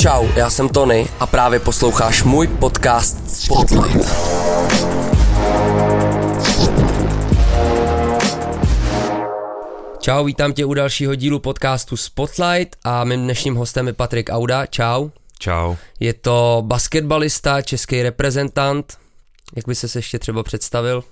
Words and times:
Čau, 0.00 0.26
já 0.36 0.50
jsem 0.50 0.68
Tony 0.68 1.06
a 1.20 1.26
právě 1.26 1.60
posloucháš 1.60 2.22
můj 2.22 2.46
podcast 2.46 3.30
Spotlight. 3.30 4.08
Čau, 9.98 10.24
vítám 10.24 10.52
tě 10.52 10.64
u 10.64 10.74
dalšího 10.74 11.14
dílu 11.14 11.38
podcastu 11.38 11.96
Spotlight 11.96 12.76
a 12.84 13.04
mým 13.04 13.22
dnešním 13.22 13.54
hostem 13.54 13.86
je 13.86 13.92
Patrik 13.92 14.30
Auda. 14.32 14.66
Čau. 14.66 15.08
Čau. 15.38 15.76
Je 16.00 16.14
to 16.14 16.62
basketbalista, 16.66 17.62
český 17.62 18.02
reprezentant. 18.02 18.98
Jak 19.56 19.68
by 19.68 19.74
se 19.74 19.98
ještě 19.98 20.18
třeba 20.18 20.42
představil? 20.42 21.04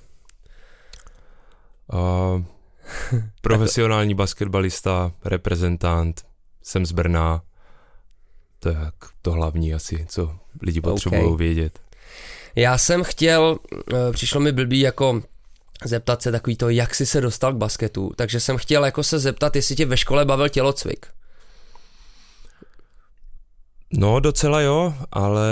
Uh, 1.92 2.42
profesionální 3.40 4.14
basketbalista, 4.14 5.12
reprezentant, 5.24 6.22
jsem 6.62 6.86
z 6.86 6.92
Brna. 6.92 7.42
To 8.60 8.68
je 8.68 8.76
to 9.22 9.32
hlavní 9.32 9.74
asi, 9.74 10.06
co 10.08 10.36
lidi 10.62 10.80
potřebují 10.80 11.22
okay. 11.22 11.46
vědět. 11.46 11.78
Já 12.56 12.78
jsem 12.78 13.04
chtěl, 13.04 13.58
eh, 13.92 14.12
přišlo 14.12 14.40
mi 14.40 14.52
blbý 14.52 14.80
jako 14.80 15.22
zeptat 15.84 16.22
se 16.22 16.32
takový 16.32 16.56
to, 16.56 16.68
jak 16.68 16.94
jsi 16.94 17.06
se 17.06 17.20
dostal 17.20 17.52
k 17.52 17.56
basketu, 17.56 18.12
takže 18.16 18.40
jsem 18.40 18.56
chtěl 18.56 18.84
jako 18.84 19.02
se 19.02 19.18
zeptat, 19.18 19.56
jestli 19.56 19.76
tě 19.76 19.86
ve 19.86 19.96
škole 19.96 20.24
bavil 20.24 20.48
tělocvik. 20.48 21.06
No 23.92 24.20
docela 24.20 24.60
jo, 24.60 24.94
ale 25.12 25.48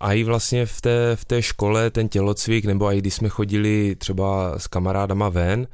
a 0.00 0.12
i 0.12 0.24
vlastně 0.24 0.66
v 0.66 0.80
té, 0.80 1.16
v 1.16 1.24
té 1.24 1.42
škole 1.42 1.90
ten 1.90 2.08
tělocvik, 2.08 2.64
nebo 2.64 2.92
i 2.92 2.98
když 2.98 3.14
jsme 3.14 3.28
chodili 3.28 3.96
třeba 3.96 4.58
s 4.58 4.66
kamarádama 4.66 5.28
ven, 5.28 5.66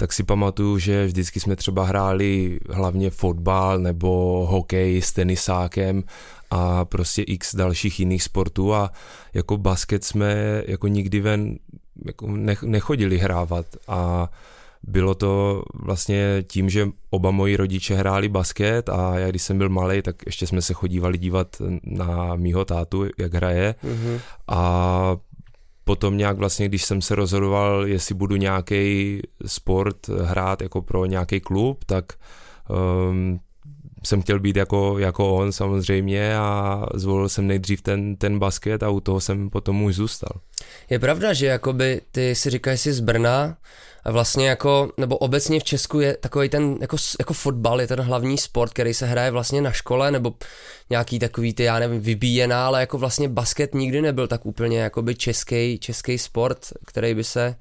tak 0.00 0.12
si 0.12 0.22
pamatuju, 0.22 0.78
že 0.78 1.06
vždycky 1.06 1.40
jsme 1.40 1.56
třeba 1.56 1.84
hráli 1.84 2.58
hlavně 2.70 3.10
fotbal 3.10 3.78
nebo 3.78 4.46
hokej 4.50 5.02
s 5.02 5.12
tenisákem 5.12 6.04
a 6.50 6.84
prostě 6.84 7.22
x 7.22 7.54
dalších 7.54 8.00
jiných 8.00 8.22
sportů 8.22 8.74
a 8.74 8.90
jako 9.34 9.56
basket 9.56 10.04
jsme 10.04 10.62
jako 10.66 10.88
nikdy 10.88 11.20
ven 11.20 11.56
jako 12.06 12.26
nechodili 12.62 13.18
hrávat 13.18 13.66
a 13.88 14.30
bylo 14.82 15.14
to 15.14 15.62
vlastně 15.74 16.44
tím, 16.46 16.70
že 16.70 16.88
oba 17.10 17.30
moji 17.30 17.56
rodiče 17.56 17.94
hráli 17.94 18.28
basket 18.28 18.88
a 18.88 19.18
já 19.18 19.28
když 19.28 19.42
jsem 19.42 19.58
byl 19.58 19.68
malý, 19.68 20.02
tak 20.02 20.16
ještě 20.26 20.46
jsme 20.46 20.62
se 20.62 20.74
chodívali 20.74 21.18
dívat 21.18 21.56
na 21.82 22.36
mýho 22.36 22.64
tátu, 22.64 23.06
jak 23.18 23.34
hraje 23.34 23.74
mm-hmm. 23.84 24.20
a 24.48 25.16
potom 25.88 26.16
nějak 26.16 26.36
vlastně, 26.36 26.68
když 26.68 26.84
jsem 26.84 27.02
se 27.02 27.14
rozhodoval, 27.14 27.86
jestli 27.86 28.14
budu 28.14 28.36
nějaký 28.36 29.20
sport 29.46 30.08
hrát 30.08 30.62
jako 30.62 30.82
pro 30.82 31.06
nějaký 31.06 31.40
klub, 31.40 31.84
tak 31.84 32.04
um, 33.10 33.40
jsem 34.04 34.22
chtěl 34.22 34.40
být 34.40 34.56
jako, 34.56 34.98
jako 34.98 35.34
on 35.34 35.52
samozřejmě 35.52 36.36
a 36.36 36.86
zvolil 36.94 37.28
jsem 37.28 37.46
nejdřív 37.46 37.82
ten, 37.82 38.16
ten 38.16 38.38
basket 38.38 38.82
a 38.82 38.88
u 38.88 39.00
toho 39.00 39.20
jsem 39.20 39.50
potom 39.50 39.82
už 39.82 39.94
zůstal. 39.94 40.40
Je 40.90 40.98
pravda, 40.98 41.32
že 41.32 41.46
jakoby 41.46 42.00
ty 42.12 42.34
si 42.34 42.50
říkáš 42.50 42.80
si 42.80 42.92
z 42.92 43.00
Brna 43.00 43.56
a 44.04 44.10
vlastně 44.10 44.48
jako, 44.48 44.90
nebo 44.96 45.16
obecně 45.16 45.60
v 45.60 45.64
Česku 45.64 46.00
je 46.00 46.16
takový 46.16 46.48
ten, 46.48 46.76
jako, 46.80 46.96
jako 47.18 47.34
fotbal 47.34 47.80
je 47.80 47.86
ten 47.86 48.00
hlavní 48.00 48.38
sport, 48.38 48.72
který 48.72 48.94
se 48.94 49.06
hraje 49.06 49.30
vlastně 49.30 49.62
na 49.62 49.72
škole, 49.72 50.10
nebo 50.10 50.34
nějaký 50.90 51.18
takový 51.18 51.54
ty, 51.54 51.62
já 51.62 51.78
nevím, 51.78 52.00
vybíjená, 52.00 52.66
ale 52.66 52.80
jako 52.80 52.98
vlastně 52.98 53.28
basket 53.28 53.74
nikdy 53.74 54.02
nebyl 54.02 54.28
tak 54.28 54.46
úplně 54.46 54.78
jakoby 54.78 55.14
český, 55.14 55.78
český 55.78 56.18
sport, 56.18 56.58
který 56.86 57.14
by 57.14 57.24
se 57.24 57.56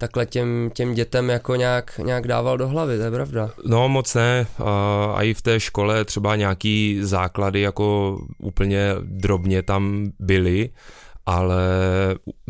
takhle 0.00 0.26
těm, 0.26 0.70
těm 0.74 0.94
dětem 0.94 1.28
jako 1.28 1.54
nějak, 1.54 1.98
nějak 1.98 2.28
dával 2.28 2.58
do 2.58 2.68
hlavy, 2.68 2.98
to 2.98 3.04
je 3.04 3.10
pravda. 3.10 3.50
No 3.66 3.88
moc 3.88 4.14
ne, 4.14 4.46
a, 4.58 5.12
a 5.14 5.22
i 5.22 5.34
v 5.34 5.42
té 5.42 5.60
škole 5.60 6.04
třeba 6.04 6.36
nějaký 6.36 6.98
základy 7.02 7.60
jako 7.60 8.18
úplně 8.38 8.94
drobně 9.02 9.62
tam 9.62 10.12
byly, 10.18 10.70
ale 11.30 11.62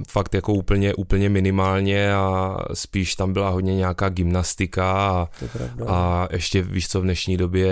fakt 0.09 0.35
jako 0.35 0.53
úplně, 0.53 0.95
úplně 0.95 1.29
minimálně 1.29 2.15
a 2.15 2.57
spíš 2.75 3.15
tam 3.15 3.33
byla 3.33 3.49
hodně 3.51 3.77
nějaká 3.77 4.09
gymnastika 4.09 4.93
a, 4.93 5.29
a 5.87 6.29
ještě 6.33 6.63
víš 6.63 6.89
co 6.89 7.01
v 7.01 7.05
dnešní 7.05 7.37
době 7.37 7.71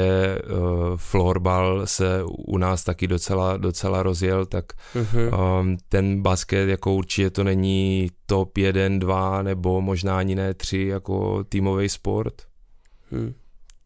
uh, 0.51 0.59
florbal 0.97 1.87
se 1.87 2.23
u 2.25 2.59
nás 2.59 2.85
taky 2.85 3.07
docela, 3.07 3.57
docela 3.57 4.03
rozjel, 4.03 4.47
tak 4.47 4.65
uh-huh. 4.95 5.61
um, 5.61 5.77
ten 5.89 6.23
basket 6.23 6.69
jako 6.69 6.95
určitě 6.95 7.31
to 7.31 7.45
není 7.45 8.11
top 8.27 8.59
1, 8.59 8.99
2 8.99 9.43
nebo 9.43 9.81
možná 9.81 10.19
ani 10.19 10.35
ne 10.35 10.55
3 10.55 10.87
jako 10.87 11.45
týmový 11.45 11.89
sport. 11.89 12.35
Hmm. 13.11 13.35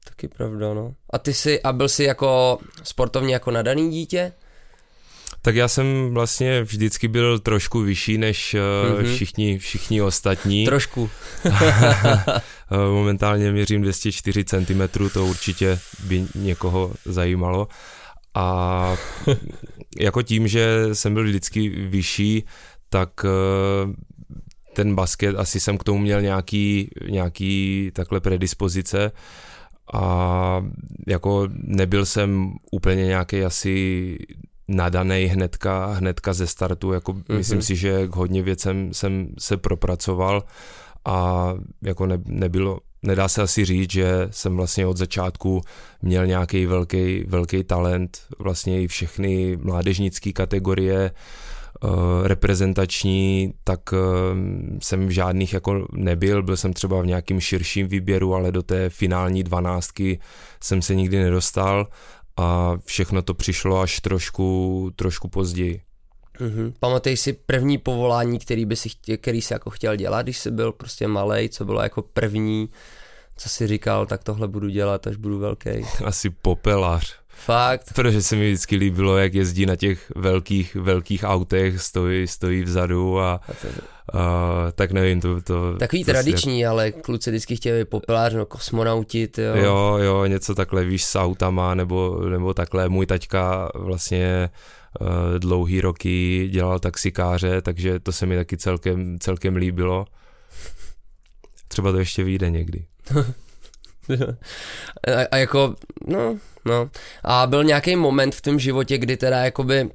Taky 0.08 0.28
pravda, 0.28 0.74
no. 0.74 0.94
A 1.10 1.18
ty 1.18 1.34
jsi, 1.34 1.62
a 1.62 1.72
byl 1.72 1.88
jsi 1.88 2.04
jako 2.04 2.58
sportovně 2.82 3.34
jako 3.34 3.50
nadaný 3.50 3.90
dítě? 3.90 4.32
Tak 5.42 5.56
já 5.56 5.68
jsem 5.68 6.14
vlastně 6.14 6.62
vždycky 6.62 7.08
byl 7.08 7.38
trošku 7.38 7.80
vyšší 7.80 8.18
než 8.18 8.54
mm-hmm. 8.54 9.14
všichni, 9.14 9.58
všichni 9.58 10.02
ostatní. 10.02 10.64
Trošku. 10.66 11.10
Eh, 12.74 12.90
momentálně 12.92 13.52
měřím 13.52 13.82
204 13.82 14.44
cm, 14.44 15.08
to 15.12 15.26
určitě 15.26 15.78
by 16.04 16.24
někoho 16.34 16.92
zajímalo. 17.04 17.68
A 18.34 18.96
jako 20.00 20.22
tím, 20.22 20.48
že 20.48 20.88
jsem 20.92 21.14
byl 21.14 21.24
vždycky 21.24 21.68
vyšší, 21.68 22.44
tak 22.88 23.10
eh, 23.24 23.28
ten 24.74 24.94
basket, 24.94 25.36
asi 25.36 25.60
jsem 25.60 25.78
k 25.78 25.84
tomu 25.84 25.98
měl 25.98 26.22
nějaký, 26.22 26.90
nějaký 27.08 27.90
takhle 27.94 28.20
predispozice 28.20 29.12
a 29.92 30.64
jako 31.06 31.48
nebyl 31.52 32.06
jsem 32.06 32.52
úplně 32.70 33.06
nějaký 33.06 33.44
asi 33.44 34.16
nadaný 34.72 35.24
hnedka, 35.24 35.86
hnedka 35.86 36.32
ze 36.32 36.46
startu, 36.46 36.92
jako 36.92 37.12
mm-hmm. 37.12 37.36
myslím 37.36 37.62
si, 37.62 37.76
že 37.76 38.08
k 38.08 38.16
hodně 38.16 38.42
věcem 38.42 38.94
jsem 38.94 39.28
se 39.38 39.56
propracoval 39.56 40.44
a 41.04 41.48
jako 41.82 42.06
ne, 42.06 42.18
nebylo, 42.24 42.78
nedá 43.02 43.28
se 43.28 43.42
asi 43.42 43.64
říct, 43.64 43.90
že 43.90 44.28
jsem 44.30 44.56
vlastně 44.56 44.86
od 44.86 44.96
začátku 44.96 45.60
měl 46.02 46.26
nějaký 46.26 46.66
velký, 46.66 47.24
velký 47.28 47.64
talent, 47.64 48.18
vlastně 48.38 48.82
i 48.82 48.88
všechny 48.88 49.58
mládežnické 49.62 50.32
kategorie, 50.32 51.10
uh, 51.84 51.90
reprezentační, 52.26 53.54
tak 53.64 53.80
uh, 53.92 53.98
jsem 54.82 55.06
v 55.06 55.10
žádných 55.10 55.52
jako 55.52 55.86
nebyl, 55.92 56.42
byl 56.42 56.56
jsem 56.56 56.72
třeba 56.72 57.02
v 57.02 57.06
nějakým 57.06 57.40
širším 57.40 57.88
výběru, 57.88 58.34
ale 58.34 58.52
do 58.52 58.62
té 58.62 58.90
finální 58.90 59.42
dvanáctky 59.42 60.18
jsem 60.60 60.82
se 60.82 60.94
nikdy 60.94 61.22
nedostal 61.22 61.86
a 62.36 62.76
všechno 62.84 63.22
to 63.22 63.34
přišlo 63.34 63.80
až 63.80 64.00
trošku, 64.00 64.90
trošku 64.96 65.28
později. 65.28 65.82
Mm-hmm. 66.40 66.72
Pamatuješ 66.80 67.20
si 67.20 67.32
první 67.32 67.78
povolání, 67.78 68.38
který 68.38 68.64
by 68.64 68.76
si 68.76 68.88
chtěl, 68.88 69.16
který 69.16 69.42
jsi 69.42 69.52
jako 69.52 69.70
chtěl 69.70 69.96
dělat, 69.96 70.22
když 70.22 70.38
jsi 70.38 70.50
byl 70.50 70.72
prostě 70.72 71.08
malý, 71.08 71.48
co 71.48 71.64
bylo 71.64 71.82
jako 71.82 72.02
první, 72.02 72.68
co 73.36 73.48
si 73.48 73.66
říkal, 73.66 74.06
tak 74.06 74.24
tohle 74.24 74.48
budu 74.48 74.68
dělat, 74.68 75.06
až 75.06 75.16
budu 75.16 75.38
velký? 75.38 75.70
Asi 76.04 76.30
popelář. 76.30 77.21
Fakt? 77.34 77.92
Protože 77.94 78.22
se 78.22 78.36
mi 78.36 78.46
vždycky 78.52 78.76
líbilo, 78.76 79.18
jak 79.18 79.34
jezdí 79.34 79.66
na 79.66 79.76
těch 79.76 80.12
velkých, 80.16 80.74
velkých 80.74 81.24
autech, 81.24 81.80
stojí, 81.80 82.26
stojí 82.26 82.62
vzadu 82.62 83.20
a, 83.20 83.40
a 84.12 84.20
tak 84.74 84.92
nevím, 84.92 85.20
to... 85.20 85.40
to 85.40 85.76
Takový 85.76 86.04
to 86.04 86.10
tradiční, 86.10 86.66
ale 86.66 86.92
kluci 86.92 87.30
vždycky 87.30 87.56
chtěli 87.56 87.84
popelář, 87.84 88.34
no 88.34 88.46
kosmonautit, 88.46 89.38
jo. 89.38 89.56
Jo, 89.56 89.98
jo, 90.02 90.26
něco 90.26 90.54
takhle, 90.54 90.84
víš, 90.84 91.04
s 91.04 91.18
autama, 91.18 91.74
nebo, 91.74 92.20
nebo 92.28 92.54
takhle. 92.54 92.88
Můj 92.88 93.06
taťka 93.06 93.70
vlastně 93.74 94.50
uh, 95.00 95.08
dlouhý 95.38 95.80
roky 95.80 96.48
dělal 96.52 96.78
taxikáře, 96.78 97.62
takže 97.62 98.00
to 98.00 98.12
se 98.12 98.26
mi 98.26 98.36
taky 98.36 98.56
celkem, 98.56 99.18
celkem 99.18 99.56
líbilo. 99.56 100.06
Třeba 101.68 101.92
to 101.92 101.98
ještě 101.98 102.24
vyjde 102.24 102.50
někdy. 102.50 102.84
a, 105.06 105.26
a 105.30 105.36
jako, 105.36 105.74
no, 106.06 106.38
no. 106.64 106.90
A 107.24 107.46
byl 107.46 107.64
nějaký 107.64 107.96
moment 107.96 108.34
v 108.34 108.40
tom 108.40 108.58
životě, 108.58 108.98
kdy 108.98 109.16
teda 109.16 109.44
jakoby 109.44 109.90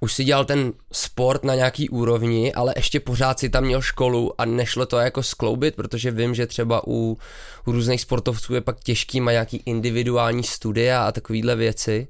už 0.00 0.12
si 0.12 0.24
dělal 0.24 0.44
ten 0.44 0.72
sport 0.92 1.44
na 1.44 1.54
nějaký 1.54 1.88
úrovni, 1.88 2.54
ale 2.54 2.72
ještě 2.76 3.00
pořád 3.00 3.38
si 3.38 3.48
tam 3.48 3.64
měl 3.64 3.82
školu 3.82 4.40
a 4.40 4.44
nešlo 4.44 4.86
to 4.86 4.98
jako 4.98 5.22
skloubit, 5.22 5.76
protože 5.76 6.10
vím, 6.10 6.34
že 6.34 6.46
třeba 6.46 6.82
u, 6.86 7.18
u 7.66 7.72
různých 7.72 8.00
sportovců 8.00 8.54
je 8.54 8.60
pak 8.60 8.80
těžký, 8.80 9.20
má 9.20 9.32
nějaký 9.32 9.62
individuální 9.66 10.42
studia 10.42 11.06
a 11.06 11.12
takovýhle 11.12 11.56
věci. 11.56 12.08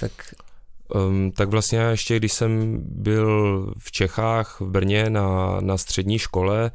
Tak 0.00 0.12
Um, 0.94 1.30
tak 1.30 1.48
vlastně 1.48 1.78
ještě, 1.78 2.16
když 2.16 2.32
jsem 2.32 2.78
byl 2.84 3.66
v 3.78 3.92
Čechách, 3.92 4.60
v 4.60 4.70
Brně 4.70 5.10
na, 5.10 5.60
na 5.60 5.78
střední 5.78 6.18
škole, 6.18 6.70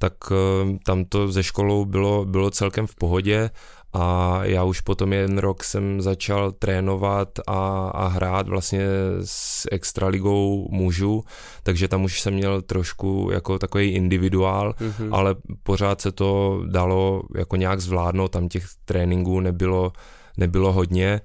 tak 0.00 0.12
um, 0.30 0.78
tam 0.78 1.04
to 1.04 1.28
ze 1.28 1.42
školou 1.42 1.84
bylo, 1.84 2.24
bylo 2.24 2.50
celkem 2.50 2.86
v 2.86 2.94
pohodě 2.94 3.50
a 3.92 4.38
já 4.44 4.64
už 4.64 4.80
potom 4.80 5.12
jeden 5.12 5.38
rok 5.38 5.64
jsem 5.64 6.00
začal 6.00 6.52
trénovat 6.52 7.28
a, 7.46 7.88
a 7.94 8.08
hrát 8.08 8.48
vlastně 8.48 8.86
s 9.24 9.68
extraligou 9.72 10.68
mužů, 10.70 11.24
takže 11.62 11.88
tam 11.88 12.04
už 12.04 12.20
jsem 12.20 12.34
měl 12.34 12.62
trošku 12.62 13.28
jako 13.32 13.58
takový 13.58 13.88
individuál, 13.88 14.72
mm-hmm. 14.72 15.08
ale 15.12 15.34
pořád 15.62 16.00
se 16.00 16.12
to 16.12 16.62
dalo 16.66 17.22
jako 17.36 17.56
nějak 17.56 17.80
zvládnout, 17.80 18.28
tam 18.28 18.48
těch 18.48 18.64
tréninků 18.84 19.40
nebylo, 19.40 19.92
nebylo 20.36 20.72
hodně 20.72 21.20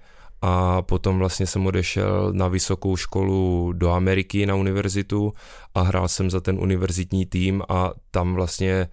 a 0.45 0.81
potom 0.81 1.19
vlastně 1.19 1.47
jsem 1.47 1.67
odešel 1.67 2.33
na 2.33 2.47
vysokou 2.47 2.95
školu 2.95 3.73
do 3.73 3.91
Ameriky 3.91 4.45
na 4.45 4.55
univerzitu 4.55 5.33
a 5.75 5.81
hrál 5.81 6.07
jsem 6.07 6.29
za 6.29 6.41
ten 6.41 6.59
univerzitní 6.59 7.25
tým 7.25 7.63
a 7.69 7.91
tam 8.11 8.33
vlastně 8.33 8.87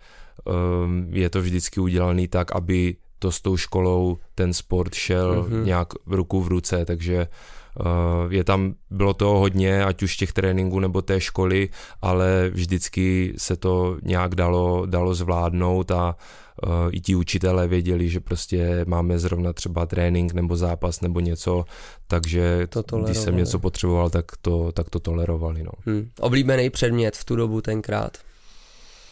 um, 0.85 1.07
je 1.11 1.31
to 1.31 1.41
vždycky 1.41 1.81
udělaný 1.81 2.29
tak, 2.29 2.53
aby 2.53 2.97
to 3.19 3.33
s 3.33 3.41
tou 3.41 3.57
školou 3.57 4.19
ten 4.35 4.53
sport 4.53 4.95
šel 4.95 5.45
mm-hmm. 5.45 5.65
nějak 5.65 5.89
v 6.07 6.15
ruku 6.15 6.41
v 6.41 6.49
ruce, 6.49 6.85
takže 6.85 7.27
uh, 7.81 8.33
je 8.33 8.45
tam, 8.45 8.75
bylo 8.91 9.15
toho 9.15 9.39
hodně, 9.39 9.85
ať 9.85 10.03
už 10.03 10.17
těch 10.17 10.33
tréninků 10.33 10.81
nebo 10.81 11.03
té 11.03 11.21
školy, 11.21 11.69
ale 12.03 12.51
vždycky 12.55 13.35
se 13.39 13.57
to 13.57 13.97
nějak 14.03 14.35
dalo, 14.35 14.87
dalo 14.87 15.15
zvládnout 15.15 15.91
a 15.91 16.09
uh, 16.09 16.42
i 16.91 17.01
ti 17.01 17.15
učitelé 17.15 17.69
věděli, 17.69 18.09
že 18.09 18.21
prostě 18.21 18.85
máme 18.87 19.19
zrovna 19.19 19.53
třeba 19.53 19.87
trénink 19.87 20.33
nebo 20.33 20.57
zápas 20.57 21.01
nebo 21.01 21.21
něco, 21.21 21.65
takže 22.07 22.67
to 22.67 22.99
když 22.99 23.17
jsem 23.17 23.37
něco 23.37 23.59
potřeboval, 23.59 24.11
tak 24.11 24.25
to, 24.43 24.73
tak 24.73 24.91
to 24.91 24.99
tolerovali. 25.01 25.63
No. 25.63 25.73
Hmm. 25.87 26.11
Oblíbený 26.21 26.71
předmět 26.71 27.17
v 27.17 27.25
tu 27.25 27.37
dobu 27.37 27.61
tenkrát? 27.61 28.19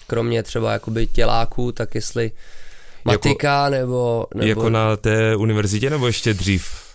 Kromě 0.06 0.42
třeba 0.42 0.72
jakoby 0.72 1.06
těláků, 1.06 1.72
tak 1.72 1.94
jestli 1.94 2.32
matika 3.04 3.64
jako, 3.64 3.70
nebo, 3.70 4.26
nebo... 4.34 4.48
Jako 4.48 4.70
na 4.70 4.96
té 4.96 5.36
univerzitě 5.36 5.90
nebo 5.90 6.06
ještě 6.06 6.34
dřív? 6.34 6.90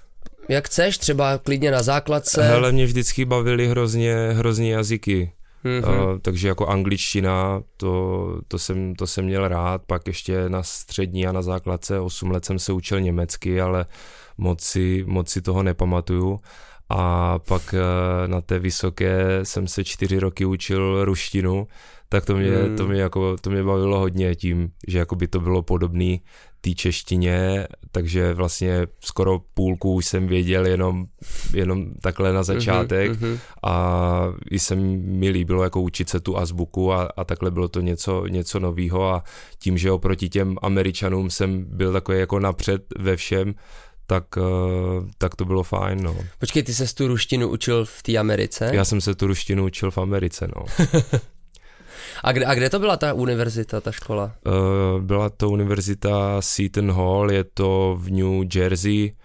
Jak 0.50 0.68
chceš, 0.68 0.98
třeba 0.98 1.38
klidně 1.38 1.72
na 1.72 1.84
základce. 1.84 2.44
Hele, 2.44 2.72
mě 2.72 2.86
vždycky 2.86 3.26
bavily 3.26 3.68
hrozně, 3.68 4.16
hrozně 4.32 4.74
jazyky. 4.74 5.32
Mm-hmm. 5.66 6.14
Uh, 6.14 6.20
takže 6.20 6.48
jako 6.48 6.68
angličtina, 6.68 7.62
to, 7.78 8.40
to, 8.48 8.60
jsem, 8.60 8.96
to 8.96 9.08
jsem 9.08 9.26
měl 9.26 9.48
rád, 9.48 9.82
pak 9.88 10.08
ještě 10.08 10.50
na 10.50 10.64
střední 10.64 11.28
a 11.28 11.32
na 11.32 11.42
základce 11.42 12.00
8 12.00 12.32
let 12.32 12.46
jsem 12.46 12.60
se 12.60 12.74
učil 12.74 13.02
německy, 13.02 13.62
ale 13.62 13.86
moc 14.38 14.62
si, 14.62 15.04
moc 15.08 15.30
si 15.30 15.42
toho 15.42 15.64
nepamatuju. 15.64 16.40
A 16.90 17.40
pak 17.40 17.74
uh, 17.74 18.28
na 18.28 18.42
té 18.42 18.60
vysoké 18.60 19.40
jsem 19.44 19.68
se 19.68 19.84
čtyři 19.84 20.20
roky 20.20 20.46
učil 20.46 21.06
ruštinu, 21.06 21.68
tak 22.10 22.26
to 22.26 22.36
mě, 22.36 22.52
hmm. 22.52 22.76
to 22.78 22.88
mě, 22.88 23.02
jako, 23.02 23.38
to 23.38 23.50
mě 23.50 23.64
bavilo 23.64 24.00
hodně 24.00 24.36
tím, 24.36 24.72
že 24.88 24.98
jako 24.98 25.16
by 25.16 25.28
to 25.28 25.40
bylo 25.40 25.62
podobné 25.62 26.18
té 26.66 26.74
češtině, 26.74 27.68
takže 27.92 28.34
vlastně 28.34 28.88
skoro 29.00 29.40
půlku 29.54 29.94
už 29.94 30.06
jsem 30.06 30.28
věděl 30.28 30.66
jenom, 30.66 31.06
jenom 31.54 31.86
takhle 32.02 32.34
na 32.34 32.44
začátek 32.44 33.12
mm-hmm. 33.12 33.40
a 33.64 34.34
i 34.52 34.60
se 34.60 34.76
mi 34.76 35.30
líbilo 35.30 35.64
jako 35.64 35.82
učit 35.82 36.10
se 36.10 36.20
tu 36.20 36.38
azbuku 36.38 36.94
a, 36.94 37.10
a 37.18 37.24
takhle 37.24 37.52
bylo 37.52 37.68
to 37.68 37.82
něco, 37.82 38.28
něco 38.28 38.60
novýho 38.60 39.10
a 39.10 39.24
tím, 39.60 39.78
že 39.78 39.92
oproti 39.92 40.30
těm 40.30 40.58
američanům 40.62 41.30
jsem 41.30 41.66
byl 41.68 41.94
takový 41.94 42.20
jako 42.20 42.40
napřed 42.40 42.82
ve 43.00 43.16
všem, 43.16 43.56
tak, 44.08 44.24
eh, 44.38 45.12
tak 45.18 45.36
to 45.36 45.46
bylo 45.46 45.64
fajn, 45.64 46.04
no. 46.04 46.16
Počkej, 46.40 46.64
ty 46.64 46.74
se 46.74 46.96
tu 46.96 47.08
ruštinu 47.08 47.48
učil 47.48 47.86
v 47.86 48.04
té 48.04 48.18
Americe? 48.18 48.72
Já 48.74 48.86
jsem 48.86 49.02
se 49.02 49.16
tu 49.16 49.28
ruštinu 49.28 49.66
učil 49.66 49.92
v 49.92 49.98
Americe, 49.98 50.48
no. 50.56 50.66
A 52.24 52.32
kde, 52.32 52.46
a 52.46 52.54
kde 52.54 52.70
to 52.70 52.80
byla 52.80 52.98
ta 52.98 53.14
univerzita, 53.14 53.82
ta 53.82 53.92
škola? 53.92 54.32
Uh, 54.46 55.02
byla 55.02 55.30
to 55.30 55.50
univerzita 55.50 56.42
Seton 56.42 56.92
Hall, 56.92 57.32
je 57.32 57.44
to 57.44 57.98
v 58.00 58.12
New 58.12 58.56
Jersey, 58.56 59.16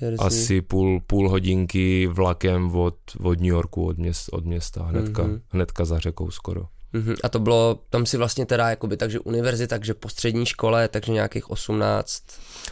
Jersey. 0.00 0.26
asi 0.26 0.62
půl, 0.62 1.00
půl 1.06 1.28
hodinky 1.28 2.06
vlakem 2.06 2.74
od, 2.76 2.96
od 3.22 3.40
New 3.40 3.48
Yorku, 3.48 3.86
od, 3.86 3.98
měst, 3.98 4.28
od 4.32 4.44
města, 4.44 4.82
hnedka, 4.82 5.22
mm-hmm. 5.22 5.40
hnedka 5.48 5.84
za 5.84 5.98
řekou 5.98 6.30
skoro. 6.30 6.66
Mm-hmm. 6.94 7.16
A 7.24 7.28
to 7.28 7.38
bylo, 7.38 7.78
tam 7.90 8.06
si 8.06 8.16
vlastně 8.16 8.46
teda 8.46 8.70
jakoby, 8.70 8.96
takže 8.96 9.20
univerzita, 9.20 9.74
takže 9.74 9.94
po 9.94 10.08
střední 10.08 10.46
škole, 10.46 10.88
takže 10.88 11.12
nějakých 11.12 11.50
18. 11.50 12.22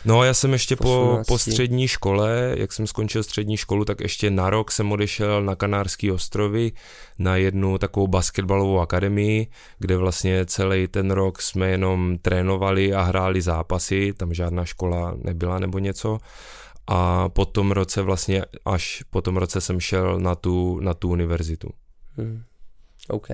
No 0.05 0.25
já 0.25 0.35
jsem 0.35 0.53
ještě 0.53 0.77
po, 0.77 1.23
po 1.27 1.39
střední 1.39 1.89
škole, 1.89 2.55
jak 2.57 2.73
jsem 2.73 2.87
skončil 2.87 3.23
střední 3.23 3.57
školu, 3.57 3.85
tak 3.85 4.01
ještě 4.01 4.31
na 4.31 4.51
rok 4.51 4.73
jsem 4.73 4.93
odešel 4.93 5.43
na 5.43 5.55
Kanárský 5.55 6.11
ostrovy 6.11 6.73
na 7.19 7.37
jednu 7.37 7.79
takovou 7.79 8.07
basketbalovou 8.07 8.81
akademii, 8.81 9.47
kde 9.79 9.97
vlastně 9.97 10.47
celý 10.47 10.89
ten 10.89 11.11
rok 11.11 11.43
jsme 11.43 11.69
jenom 11.71 12.19
trénovali 12.23 12.95
a 12.95 13.03
hráli 13.03 13.43
zápasy, 13.43 14.13
tam 14.17 14.35
žádná 14.35 14.65
škola 14.65 15.15
nebyla 15.17 15.59
nebo 15.59 15.79
něco. 15.79 16.19
A 16.87 17.29
po 17.29 17.45
tom 17.45 17.73
roce 17.73 18.03
vlastně, 18.03 18.45
až 18.65 19.05
po 19.11 19.23
tom 19.23 19.37
roce 19.37 19.61
jsem 19.61 19.81
šel 19.81 20.21
na 20.21 20.35
tu, 20.35 20.81
na 20.81 20.95
tu 20.95 21.09
univerzitu. 21.09 21.69
Hmm. 22.17 22.43
OK. 23.09 23.29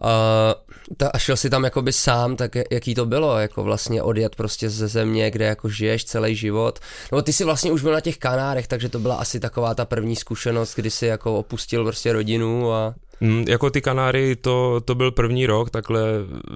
Uh, 0.00 0.96
ta, 0.96 1.08
a 1.08 1.18
šel 1.18 1.36
si 1.36 1.50
tam 1.50 1.64
jakoby 1.64 1.92
sám, 1.92 2.36
tak 2.36 2.52
jaký 2.70 2.94
to 2.94 3.06
bylo, 3.06 3.38
jako 3.38 3.62
vlastně 3.62 4.02
odjet 4.02 4.36
prostě 4.36 4.70
ze 4.70 4.88
země, 4.88 5.30
kde 5.30 5.44
jako 5.44 5.68
žiješ 5.68 6.04
celý 6.04 6.36
život. 6.36 6.78
No 7.12 7.22
ty 7.22 7.32
jsi 7.32 7.44
vlastně 7.44 7.72
už 7.72 7.82
byl 7.82 7.92
na 7.92 8.00
těch 8.00 8.18
Kanárech, 8.18 8.66
takže 8.66 8.88
to 8.88 8.98
byla 8.98 9.14
asi 9.14 9.40
taková 9.40 9.74
ta 9.74 9.84
první 9.84 10.16
zkušenost, 10.16 10.74
kdy 10.74 10.90
jsi 10.90 11.06
jako 11.06 11.38
opustil 11.38 11.84
prostě 11.84 12.12
rodinu 12.12 12.72
a... 12.72 12.94
Mm, 13.20 13.44
jako 13.48 13.70
ty 13.70 13.80
Kanáry, 13.80 14.36
to, 14.36 14.80
to 14.84 14.94
byl 14.94 15.12
první 15.12 15.46
rok 15.46 15.70
takhle 15.70 16.02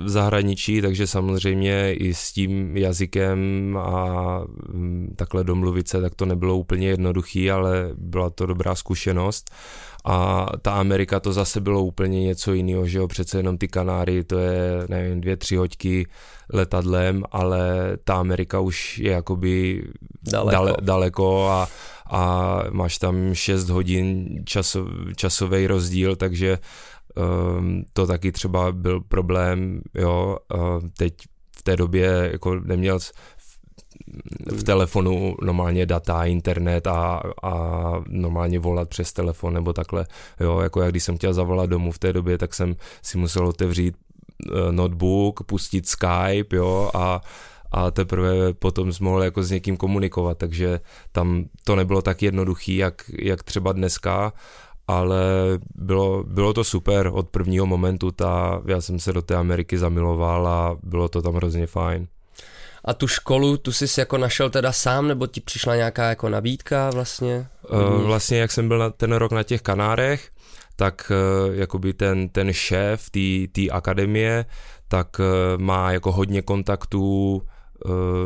v 0.05 0.09
zahraničí, 0.09 0.83
takže 0.83 1.07
samozřejmě 1.07 1.95
i 1.95 2.15
s 2.15 2.33
tím 2.33 2.77
jazykem 2.77 3.39
a 3.81 4.41
mm, 4.73 5.15
takhle 5.17 5.45
domluvit 5.45 5.89
se, 5.89 6.01
tak 6.01 6.15
to 6.15 6.27
nebylo 6.27 6.57
úplně 6.57 6.89
jednoduchý, 6.89 7.51
ale 7.51 7.91
byla 7.97 8.31
to 8.31 8.47
dobrá 8.47 8.75
zkušenost. 8.75 9.51
A 10.07 10.47
ta 10.63 10.73
Amerika 10.73 11.21
to 11.21 11.33
zase 11.33 11.61
bylo 11.61 11.85
úplně 11.85 12.21
něco 12.21 12.53
jiného, 12.53 12.87
že 12.87 12.99
jo, 12.99 13.09
přece 13.09 13.39
jenom 13.39 13.59
ty 13.59 13.69
Kanáry, 13.69 14.25
to 14.25 14.39
je, 14.39 14.87
nevím, 14.89 15.21
dvě, 15.21 15.37
tři 15.37 15.57
hoďky 15.57 16.07
letadlem, 16.53 17.25
ale 17.31 17.93
ta 18.05 18.15
Amerika 18.15 18.61
už 18.61 18.99
je 18.99 19.13
jakoby 19.13 19.85
daleko, 20.23 20.51
dale, 20.51 20.75
daleko 20.81 21.49
a, 21.49 21.69
a 22.11 22.63
máš 22.71 22.99
tam 22.99 23.35
6 23.35 23.69
hodin 23.69 24.29
časov, 24.45 24.89
časový 25.17 25.67
rozdíl, 25.67 26.17
takže 26.17 26.59
um, 27.59 27.85
to 27.93 28.07
taky 28.07 28.33
třeba 28.33 28.73
byl 28.73 29.01
problém, 29.01 29.81
jo, 29.95 30.39
uh, 30.55 30.89
teď 30.97 31.15
v 31.57 31.63
té 31.63 31.77
době 31.77 32.29
jako 32.33 32.55
neměl 32.55 32.99
v 34.53 34.65
telefonu 34.65 35.37
normálně 35.43 35.87
data, 35.87 36.25
internet 36.25 36.87
a, 36.87 37.23
a 37.43 37.53
normálně 38.09 38.59
volat 38.59 38.89
přes 38.89 39.13
telefon 39.13 39.55
nebo 39.55 39.73
takhle, 39.73 40.07
jo, 40.41 40.61
jako 40.61 40.83
jak 40.83 40.91
když 40.91 41.05
jsem 41.05 41.17
chtěl 41.17 41.35
zavolat 41.35 41.71
domů 41.71 41.93
v 41.93 41.99
té 41.99 42.13
době, 42.13 42.39
tak 42.39 42.55
jsem 42.55 42.77
si 43.03 43.19
musel 43.19 43.47
otevřít 43.47 43.97
uh, 44.53 44.73
notebook, 44.73 45.43
pustit 45.43 45.89
Skype, 45.89 46.57
jo, 46.57 46.91
a 46.95 47.21
a 47.75 47.91
teprve 47.91 48.53
potom 48.53 48.93
jsme 48.93 49.05
mohli 49.05 49.25
jako 49.25 49.43
s 49.43 49.51
někým 49.51 49.77
komunikovat, 49.77 50.39
takže 50.39 50.81
tam 51.13 51.45
to 51.65 51.77
nebylo 51.77 52.03
tak 52.03 52.23
jednoduchý, 52.23 52.77
jak, 52.77 53.03
jak 53.19 53.43
třeba 53.43 53.73
dneska, 53.73 54.33
ale 54.87 55.23
bylo, 55.75 56.25
bylo 56.25 56.53
to 56.53 56.65
super 56.65 57.11
od 57.13 57.29
prvního 57.29 57.67
momentu, 57.67 58.11
ta, 58.11 58.63
já 58.67 58.81
jsem 58.81 58.99
se 58.99 59.13
do 59.13 59.23
té 59.23 59.35
Ameriky 59.35 59.79
zamiloval 59.79 60.49
a 60.49 60.77
bylo 60.83 61.09
to 61.09 61.23
tam 61.23 61.35
hrozně 61.35 61.67
fajn. 61.67 62.07
A 62.85 62.95
tu 62.95 63.09
školu, 63.09 63.57
tu 63.57 63.73
jsi 63.73 64.01
jako 64.01 64.19
našel 64.19 64.51
teda 64.51 64.73
sám, 64.73 65.09
nebo 65.09 65.27
ti 65.27 65.41
přišla 65.41 65.77
nějaká 65.77 66.09
jako 66.09 66.29
nabídka 66.29 66.91
vlastně? 66.91 67.47
Uh, 67.71 68.03
vlastně 68.03 68.39
jak 68.39 68.53
jsem 68.53 68.69
byl 68.69 68.79
na 68.79 68.91
ten 68.91 69.13
rok 69.13 69.33
na 69.33 69.43
těch 69.43 69.63
Kanárech, 69.63 70.31
tak 70.77 71.13
uh, 71.47 71.55
jakoby 71.55 71.93
ten, 71.93 72.29
ten 72.29 72.53
šéf 72.53 73.11
té 73.53 73.69
akademie, 73.71 74.45
tak 74.89 75.19
uh, 75.19 75.63
má 75.63 75.93
jako 75.93 76.13
hodně 76.13 76.43
kontaktů 76.43 77.43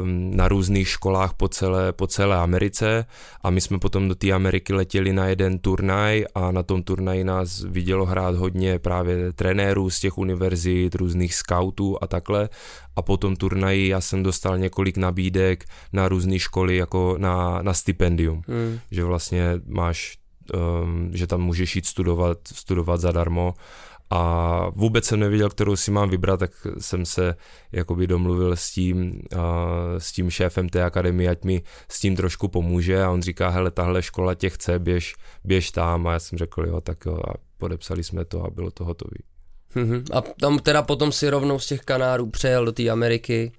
na 0.06 0.48
různých 0.48 0.88
školách 0.88 1.34
po 1.34 1.48
celé, 1.48 1.92
po 1.92 2.06
celé 2.06 2.36
Americe. 2.36 3.04
A 3.42 3.50
my 3.50 3.60
jsme 3.60 3.78
potom 3.78 4.08
do 4.08 4.14
té 4.14 4.32
Ameriky 4.32 4.72
letěli 4.72 5.12
na 5.12 5.26
jeden 5.26 5.58
turnaj 5.58 6.24
a 6.34 6.52
na 6.52 6.62
tom 6.62 6.82
turnaji 6.82 7.24
nás 7.24 7.64
vidělo 7.64 8.06
hrát 8.06 8.34
hodně 8.34 8.78
právě 8.78 9.32
trenérů 9.32 9.90
z 9.90 10.00
těch 10.00 10.18
univerzit, 10.18 10.94
různých 10.94 11.34
scoutů 11.34 11.98
a 12.00 12.06
takhle. 12.06 12.48
A 12.96 13.02
po 13.02 13.16
tom 13.16 13.36
turnaji 13.36 13.88
já 13.88 14.00
jsem 14.00 14.22
dostal 14.22 14.58
několik 14.58 14.96
nabídek 14.96 15.64
na 15.92 16.08
různé 16.08 16.38
školy 16.38 16.76
jako 16.76 17.14
na, 17.18 17.62
na 17.62 17.74
stipendium, 17.74 18.42
hmm. 18.48 18.78
že 18.90 19.04
vlastně 19.04 19.44
máš 19.66 20.18
um, 20.54 21.10
že 21.12 21.26
tam 21.26 21.40
můžeš 21.40 21.76
jít 21.76 21.86
studovat, 21.86 22.38
studovat 22.54 23.00
zadarmo 23.00 23.54
a 24.10 24.70
vůbec 24.70 25.04
jsem 25.04 25.20
nevěděl, 25.20 25.50
kterou 25.50 25.76
si 25.76 25.90
mám 25.90 26.10
vybrat, 26.10 26.40
tak 26.40 26.50
jsem 26.78 27.06
se 27.06 27.34
jakoby 27.72 28.06
domluvil 28.06 28.56
s 28.56 28.70
tím, 28.70 29.22
s 29.98 30.12
tím 30.12 30.30
šéfem 30.30 30.68
té 30.68 30.84
akademie, 30.84 31.30
ať 31.30 31.44
mi 31.44 31.62
s 31.90 32.00
tím 32.00 32.16
trošku 32.16 32.48
pomůže 32.48 33.02
a 33.02 33.10
on 33.10 33.22
říká, 33.22 33.48
hele, 33.48 33.70
tahle 33.70 34.02
škola 34.02 34.34
tě 34.34 34.50
chce, 34.50 34.78
běž, 34.78 35.14
běž 35.44 35.70
tam 35.70 36.06
a 36.06 36.12
já 36.12 36.18
jsem 36.18 36.38
řekl, 36.38 36.66
jo, 36.66 36.80
tak 36.80 37.06
jo 37.06 37.18
a 37.28 37.34
podepsali 37.58 38.04
jsme 38.04 38.24
to 38.24 38.44
a 38.44 38.50
bylo 38.50 38.70
to 38.70 38.84
hotové. 38.84 39.16
Mhm. 39.74 40.04
A 40.12 40.20
tam 40.20 40.58
teda 40.58 40.82
potom 40.82 41.12
si 41.12 41.30
rovnou 41.30 41.58
z 41.58 41.66
těch 41.66 41.80
Kanárů 41.80 42.30
přejel 42.30 42.64
do 42.64 42.72
té 42.72 42.90
Ameriky. 42.90 43.52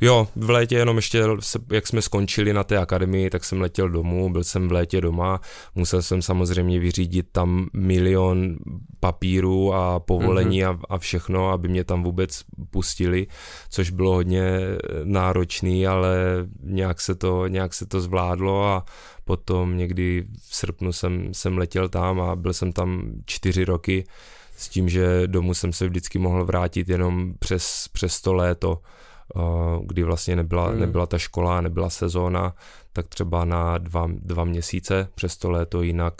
Jo, 0.00 0.28
v 0.36 0.50
létě 0.50 0.74
jenom 0.74 0.96
ještě, 0.96 1.24
jak 1.72 1.86
jsme 1.86 2.02
skončili 2.02 2.52
na 2.52 2.64
té 2.64 2.78
akademii, 2.78 3.30
tak 3.30 3.44
jsem 3.44 3.60
letěl 3.60 3.88
domů, 3.88 4.32
byl 4.32 4.44
jsem 4.44 4.68
v 4.68 4.72
létě 4.72 5.00
doma, 5.00 5.40
musel 5.74 6.02
jsem 6.02 6.22
samozřejmě 6.22 6.80
vyřídit 6.80 7.26
tam 7.32 7.68
milion 7.72 8.56
papírů 9.00 9.74
a 9.74 10.00
povolení 10.00 10.62
mm-hmm. 10.62 10.78
a, 10.90 10.94
a 10.94 10.98
všechno, 10.98 11.50
aby 11.50 11.68
mě 11.68 11.84
tam 11.84 12.02
vůbec 12.02 12.44
pustili, 12.70 13.26
což 13.70 13.90
bylo 13.90 14.14
hodně 14.14 14.58
náročný, 15.04 15.86
ale 15.86 16.16
nějak 16.62 17.00
se 17.00 17.14
to, 17.14 17.46
nějak 17.46 17.74
se 17.74 17.86
to 17.86 18.00
zvládlo 18.00 18.64
a 18.66 18.84
potom 19.24 19.76
někdy 19.76 20.24
v 20.48 20.56
srpnu 20.56 20.92
jsem, 20.92 21.34
jsem 21.34 21.58
letěl 21.58 21.88
tam 21.88 22.20
a 22.20 22.36
byl 22.36 22.52
jsem 22.52 22.72
tam 22.72 23.12
čtyři 23.26 23.64
roky 23.64 24.04
s 24.56 24.68
tím, 24.68 24.88
že 24.88 25.26
domů 25.26 25.54
jsem 25.54 25.72
se 25.72 25.86
vždycky 25.86 26.18
mohl 26.18 26.44
vrátit 26.44 26.88
jenom 26.88 27.34
přes, 27.38 27.88
přes 27.92 28.20
to 28.20 28.32
léto, 28.32 28.78
kdy 29.82 30.02
vlastně 30.02 30.36
nebyla, 30.36 30.68
hmm. 30.68 30.80
nebyla 30.80 31.06
ta 31.06 31.18
škola, 31.18 31.60
nebyla 31.60 31.90
sezóna, 31.90 32.54
tak 32.92 33.08
třeba 33.08 33.44
na 33.44 33.78
dva, 33.78 34.08
dva 34.12 34.44
měsíce 34.44 35.08
přes 35.14 35.36
to 35.36 35.50
léto, 35.50 35.82
jinak 35.82 36.14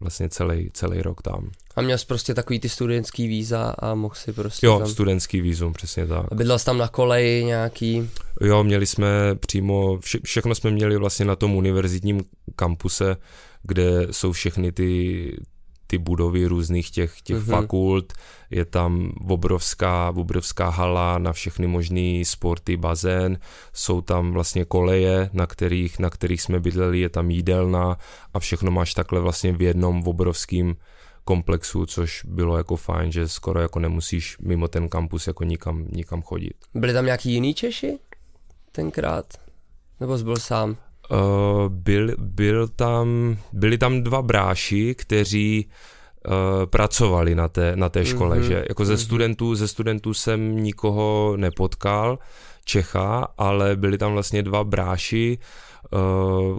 vlastně 0.00 0.28
celý, 0.28 0.70
celý 0.72 1.02
rok 1.02 1.22
tam. 1.22 1.50
A 1.76 1.82
měl 1.82 1.98
jsi 1.98 2.06
prostě 2.06 2.34
takový 2.34 2.60
ty 2.60 2.68
studentský 2.68 3.28
víza 3.28 3.74
a 3.78 3.94
mohl 3.94 4.14
si 4.14 4.32
prostě 4.32 4.66
Jo, 4.66 4.78
tam... 4.78 4.88
studentský 4.88 5.40
vízum, 5.40 5.72
přesně 5.72 6.06
tak. 6.06 6.26
A 6.32 6.34
bydlel 6.34 6.58
jsi 6.58 6.64
tam 6.64 6.78
na 6.78 6.88
koleji 6.88 7.44
nějaký? 7.44 8.10
Jo, 8.40 8.64
měli 8.64 8.86
jsme 8.86 9.34
přímo, 9.34 9.98
vše, 9.98 10.18
všechno 10.24 10.54
jsme 10.54 10.70
měli 10.70 10.96
vlastně 10.96 11.24
na 11.24 11.36
tom 11.36 11.56
univerzitním 11.56 12.20
kampuse, 12.56 13.16
kde 13.62 14.06
jsou 14.10 14.32
všechny 14.32 14.72
ty, 14.72 15.36
ty 15.90 15.98
budovy 15.98 16.46
různých 16.46 16.90
těch, 16.90 17.22
těch 17.22 17.36
mm-hmm. 17.36 17.60
fakult, 17.60 18.12
je 18.50 18.64
tam 18.64 19.12
obrovská, 19.28 20.12
obrovská 20.16 20.68
hala 20.68 21.18
na 21.18 21.32
všechny 21.32 21.66
možné 21.66 22.24
sporty, 22.24 22.76
bazén, 22.76 23.38
jsou 23.72 24.00
tam 24.00 24.32
vlastně 24.32 24.64
koleje, 24.64 25.30
na 25.32 25.46
kterých, 25.46 25.98
na 25.98 26.10
kterých 26.10 26.42
jsme 26.42 26.60
bydleli, 26.60 27.00
je 27.00 27.08
tam 27.08 27.30
jídelna 27.30 27.96
a 28.34 28.38
všechno 28.38 28.70
máš 28.70 28.94
takhle 28.94 29.20
vlastně 29.20 29.52
v 29.52 29.62
jednom 29.62 30.08
obrovském 30.08 30.76
komplexu, 31.24 31.86
což 31.86 32.24
bylo 32.24 32.56
jako 32.56 32.76
fajn, 32.76 33.12
že 33.12 33.28
skoro 33.28 33.60
jako 33.60 33.78
nemusíš 33.78 34.38
mimo 34.38 34.68
ten 34.68 34.88
kampus 34.88 35.26
jako 35.26 35.44
nikam, 35.44 35.86
nikam 35.92 36.22
chodit. 36.22 36.54
Byli 36.74 36.92
tam 36.92 37.04
nějaký 37.04 37.32
jiný 37.32 37.54
Češi 37.54 37.98
tenkrát? 38.72 39.26
Nebo 40.00 40.18
jsi 40.18 40.24
byl 40.24 40.36
sám? 40.36 40.76
Uh, 41.10 41.68
byl, 41.68 42.14
byl 42.18 42.68
tam, 42.68 43.36
byli 43.52 43.78
tam 43.78 44.02
dva 44.02 44.22
bráši, 44.22 44.94
kteří 44.94 45.66
uh, 46.26 46.32
pracovali 46.66 47.34
na 47.34 47.48
té, 47.48 47.76
na 47.76 47.88
té 47.88 48.04
škole, 48.04 48.38
mm-hmm. 48.38 48.48
že 48.48 48.64
jako 48.68 48.84
ze 48.84 48.92
mhm. 48.92 49.00
studentů, 49.00 49.54
ze 49.54 49.68
studentů 49.68 50.14
jsem 50.14 50.56
nikoho 50.56 51.34
nepotkal, 51.36 52.18
Čecha, 52.64 53.28
ale 53.38 53.76
byli 53.76 53.98
tam 53.98 54.12
vlastně 54.12 54.42
dva 54.42 54.64
bráši, 54.64 55.38
Eh, 55.38 55.67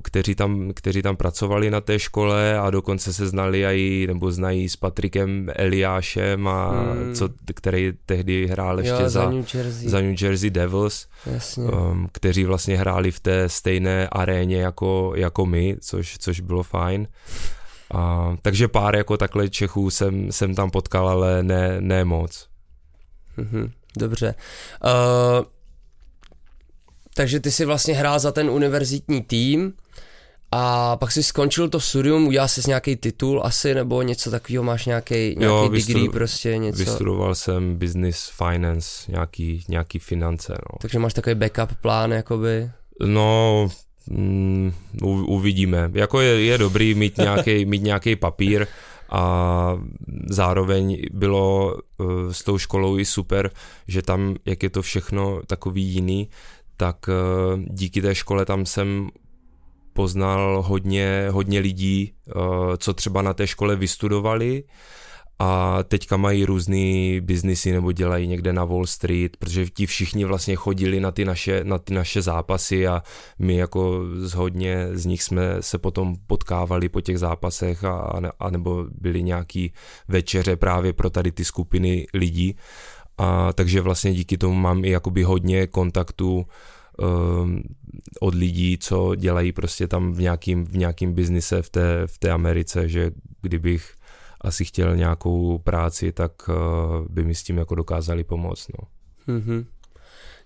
kteří 0.03 0.35
tam, 0.35 0.71
kteří 0.75 1.01
tam 1.01 1.15
pracovali 1.15 1.71
na 1.71 1.81
té 1.81 1.99
škole 1.99 2.59
a 2.59 2.69
dokonce 2.69 3.13
se 3.13 3.27
znali 3.27 3.65
i, 3.65 4.07
nebo 4.07 4.31
znají 4.31 4.69
s 4.69 4.75
Patrikem 4.75 5.49
Eliášem, 5.55 6.47
a 6.47 6.69
hmm. 6.69 7.15
co, 7.15 7.29
který 7.55 7.93
tehdy 8.05 8.47
hrál 8.47 8.79
ještě 8.79 9.03
jo, 9.03 9.09
za, 9.09 9.09
za, 9.09 9.29
New 9.29 9.45
Jersey. 9.53 9.89
za 9.89 10.01
New 10.01 10.23
Jersey 10.23 10.49
Devils, 10.49 11.07
Jasně. 11.25 11.63
Um, 11.63 12.07
kteří 12.11 12.45
vlastně 12.45 12.77
hráli 12.77 13.11
v 13.11 13.19
té 13.19 13.49
stejné 13.49 14.07
aréně 14.11 14.61
jako, 14.61 15.13
jako 15.15 15.45
my, 15.45 15.77
což, 15.81 16.17
což 16.17 16.39
bylo 16.39 16.63
fajn. 16.63 17.07
A, 17.93 18.35
takže 18.41 18.67
pár 18.67 18.95
jako 18.95 19.17
takhle 19.17 19.49
Čechů 19.49 19.89
jsem, 19.89 20.31
jsem 20.31 20.55
tam 20.55 20.69
potkal, 20.69 21.09
ale 21.09 21.43
ne, 21.43 21.75
ne 21.79 22.05
moc. 22.05 22.47
Mhm, 23.37 23.71
dobře. 23.97 24.35
Uh, 24.85 25.45
takže 27.19 27.39
ty 27.39 27.51
si 27.51 27.65
vlastně 27.65 27.93
hrál 27.93 28.19
za 28.19 28.31
ten 28.31 28.49
univerzitní 28.49 29.21
tým 29.21 29.73
a 30.51 30.95
pak 30.95 31.11
si 31.11 31.23
skončil 31.23 31.69
to 31.69 31.79
studium, 31.79 32.27
udělal 32.27 32.47
jsi 32.47 32.61
nějaký 32.67 32.95
titul 32.95 33.41
asi, 33.43 33.75
nebo 33.75 34.01
něco 34.01 34.31
takového, 34.31 34.63
máš 34.63 34.85
nějaký, 34.85 35.15
nějaký 35.15 35.43
jo, 35.43 35.61
degree 35.63 35.95
vystru, 35.95 36.11
prostě 36.11 36.57
něco. 36.57 36.77
Vystudoval 36.77 37.35
jsem 37.35 37.75
business 37.75 38.31
finance, 38.37 39.11
nějaký, 39.11 39.63
nějaký 39.69 39.99
finance, 39.99 40.53
no. 40.53 40.77
Takže 40.81 40.99
máš 40.99 41.13
takový 41.13 41.35
backup 41.35 41.77
plán, 41.81 42.11
jakoby? 42.11 42.71
No, 43.05 43.69
mm, 44.09 44.73
uvidíme. 45.27 45.91
Jako 45.93 46.21
je, 46.21 46.43
je 46.45 46.57
dobrý 46.57 46.93
mít 46.93 47.17
nějaký, 47.27 47.65
mít 47.65 47.83
nějaký 47.83 48.15
papír, 48.15 48.67
a 49.11 49.77
zároveň 50.29 51.01
bylo 51.13 51.75
uh, 51.97 52.31
s 52.31 52.43
tou 52.43 52.57
školou 52.57 52.97
i 52.97 53.05
super, 53.05 53.51
že 53.87 54.01
tam, 54.01 54.35
jak 54.45 54.63
je 54.63 54.69
to 54.69 54.81
všechno 54.81 55.41
takový 55.47 55.83
jiný, 55.83 56.29
tak 56.79 56.97
eh, 57.09 57.13
díky 57.67 58.01
té 58.01 58.15
škole 58.15 58.45
tam 58.45 58.65
jsem 58.65 59.09
poznal 59.93 60.63
hodně, 60.67 61.27
hodně 61.31 61.59
lidí, 61.59 62.13
eh, 62.27 62.31
co 62.77 62.93
třeba 62.93 63.21
na 63.21 63.33
té 63.33 63.47
škole 63.47 63.75
vystudovali 63.75 64.63
a 65.39 65.83
teďka 65.83 66.17
mají 66.17 66.45
různý 66.45 67.21
biznisy 67.21 67.71
nebo 67.71 67.91
dělají 67.91 68.27
někde 68.27 68.53
na 68.53 68.65
Wall 68.65 68.85
Street, 68.85 69.37
protože 69.37 69.65
ti 69.65 69.85
všichni 69.85 70.25
vlastně 70.25 70.55
chodili 70.55 70.99
na 70.99 71.11
ty 71.11 71.25
naše, 71.25 71.63
na 71.63 71.77
ty 71.77 71.93
naše 71.93 72.21
zápasy 72.21 72.87
a 72.87 73.03
my 73.39 73.55
jako 73.55 74.03
z 74.15 74.33
hodně 74.33 74.87
z 74.91 75.05
nich 75.05 75.23
jsme 75.23 75.43
se 75.59 75.77
potom 75.77 76.15
potkávali 76.27 76.89
po 76.89 77.01
těch 77.01 77.19
zápasech 77.19 77.83
a, 77.83 78.21
a 78.39 78.49
nebo 78.49 78.85
byly 78.91 79.23
nějaký 79.23 79.73
večeře 80.07 80.55
právě 80.55 80.93
pro 80.93 81.09
tady 81.09 81.31
ty 81.31 81.45
skupiny 81.45 82.05
lidí 82.13 82.55
a 83.19 83.53
takže 83.53 83.81
vlastně 83.81 84.13
díky 84.13 84.37
tomu 84.37 84.53
mám 84.53 84.85
i 84.85 84.89
jakoby 84.89 85.23
hodně 85.23 85.67
kontaktů 85.67 86.45
um, 86.97 87.63
od 88.19 88.35
lidí, 88.35 88.77
co 88.77 89.15
dělají 89.15 89.51
prostě 89.51 89.87
tam 89.87 90.13
v 90.13 90.21
nějakým, 90.21 90.65
v 90.65 90.77
nějakým 90.77 91.13
biznise 91.13 91.61
v 91.61 91.69
té, 91.69 92.07
v 92.07 92.17
té 92.17 92.31
Americe, 92.31 92.87
že 92.87 93.11
kdybych 93.41 93.93
asi 94.41 94.65
chtěl 94.65 94.95
nějakou 94.95 95.57
práci, 95.57 96.11
tak 96.11 96.31
uh, 96.49 96.55
by 97.09 97.23
mi 97.23 97.35
s 97.35 97.43
tím 97.43 97.57
jako 97.57 97.75
dokázali 97.75 98.23
pomoct, 98.23 98.67
no. 98.79 98.87
Mm-hmm. 99.35 99.65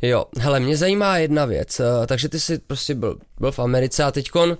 Jo, 0.01 0.25
hele, 0.39 0.60
mě 0.60 0.77
zajímá 0.77 1.18
jedna 1.18 1.46
věc, 1.46 1.80
uh, 1.80 2.06
takže 2.06 2.30
ty 2.30 2.39
jsi 2.39 2.60
prostě 2.60 2.96
byl, 2.96 3.18
byl 3.39 3.51
v 3.51 3.60
Americe 3.60 4.03
a 4.03 4.12
teďkon, 4.12 4.58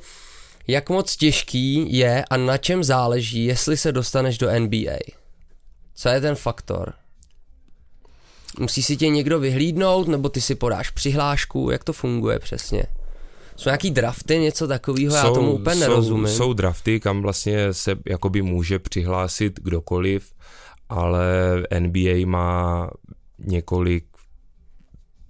jak 0.68 0.90
moc 0.90 1.16
těžký 1.16 1.98
je 1.98 2.26
a 2.30 2.38
na 2.38 2.58
čem 2.58 2.84
záleží, 2.84 3.46
jestli 3.46 3.78
se 3.78 3.92
dostaneš 3.92 4.38
do 4.38 4.60
NBA? 4.60 4.98
Co 5.96 6.10
je 6.10 6.22
ten 6.22 6.36
faktor? 6.36 6.94
Musí 8.60 8.84
si 8.84 8.98
tě 8.98 9.10
někdo 9.10 9.40
vyhlídnout, 9.40 10.08
nebo 10.08 10.30
ty 10.30 10.42
si 10.42 10.56
podáš 10.56 10.90
přihlášku, 10.90 11.70
jak 11.72 11.84
to 11.84 11.94
funguje 11.94 12.40
přesně? 12.40 12.84
Jsou 13.56 13.70
nějaký 13.70 13.92
drafty, 13.92 14.40
něco 14.40 14.68
takového, 14.68 15.16
já 15.16 15.24
tomu 15.24 15.52
úplně 15.52 15.76
jsou, 15.76 15.82
nerozumím. 15.82 16.28
Jsou 16.28 16.54
drafty, 16.54 17.00
kam 17.00 17.22
vlastně 17.22 17.74
se 17.74 17.96
jakoby 18.10 18.42
může 18.42 18.80
přihlásit 18.80 19.60
kdokoliv, 19.64 20.34
ale 20.90 21.28
NBA 21.80 22.26
má 22.26 22.90
několik 23.40 24.06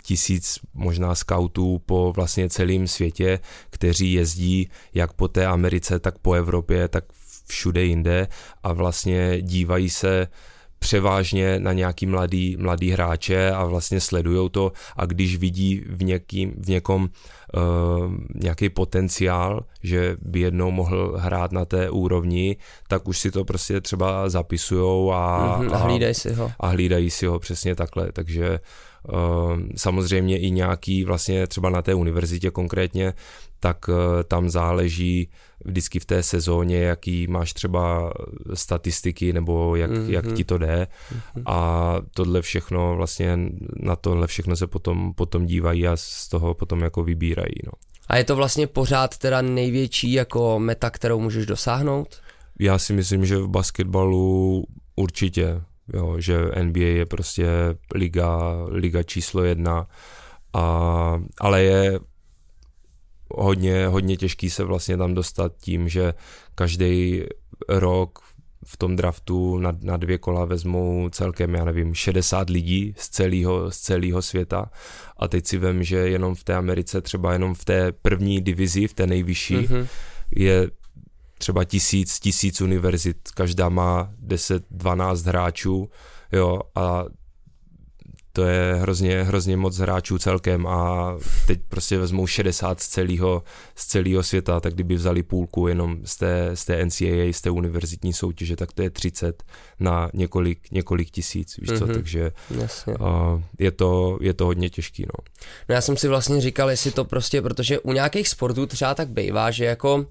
tisíc 0.03 0.59
možná 0.73 1.15
scoutů 1.15 1.81
po 1.85 2.13
vlastně 2.15 2.49
celém 2.49 2.87
světě, 2.87 3.39
kteří 3.69 4.13
jezdí 4.13 4.69
jak 4.93 5.13
po 5.13 5.27
té 5.27 5.45
Americe, 5.45 5.99
tak 5.99 6.17
po 6.19 6.33
Evropě, 6.33 6.87
tak 6.87 7.03
všude 7.47 7.83
jinde 7.83 8.27
a 8.63 8.73
vlastně 8.73 9.41
dívají 9.41 9.89
se 9.89 10.27
převážně 10.83 11.59
na 11.59 11.73
nějaký 11.73 12.05
mladý, 12.05 12.57
mladý 12.59 12.91
hráče 12.91 13.51
a 13.51 13.65
vlastně 13.65 13.99
sledujou 13.99 14.49
to 14.49 14.71
a 14.97 15.05
když 15.05 15.37
vidí 15.37 15.83
v, 15.87 16.03
někým, 16.03 16.53
v 16.57 16.69
někom 16.69 17.01
uh, 17.03 17.09
nějaký 18.35 18.69
potenciál, 18.69 19.63
že 19.83 20.17
by 20.21 20.39
jednou 20.39 20.71
mohl 20.71 21.15
hrát 21.17 21.51
na 21.51 21.65
té 21.65 21.89
úrovni, 21.89 22.57
tak 22.87 23.07
už 23.07 23.19
si 23.19 23.31
to 23.31 23.45
prostě 23.45 23.81
třeba 23.81 24.29
zapisujou 24.29 25.11
a, 25.11 25.59
mm-hmm, 25.59 25.73
a 25.73 25.77
hlídají 25.77 26.13
si 26.13 26.33
ho. 26.33 26.51
A 26.59 26.67
hlídají 26.67 27.09
si 27.09 27.25
ho 27.25 27.39
přesně 27.39 27.75
takhle, 27.75 28.11
takže 28.11 28.49
uh, 28.49 28.57
samozřejmě 29.75 30.39
i 30.39 30.51
nějaký 30.51 31.03
vlastně 31.03 31.47
třeba 31.47 31.69
na 31.69 31.81
té 31.81 31.93
univerzitě 31.93 32.51
konkrétně, 32.51 33.13
tak 33.59 33.87
uh, 33.87 33.95
tam 34.27 34.49
záleží 34.49 35.29
vždycky 35.65 35.99
v 35.99 36.05
té 36.05 36.23
sezóně, 36.23 36.77
jaký 36.77 37.27
máš 37.27 37.53
třeba 37.53 38.13
statistiky 38.53 39.33
nebo 39.33 39.75
jak, 39.75 39.91
mm-hmm. 39.91 40.09
jak 40.09 40.33
ti 40.33 40.43
to 40.43 40.57
jde 40.57 40.87
mm-hmm. 40.87 41.43
a 41.45 41.95
tohle 42.13 42.41
všechno 42.41 42.95
vlastně 42.95 43.39
na 43.79 43.95
tohle 43.95 44.27
všechno 44.27 44.55
se 44.55 44.67
potom, 44.67 45.13
potom 45.13 45.45
dívají 45.45 45.87
a 45.87 45.97
z 45.97 46.27
toho 46.27 46.53
potom 46.53 46.81
jako 46.81 47.03
vybírají. 47.03 47.55
No. 47.65 47.71
A 48.07 48.17
je 48.17 48.23
to 48.23 48.35
vlastně 48.35 48.67
pořád 48.67 49.17
teda 49.17 49.41
největší 49.41 50.13
jako 50.13 50.59
meta, 50.59 50.89
kterou 50.89 51.19
můžeš 51.19 51.45
dosáhnout? 51.45 52.21
Já 52.59 52.77
si 52.77 52.93
myslím, 52.93 53.25
že 53.25 53.37
v 53.37 53.47
basketbalu 53.47 54.63
určitě, 54.95 55.61
jo, 55.93 56.15
že 56.19 56.37
NBA 56.63 56.79
je 56.79 57.05
prostě 57.05 57.47
liga, 57.95 58.53
liga 58.67 59.03
číslo 59.03 59.43
jedna, 59.43 59.87
a, 60.53 61.21
ale 61.39 61.63
je 61.63 61.99
hodně, 63.29 63.87
hodně 63.87 64.17
těžký 64.17 64.49
se 64.49 64.63
vlastně 64.63 64.97
tam 64.97 65.13
dostat 65.13 65.53
tím, 65.61 65.89
že 65.89 66.13
každý 66.55 67.23
rok 67.69 68.19
v 68.65 68.77
tom 68.77 68.95
draftu 68.95 69.57
na, 69.57 69.77
na 69.81 69.97
dvě 69.97 70.17
kola 70.17 70.45
vezmou 70.45 71.09
celkem, 71.09 71.55
já 71.55 71.65
nevím, 71.65 71.95
60 71.95 72.49
lidí 72.49 72.93
z 72.97 73.09
celého, 73.09 73.71
z 73.71 73.77
celého 73.77 74.21
světa 74.21 74.71
a 75.17 75.27
teď 75.27 75.47
si 75.47 75.57
vím, 75.57 75.83
že 75.83 75.97
jenom 75.97 76.35
v 76.35 76.43
té 76.43 76.55
Americe, 76.55 77.01
třeba 77.01 77.33
jenom 77.33 77.53
v 77.53 77.65
té 77.65 77.91
první 77.91 78.41
divizi, 78.41 78.87
v 78.87 78.93
té 78.93 79.07
nejvyšší, 79.07 79.57
mm-hmm. 79.57 79.87
je 80.35 80.69
třeba 81.43 81.63
tisíc, 81.63 82.19
tisíc 82.19 82.61
univerzit, 82.61 83.17
každá 83.35 83.69
má 83.69 84.09
10-12 84.27 85.27
hráčů, 85.27 85.89
jo, 86.31 86.59
a 86.75 87.05
to 88.31 88.43
je 88.45 88.75
hrozně, 88.75 89.23
hrozně 89.23 89.57
moc 89.57 89.77
hráčů 89.77 90.17
celkem 90.17 90.67
a 90.67 91.13
teď 91.47 91.59
prostě 91.69 91.97
vezmou 91.97 92.27
60 92.27 92.79
z 92.79 92.87
celého, 92.87 93.43
z 93.75 93.85
celého 93.85 94.23
světa, 94.23 94.59
tak 94.59 94.73
kdyby 94.73 94.95
vzali 94.95 95.23
půlku 95.23 95.67
jenom 95.67 95.97
z 96.05 96.17
té, 96.17 96.51
z 96.53 96.65
té 96.65 96.85
NCAA, 96.85 97.33
z 97.33 97.41
té 97.41 97.49
univerzitní 97.49 98.13
soutěže, 98.13 98.55
tak 98.55 98.73
to 98.73 98.81
je 98.81 98.89
30 98.89 99.43
na 99.79 100.09
několik, 100.13 100.71
několik 100.71 101.11
tisíc, 101.11 101.57
víš 101.57 101.69
co, 101.69 101.85
mm-hmm. 101.85 101.93
takže 101.93 102.31
Jasně. 102.59 102.93
Uh, 102.93 103.41
je, 103.59 103.71
to, 103.71 104.17
je 104.21 104.33
to 104.33 104.45
hodně 104.45 104.69
těžký, 104.69 105.03
no. 105.03 105.31
No 105.69 105.75
já 105.75 105.81
jsem 105.81 105.97
si 105.97 106.07
vlastně 106.07 106.41
říkal, 106.41 106.69
jestli 106.69 106.91
to 106.91 107.05
prostě, 107.05 107.41
protože 107.41 107.79
u 107.79 107.91
nějakých 107.91 108.27
sportů 108.27 108.65
třeba 108.65 108.95
tak 108.95 109.09
bývá, 109.09 109.51
že 109.51 109.65
jako 109.65 110.05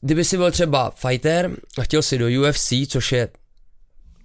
kdyby 0.00 0.24
si 0.24 0.36
byl 0.36 0.50
třeba 0.50 0.90
fighter 0.90 1.50
a 1.78 1.82
chtěl 1.82 2.02
si 2.02 2.18
do 2.18 2.26
UFC, 2.26 2.72
což 2.88 3.12
je 3.12 3.28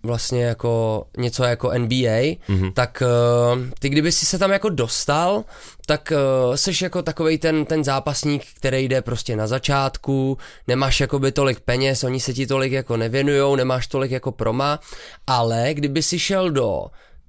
vlastně 0.05 0.43
jako 0.43 1.05
něco 1.17 1.43
jako 1.43 1.71
NBA, 1.77 2.21
mm-hmm. 2.49 2.73
tak 2.73 3.03
uh, 3.55 3.61
ty 3.79 3.89
kdyby 3.89 4.11
si 4.11 4.25
se 4.25 4.39
tam 4.39 4.51
jako 4.51 4.69
dostal, 4.69 5.43
tak 5.85 6.13
uh, 6.47 6.55
seš 6.55 6.81
jako 6.81 7.01
takový 7.01 7.37
ten, 7.37 7.65
ten 7.65 7.83
zápasník, 7.83 8.45
který 8.55 8.87
jde 8.87 9.01
prostě 9.01 9.35
na 9.35 9.47
začátku, 9.47 10.37
nemáš 10.67 11.01
jakoby 11.01 11.31
tolik 11.31 11.59
peněz, 11.59 12.03
oni 12.03 12.19
se 12.19 12.33
ti 12.33 12.47
tolik 12.47 12.71
jako 12.71 12.97
nevěnujou, 12.97 13.55
nemáš 13.55 13.87
tolik 13.87 14.11
jako 14.11 14.31
proma, 14.31 14.79
ale 15.27 15.69
kdyby 15.73 16.03
si 16.03 16.19
šel 16.19 16.51
do 16.51 16.85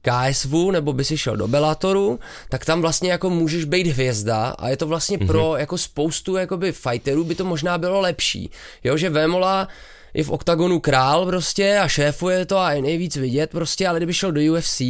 KSV 0.07 0.53
nebo 0.71 0.93
by 0.93 1.05
si 1.05 1.19
šel 1.19 1.37
do 1.37 1.49
Bellatoru, 1.49 2.21
tak 2.49 2.65
tam 2.65 2.81
vlastně 2.81 3.11
jako 3.11 3.31
můžeš 3.31 3.65
být 3.65 3.87
hvězda 3.87 4.49
a 4.59 4.69
je 4.69 4.77
to 4.77 4.87
vlastně 4.87 5.19
mm-hmm. 5.19 5.27
pro 5.27 5.57
jako 5.57 5.79
spoustu 5.79 6.37
jakoby 6.37 6.73
fighterů 6.73 7.25
by 7.25 7.35
to 7.35 7.45
možná 7.45 7.79
bylo 7.79 8.01
lepší. 8.01 8.51
Jo, 8.85 8.97
že 8.97 9.11
Vémola 9.11 9.69
je 10.15 10.25
v 10.25 10.31
oktagonu 10.31 10.81
král 10.81 11.27
prostě 11.27 11.79
a 11.79 11.89
šéfuje 11.89 12.47
to 12.47 12.59
a 12.59 12.73
je 12.73 12.83
nejvíc 12.83 13.17
vidět 13.17 13.51
prostě, 13.51 13.89
ale 13.89 13.99
kdyby 13.99 14.15
šel 14.15 14.33
do 14.33 14.41
UFC, 14.53 14.83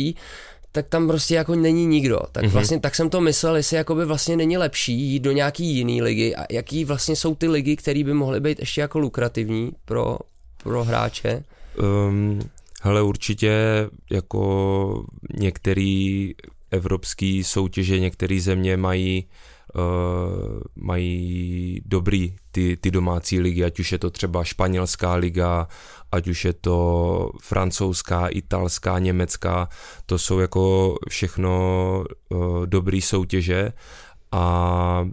tak 0.72 0.86
tam 0.88 1.08
prostě 1.08 1.34
jako 1.34 1.54
není 1.54 1.86
nikdo. 1.86 2.20
Tak 2.32 2.44
mm-hmm. 2.44 2.48
vlastně 2.48 2.80
tak 2.80 2.94
jsem 2.94 3.10
to 3.10 3.20
myslel, 3.20 3.56
jestli 3.56 3.76
jakoby 3.76 4.04
vlastně 4.04 4.36
není 4.36 4.58
lepší 4.58 4.92
jít 4.92 5.20
do 5.20 5.32
nějaký 5.32 5.64
jiný 5.64 6.02
ligy 6.02 6.34
a 6.34 6.44
jaký 6.50 6.84
vlastně 6.84 7.16
jsou 7.16 7.34
ty 7.34 7.48
ligy, 7.48 7.76
které 7.76 8.04
by 8.04 8.14
mohly 8.14 8.40
být 8.40 8.60
ještě 8.60 8.80
jako 8.80 8.98
lukrativní 8.98 9.72
pro, 9.84 10.18
pro 10.62 10.84
hráče. 10.84 11.44
Um, 12.08 12.40
hele, 12.86 13.02
určitě 13.02 13.52
jako 14.10 15.04
některé 15.38 16.28
evropské 16.70 17.42
soutěže, 17.44 18.00
některé 18.00 18.40
země 18.40 18.76
mají 18.76 19.26
uh, 19.74 20.60
mají 20.76 21.80
dobrý 21.84 22.36
ty, 22.50 22.76
ty 22.76 22.90
domácí 22.90 23.40
ligy, 23.40 23.64
ať 23.64 23.80
už 23.80 23.92
je 23.92 23.98
to 23.98 24.10
třeba 24.10 24.44
španělská 24.44 25.14
liga, 25.14 25.68
ať 26.12 26.28
už 26.28 26.44
je 26.44 26.52
to 26.52 27.30
francouzská, 27.42 28.28
italská, 28.28 28.98
německá, 28.98 29.68
to 30.06 30.18
jsou 30.18 30.38
jako 30.38 30.94
všechno 31.08 31.54
uh, 32.28 32.66
dobrý 32.66 33.00
soutěže. 33.00 33.72
A 34.32 35.08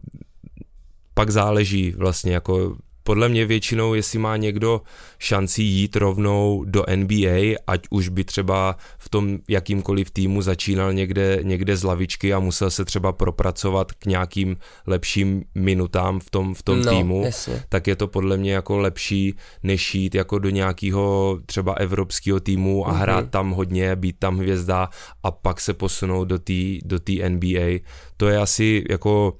pak 1.13 1.29
záleží 1.29 1.91
vlastně 1.91 2.33
jako 2.33 2.77
podle 3.03 3.29
mě 3.29 3.45
většinou, 3.45 3.93
jestli 3.93 4.19
má 4.19 4.37
někdo 4.37 4.81
šanci 5.19 5.61
jít 5.61 5.95
rovnou 5.95 6.63
do 6.67 6.85
NBA, 6.95 7.55
ať 7.67 7.81
už 7.89 8.09
by 8.09 8.23
třeba 8.23 8.77
v 8.97 9.09
tom 9.09 9.37
jakýmkoliv 9.49 10.11
týmu 10.11 10.41
začínal 10.41 10.93
někde, 10.93 11.39
někde 11.41 11.77
z 11.77 11.83
lavičky 11.83 12.33
a 12.33 12.39
musel 12.39 12.71
se 12.71 12.85
třeba 12.85 13.11
propracovat 13.11 13.91
k 13.91 14.05
nějakým 14.05 14.57
lepším 14.87 15.43
minutám 15.55 16.19
v 16.19 16.29
tom, 16.29 16.53
v 16.53 16.63
tom 16.63 16.81
no, 16.81 16.91
týmu, 16.91 17.21
jasně. 17.25 17.63
tak 17.69 17.87
je 17.87 17.95
to 17.95 18.07
podle 18.07 18.37
mě 18.37 18.53
jako 18.53 18.77
lepší, 18.77 19.35
než 19.63 19.95
jít 19.95 20.15
jako 20.15 20.39
do 20.39 20.49
nějakého 20.49 21.39
třeba 21.45 21.73
evropského 21.73 22.39
týmu 22.39 22.87
a 22.87 22.91
mm-hmm. 22.91 22.97
hrát 22.97 23.29
tam 23.29 23.51
hodně, 23.51 23.95
být 23.95 24.15
tam 24.19 24.37
hvězda 24.37 24.89
a 25.23 25.31
pak 25.31 25.61
se 25.61 25.73
posunout 25.73 26.25
do 26.25 26.39
té 26.39 26.53
do 26.85 26.99
tý 26.99 27.29
NBA. 27.29 27.79
To 28.17 28.27
je 28.27 28.37
asi 28.37 28.83
jako 28.89 29.37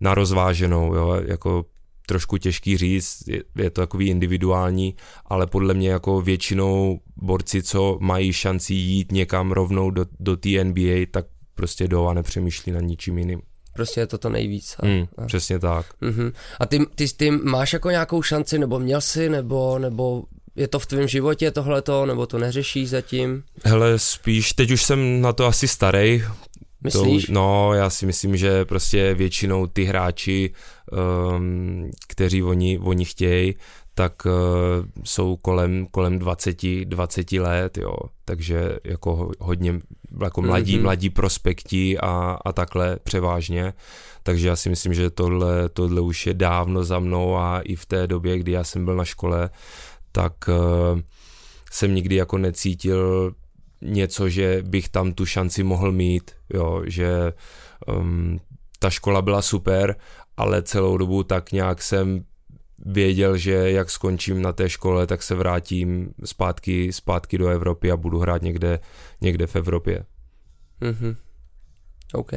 na 0.00 0.14
rozváženou, 0.14 0.94
jo, 0.94 1.20
jako 1.26 1.64
trošku 2.10 2.36
těžký 2.36 2.76
říct, 2.76 3.28
je, 3.28 3.42
je 3.56 3.70
to 3.70 3.80
takový 3.80 4.08
individuální, 4.08 4.94
ale 5.26 5.46
podle 5.46 5.74
mě 5.74 5.90
jako 5.90 6.20
většinou 6.20 7.00
borci, 7.16 7.62
co 7.62 7.98
mají 8.00 8.32
šanci 8.32 8.74
jít 8.74 9.12
někam 9.12 9.52
rovnou 9.52 9.90
do, 9.90 10.06
do 10.20 10.36
té 10.36 10.64
NBA, 10.64 11.06
tak 11.10 11.26
prostě 11.54 11.88
jdou 11.88 12.06
a 12.06 12.14
nepřemýšlí 12.14 12.72
nad 12.72 12.80
ničím 12.80 13.18
jiným. 13.18 13.42
Prostě 13.72 14.00
je 14.00 14.06
to 14.06 14.18
to 14.18 14.28
nejvíc. 14.28 14.76
A, 14.78 14.86
mm, 14.86 15.06
a... 15.18 15.26
Přesně 15.26 15.58
tak. 15.58 15.86
Uh-huh. 16.02 16.32
A 16.60 16.66
ty, 16.66 16.78
ty, 16.94 17.08
ty 17.16 17.30
máš 17.30 17.72
jako 17.72 17.90
nějakou 17.90 18.22
šanci, 18.22 18.58
nebo 18.58 18.78
měl 18.78 19.00
jsi, 19.00 19.28
nebo, 19.28 19.78
nebo 19.78 20.24
je 20.56 20.68
to 20.68 20.78
v 20.78 20.86
tvém 20.86 21.08
životě 21.08 21.50
tohleto, 21.50 22.06
nebo 22.06 22.26
to 22.26 22.38
neřešíš 22.38 22.88
zatím? 22.88 23.42
Hele, 23.64 23.98
spíš, 23.98 24.52
teď 24.52 24.70
už 24.70 24.82
jsem 24.82 25.20
na 25.20 25.32
to 25.32 25.46
asi 25.46 25.68
starý, 25.68 26.24
Myslíš? 26.84 27.26
To, 27.26 27.32
no, 27.32 27.74
já 27.74 27.90
si 27.90 28.06
myslím, 28.06 28.36
že 28.36 28.64
prostě 28.64 29.14
většinou 29.14 29.66
ty 29.66 29.84
hráči, 29.84 30.52
um, 31.36 31.90
kteří 32.08 32.42
oni, 32.42 32.78
oni 32.78 33.04
chtějí, 33.04 33.54
tak 33.94 34.26
uh, 34.26 34.32
jsou 35.04 35.36
kolem, 35.36 35.86
kolem 35.90 36.18
20, 36.18 36.62
20 36.84 37.32
let, 37.32 37.78
jo, 37.78 37.94
takže 38.24 38.78
jako 38.84 39.30
hodně 39.40 39.80
jako 40.22 40.42
mladí, 40.42 40.78
mm-hmm. 40.78 40.82
mladí 40.82 41.10
prospekti 41.10 41.98
a, 41.98 42.38
a 42.44 42.52
takhle 42.52 42.98
převážně, 43.02 43.72
takže 44.22 44.48
já 44.48 44.56
si 44.56 44.70
myslím, 44.70 44.94
že 44.94 45.10
tohle, 45.10 45.68
tohle 45.68 46.00
už 46.00 46.26
je 46.26 46.34
dávno 46.34 46.84
za 46.84 46.98
mnou 46.98 47.36
a 47.36 47.60
i 47.60 47.76
v 47.76 47.86
té 47.86 48.06
době, 48.06 48.38
kdy 48.38 48.52
já 48.52 48.64
jsem 48.64 48.84
byl 48.84 48.96
na 48.96 49.04
škole, 49.04 49.50
tak 50.12 50.32
uh, 50.48 51.00
jsem 51.70 51.94
nikdy 51.94 52.14
jako 52.14 52.38
necítil 52.38 53.32
něco, 53.82 54.28
že 54.28 54.62
bych 54.62 54.88
tam 54.88 55.12
tu 55.12 55.26
šanci 55.26 55.62
mohl 55.62 55.92
mít, 55.92 56.30
jo, 56.54 56.82
že 56.86 57.32
um, 57.86 58.40
ta 58.78 58.90
škola 58.90 59.22
byla 59.22 59.42
super, 59.42 59.96
ale 60.36 60.62
celou 60.62 60.96
dobu 60.96 61.22
tak 61.22 61.52
nějak 61.52 61.82
jsem 61.82 62.24
věděl, 62.86 63.36
že 63.36 63.52
jak 63.52 63.90
skončím 63.90 64.42
na 64.42 64.52
té 64.52 64.68
škole, 64.68 65.06
tak 65.06 65.22
se 65.22 65.34
vrátím 65.34 66.14
zpátky, 66.24 66.92
zpátky 66.92 67.38
do 67.38 67.48
Evropy 67.48 67.90
a 67.90 67.96
budu 67.96 68.18
hrát 68.18 68.42
někde, 68.42 68.80
někde 69.20 69.46
v 69.46 69.56
Evropě. 69.56 70.04
Mhm. 70.80 71.16
OK. 72.12 72.32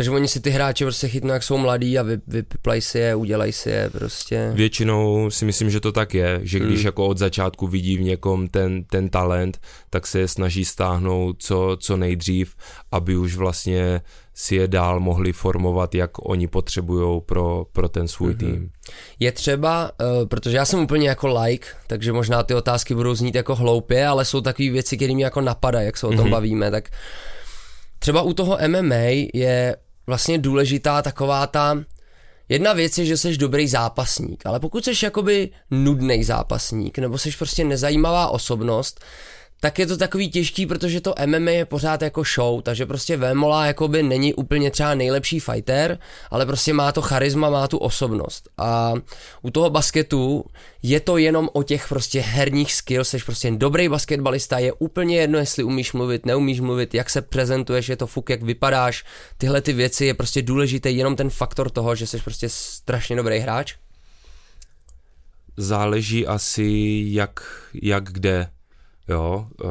Takže 0.00 0.10
oni 0.10 0.28
si 0.28 0.40
ty 0.40 0.50
hráči 0.50 0.84
prostě 0.84 1.08
chytnou, 1.08 1.30
jak 1.30 1.42
jsou 1.42 1.58
mladí 1.58 1.98
a 1.98 2.02
vy, 2.02 2.18
vyplaj 2.26 2.80
si 2.80 2.98
je, 2.98 3.14
udělej 3.14 3.52
si 3.52 3.70
je 3.70 3.90
prostě. 3.90 4.50
Většinou 4.54 5.30
si 5.30 5.44
myslím, 5.44 5.70
že 5.70 5.80
to 5.80 5.92
tak 5.92 6.14
je, 6.14 6.40
že 6.42 6.58
když 6.58 6.78
hmm. 6.78 6.86
jako 6.86 7.06
od 7.06 7.18
začátku 7.18 7.66
vidí 7.66 7.96
v 7.96 8.00
někom 8.00 8.48
ten, 8.48 8.84
ten 8.84 9.08
talent, 9.08 9.60
tak 9.90 10.06
se 10.06 10.18
je 10.18 10.28
snaží 10.28 10.64
stáhnout 10.64 11.36
co, 11.42 11.76
co 11.80 11.96
nejdřív, 11.96 12.54
aby 12.92 13.16
už 13.16 13.36
vlastně 13.36 14.00
si 14.34 14.56
je 14.56 14.68
dál 14.68 15.00
mohli 15.00 15.32
formovat, 15.32 15.94
jak 15.94 16.28
oni 16.28 16.46
potřebují 16.46 17.20
pro, 17.20 17.66
pro 17.72 17.88
ten 17.88 18.08
svůj 18.08 18.32
mm-hmm. 18.32 18.38
tým. 18.38 18.70
Je 19.18 19.32
třeba, 19.32 19.90
uh, 20.00 20.28
protože 20.28 20.56
já 20.56 20.64
jsem 20.64 20.80
úplně 20.80 21.08
jako 21.08 21.40
like, 21.42 21.68
takže 21.86 22.12
možná 22.12 22.42
ty 22.42 22.54
otázky 22.54 22.94
budou 22.94 23.14
znít 23.14 23.34
jako 23.34 23.54
hloupě, 23.54 24.06
ale 24.06 24.24
jsou 24.24 24.40
takové 24.40 24.70
věci, 24.70 24.96
které 24.96 25.14
mě 25.14 25.24
jako 25.24 25.40
napadají, 25.40 25.86
jak 25.86 25.96
se 25.96 26.06
o 26.06 26.10
tom 26.10 26.26
mm-hmm. 26.26 26.30
bavíme, 26.30 26.70
tak 26.70 26.88
třeba 27.98 28.22
u 28.22 28.32
toho 28.32 28.58
MMA 28.68 29.28
je 29.34 29.76
vlastně 30.10 30.38
důležitá 30.38 31.02
taková 31.02 31.46
ta 31.46 31.78
Jedna 32.48 32.72
věc 32.72 32.98
je, 32.98 33.04
že 33.04 33.16
jsi 33.16 33.36
dobrý 33.36 33.68
zápasník, 33.68 34.46
ale 34.46 34.60
pokud 34.60 34.84
jsi 34.84 35.04
jakoby 35.04 35.50
nudný 35.70 36.24
zápasník, 36.24 36.98
nebo 36.98 37.18
jsi 37.18 37.30
prostě 37.38 37.64
nezajímavá 37.64 38.28
osobnost, 38.28 39.00
tak 39.60 39.78
je 39.78 39.86
to 39.86 39.96
takový 39.96 40.30
těžký, 40.30 40.66
protože 40.66 41.00
to 41.00 41.14
MMA 41.26 41.50
je 41.50 41.64
pořád 41.64 42.02
jako 42.02 42.22
show, 42.34 42.62
takže 42.62 42.86
prostě 42.86 43.16
Vémola 43.16 43.66
jakoby 43.66 44.02
není 44.02 44.34
úplně 44.34 44.70
třeba 44.70 44.94
nejlepší 44.94 45.40
fighter, 45.40 45.98
ale 46.30 46.46
prostě 46.46 46.72
má 46.72 46.92
to 46.92 47.02
charisma, 47.02 47.50
má 47.50 47.68
tu 47.68 47.78
osobnost. 47.78 48.48
A 48.58 48.92
u 49.42 49.50
toho 49.50 49.70
basketu 49.70 50.44
je 50.82 51.00
to 51.00 51.16
jenom 51.16 51.48
o 51.52 51.62
těch 51.62 51.88
prostě 51.88 52.20
herních 52.20 52.72
skills, 52.72 53.08
jsi 53.08 53.18
prostě 53.18 53.50
dobrý 53.50 53.88
basketbalista, 53.88 54.58
je 54.58 54.72
úplně 54.72 55.16
jedno, 55.16 55.38
jestli 55.38 55.64
umíš 55.64 55.92
mluvit, 55.92 56.26
neumíš 56.26 56.60
mluvit, 56.60 56.94
jak 56.94 57.10
se 57.10 57.22
prezentuješ, 57.22 57.88
je 57.88 57.96
to 57.96 58.06
fuk, 58.06 58.30
jak 58.30 58.42
vypadáš, 58.42 59.04
tyhle 59.38 59.60
ty 59.60 59.72
věci 59.72 60.04
je 60.04 60.14
prostě 60.14 60.42
důležité 60.42 60.90
jenom 60.90 61.16
ten 61.16 61.30
faktor 61.30 61.70
toho, 61.70 61.94
že 61.94 62.06
jsi 62.06 62.18
prostě 62.18 62.48
strašně 62.48 63.16
dobrý 63.16 63.38
hráč. 63.38 63.74
Záleží 65.56 66.26
asi 66.26 67.02
jak, 67.06 67.40
jak 67.82 68.04
kde, 68.04 68.48
Jo, 69.08 69.48
uh, 69.64 69.70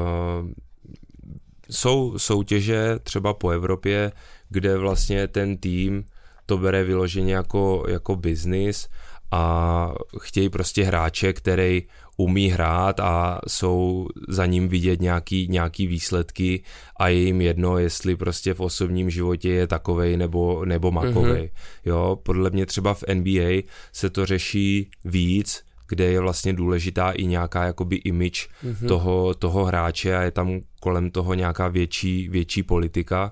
jsou 1.70 2.20
soutěže 2.20 3.00
třeba 3.04 3.34
po 3.34 3.50
Evropě, 3.50 4.12
kde 4.50 4.78
vlastně 4.78 5.28
ten 5.28 5.58
tým 5.58 6.06
to 6.46 6.58
bere 6.58 6.84
vyloženě 6.84 7.34
jako, 7.34 7.86
jako 7.88 8.16
biznis 8.16 8.88
a 9.32 9.94
chtějí 10.20 10.50
prostě 10.50 10.84
hráče, 10.84 11.34
který 11.34 11.84
umí 12.18 12.48
hrát 12.48 13.00
a 13.00 13.40
jsou 13.48 14.08
za 14.28 14.46
ním 14.46 14.68
vidět 14.68 15.02
nějaký, 15.02 15.48
nějaký 15.48 15.88
výsledky 15.88 16.64
a 16.98 17.08
je 17.08 17.18
jim 17.18 17.42
jedno, 17.42 17.78
jestli 17.78 18.16
prostě 18.16 18.54
v 18.54 18.60
osobním 18.60 19.10
životě 19.10 19.50
je 19.50 19.68
takovej 19.68 20.18
nebo, 20.18 20.66
nebo 20.66 20.92
makovej. 20.92 21.44
Mm-hmm. 21.44 21.90
Jo, 21.90 22.20
podle 22.24 22.50
mě 22.50 22.66
třeba 22.66 22.94
v 22.94 23.04
NBA 23.14 23.62
se 23.92 24.10
to 24.10 24.26
řeší 24.26 24.92
víc, 25.06 25.64
kde 25.90 26.06
je 26.06 26.20
vlastně 26.20 26.54
důležitá 26.54 27.12
i 27.12 27.26
nějaká 27.26 27.64
jakoby 27.64 27.96
image 27.96 28.48
mm-hmm. 28.64 28.88
toho, 28.88 29.34
toho 29.34 29.66
hráče 29.66 30.18
a 30.18 30.22
je 30.22 30.32
tam 30.32 30.60
kolem 30.80 31.12
toho 31.12 31.34
nějaká 31.34 31.68
větší, 31.68 32.30
větší 32.30 32.64
politika. 32.64 33.32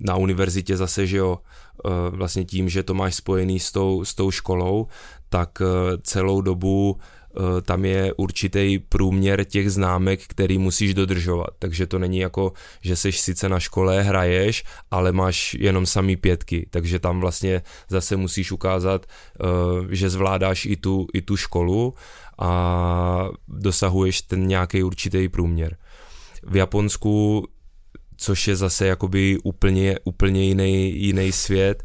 Na 0.00 0.16
univerzitě 0.16 0.76
zase, 0.76 1.06
že 1.06 1.16
jo, 1.16 1.38
vlastně 2.10 2.44
tím, 2.44 2.68
že 2.68 2.82
to 2.82 2.94
máš 2.94 3.14
spojený 3.14 3.60
s 3.60 3.72
tou, 3.72 4.04
s 4.04 4.14
tou 4.14 4.30
školou, 4.30 4.86
tak 5.28 5.62
celou 6.02 6.40
dobu 6.40 6.96
Eh, 6.96 7.23
tam 7.62 7.84
je 7.84 8.12
určitý 8.12 8.78
průměr 8.78 9.44
těch 9.44 9.72
známek, 9.72 10.20
který 10.26 10.58
musíš 10.58 10.94
dodržovat. 10.94 11.50
Takže 11.58 11.86
to 11.86 11.98
není 11.98 12.18
jako, 12.18 12.52
že 12.80 12.96
seš 12.96 13.20
sice 13.20 13.48
na 13.48 13.60
škole, 13.60 14.02
hraješ, 14.02 14.64
ale 14.90 15.12
máš 15.12 15.54
jenom 15.54 15.86
samý 15.86 16.16
pětky. 16.16 16.66
Takže 16.70 16.98
tam 16.98 17.20
vlastně 17.20 17.62
zase 17.88 18.16
musíš 18.16 18.52
ukázat, 18.52 19.06
eh, 19.06 19.44
že 19.90 20.10
zvládáš 20.10 20.64
i 20.66 20.76
tu, 20.76 21.06
i 21.14 21.22
tu 21.22 21.36
školu 21.36 21.94
a 22.38 23.28
dosahuješ 23.48 24.22
ten 24.22 24.46
nějaký 24.46 24.82
určitý 24.82 25.28
průměr. 25.28 25.76
V 26.42 26.56
Japonsku 26.56 27.44
což 28.16 28.48
je 28.48 28.56
zase 28.56 28.86
jakoby 28.86 29.38
úplně, 29.44 29.98
úplně 30.04 30.44
jiný, 30.44 31.02
jiný 31.02 31.32
svět, 31.32 31.82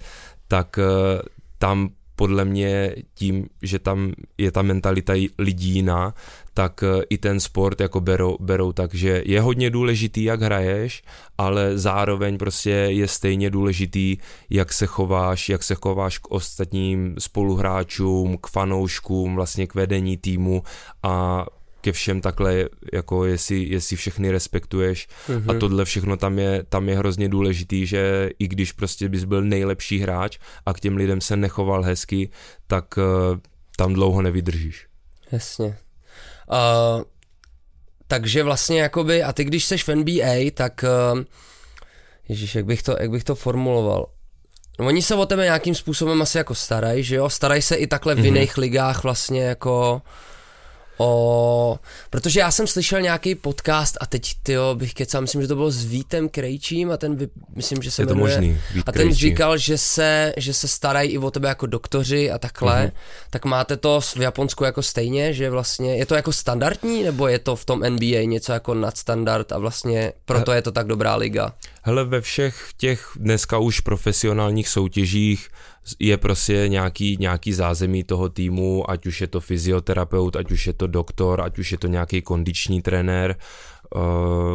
tak 0.48 0.80
eh, 0.80 1.22
tam 1.58 1.90
podle 2.20 2.46
mě 2.46 2.96
tím, 3.14 3.48
že 3.62 3.80
tam 3.80 4.12
je 4.38 4.52
ta 4.52 4.62
mentalita 4.62 5.14
lidí 5.38 5.70
jiná, 5.70 6.14
tak 6.54 6.84
eh, 6.84 7.04
i 7.10 7.18
ten 7.18 7.40
sport 7.40 7.82
jako 7.82 8.02
berou, 8.02 8.38
berou 8.40 8.72
tak, 8.72 8.94
že 8.94 9.24
je 9.26 9.42
hodně 9.42 9.70
důležitý, 9.70 10.24
jak 10.24 10.42
hraješ, 10.42 11.04
ale 11.38 11.78
zároveň 11.78 12.38
prostě 12.38 12.70
je 12.70 13.08
stejně 13.08 13.50
důležitý, 13.50 14.18
jak 14.50 14.74
se 14.74 14.86
chováš, 14.86 15.50
jak 15.50 15.64
se 15.64 15.76
chováš 15.76 16.18
k 16.18 16.32
ostatním 16.32 17.16
spoluhráčům, 17.20 18.38
k 18.38 18.48
fanouškům, 18.48 19.36
vlastně 19.36 19.68
k 19.68 19.76
vedení 19.76 20.18
týmu 20.18 20.64
a 21.04 21.46
ke 21.82 21.92
všem 21.92 22.22
takhle, 22.22 22.66
jako 22.94 23.26
jestli, 23.26 23.64
jestli 23.64 23.96
všechny 23.96 24.32
respektuješ 24.32 25.08
mm-hmm. 25.08 25.44
a 25.48 25.52
mhm. 25.52 25.60
tohle 25.60 25.86
všechno 25.86 26.18
tam 26.18 26.40
je, 26.40 26.64
tam 26.70 26.90
je 26.90 26.98
hrozně 26.98 27.30
důležitý, 27.30 27.86
že 27.86 28.30
i 28.40 28.48
když 28.48 28.72
prostě 28.72 29.10
bys 29.10 29.24
byl 29.24 29.42
nejlepší 29.42 30.00
hráč 30.00 30.38
a 30.66 30.74
k 30.74 30.80
těm 30.80 30.96
lidem 30.96 31.22
se 31.22 31.38
nechoval 31.38 31.84
hezky, 31.84 32.30
tak 32.68 32.98
uh, 32.98 33.04
tam 33.78 33.94
dlouho 33.94 34.22
nevydržíš. 34.22 34.88
Jasně. 35.32 35.66
Uh, 35.68 37.04
takže 38.08 38.44
vlastně 38.44 38.82
jakoby, 38.82 39.24
a 39.24 39.34
ty 39.34 39.44
když 39.44 39.66
seš 39.66 39.88
v 39.88 39.96
NBA, 39.96 40.52
tak 40.54 40.86
uh, 41.14 41.24
ježíš, 42.30 42.56
jak 42.56 42.66
bych 42.66 42.84
to, 42.84 42.96
jak 43.00 43.12
bych 43.12 43.24
to 43.24 43.36
formuloval, 43.36 44.06
Oni 44.80 45.02
se 45.02 45.16
o 45.16 45.26
tebe 45.26 45.44
nějakým 45.44 45.76
způsobem 45.76 46.22
asi 46.22 46.38
jako 46.38 46.56
starají, 46.56 47.04
že 47.04 47.16
jo? 47.16 47.30
Starají 47.30 47.62
se 47.62 47.76
i 47.76 47.88
takhle 47.88 48.16
v 48.16 48.20
mm-hmm. 48.20 48.26
jiných 48.26 48.58
ligách 48.58 49.04
vlastně 49.04 49.44
jako 49.44 50.02
o... 51.00 51.80
Protože 52.10 52.40
já 52.40 52.52
jsem 52.52 52.68
slyšel 52.68 53.02
nějaký 53.02 53.36
podcast 53.36 53.98
a 54.02 54.06
teď, 54.06 54.34
tyjo, 54.44 54.76
bych 54.76 54.94
kecal, 54.94 55.22
myslím, 55.22 55.42
že 55.42 55.48
to 55.48 55.56
bylo 55.56 55.72
s 55.72 55.86
Vítem 55.86 56.30
Krejčím 56.30 56.92
a 56.92 56.98
ten, 56.98 57.16
vy, 57.16 57.28
myslím, 57.56 57.82
že 57.82 57.92
se 57.92 58.02
Je 58.02 58.06
to 58.06 58.16
jmenuje, 58.16 58.36
možný, 58.36 58.62
Vít 58.74 58.90
A 58.90 58.92
ten 58.92 59.02
Krejčí. 59.02 59.20
říkal, 59.20 59.58
že 59.58 59.78
se, 59.78 60.34
že 60.38 60.54
se 60.54 60.68
starají 60.68 61.12
i 61.12 61.18
o 61.18 61.32
tebe 61.32 61.50
jako 61.50 61.66
doktoři 61.66 62.32
a 62.32 62.38
takhle, 62.38 62.86
uh-huh. 62.86 63.00
tak 63.30 63.46
máte 63.46 63.78
to 63.78 64.02
v 64.02 64.18
Japonsku 64.18 64.64
jako 64.64 64.82
stejně, 64.82 65.34
že 65.34 65.50
vlastně, 65.50 65.96
je 65.96 66.06
to 66.06 66.16
jako 66.16 66.34
standardní, 66.34 67.04
nebo 67.04 67.28
je 67.28 67.40
to 67.40 67.56
v 67.56 67.66
tom 67.66 67.80
NBA 67.80 68.24
něco 68.24 68.54
jako 68.54 68.74
nadstandard 68.74 69.52
a 69.52 69.58
vlastně 69.58 70.14
proto 70.26 70.52
je 70.52 70.62
to 70.62 70.72
tak 70.72 70.88
dobrá 70.88 71.16
liga? 71.16 71.54
Hele, 71.84 72.06
ve 72.06 72.22
všech 72.22 72.70
těch 72.78 73.12
dneska 73.16 73.58
už 73.58 73.80
profesionálních 73.80 74.70
soutěžích 74.70 75.50
je 76.00 76.18
prostě 76.18 76.66
nějaký, 76.68 77.18
nějaký 77.20 77.54
zázemí 77.54 78.04
toho 78.04 78.30
týmu, 78.30 78.90
ať 78.92 79.06
už 79.06 79.22
je 79.22 79.28
to 79.28 79.40
fyzioterapeut, 79.40 80.36
ať 80.36 80.52
už 80.52 80.68
je 80.68 80.74
to 80.74 80.88
doktor, 80.88 81.42
ať 81.42 81.60
už 81.60 81.72
je 81.72 81.78
to 81.78 81.88
nějaký 81.88 82.22
kondiční 82.22 82.82
trenér, 82.82 83.36
eh, 83.36 84.00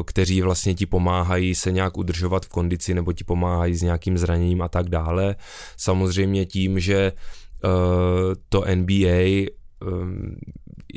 kteří 0.04 0.42
vlastně 0.42 0.74
ti 0.74 0.86
pomáhají 0.86 1.54
se 1.54 1.72
nějak 1.72 1.98
udržovat 1.98 2.46
v 2.46 2.48
kondici 2.48 2.94
nebo 2.94 3.12
ti 3.12 3.24
pomáhají 3.24 3.74
s 3.74 3.82
nějakým 3.82 4.18
zraněním 4.18 4.62
a 4.62 4.68
tak 4.68 4.88
dále. 4.88 5.36
Samozřejmě 5.76 6.46
tím, 6.46 6.80
že 6.80 7.12
eh, 7.64 7.68
to 8.48 8.64
NBA 8.74 9.46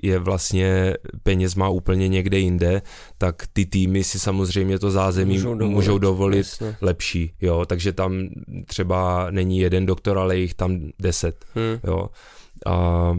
je 0.03 0.19
vlastně 0.19 0.93
peněz 1.23 1.55
má 1.55 1.69
úplně 1.69 2.07
někde 2.07 2.39
jinde, 2.39 2.81
tak 3.17 3.43
ty 3.53 3.65
týmy 3.65 4.03
si 4.03 4.19
samozřejmě 4.19 4.79
to 4.79 4.91
zázemí 4.91 5.33
můžou 5.33 5.53
dovolit, 5.55 5.75
můžou 5.75 5.97
dovolit 5.97 6.47
lepší, 6.81 7.31
jo, 7.41 7.65
takže 7.65 7.93
tam 7.93 8.27
třeba 8.67 9.27
není 9.31 9.59
jeden 9.59 9.85
doktor, 9.85 10.17
ale 10.17 10.37
jich 10.37 10.53
tam 10.53 10.79
deset, 10.99 11.45
hmm. 11.55 11.79
jo. 11.83 12.09
A, 12.65 13.17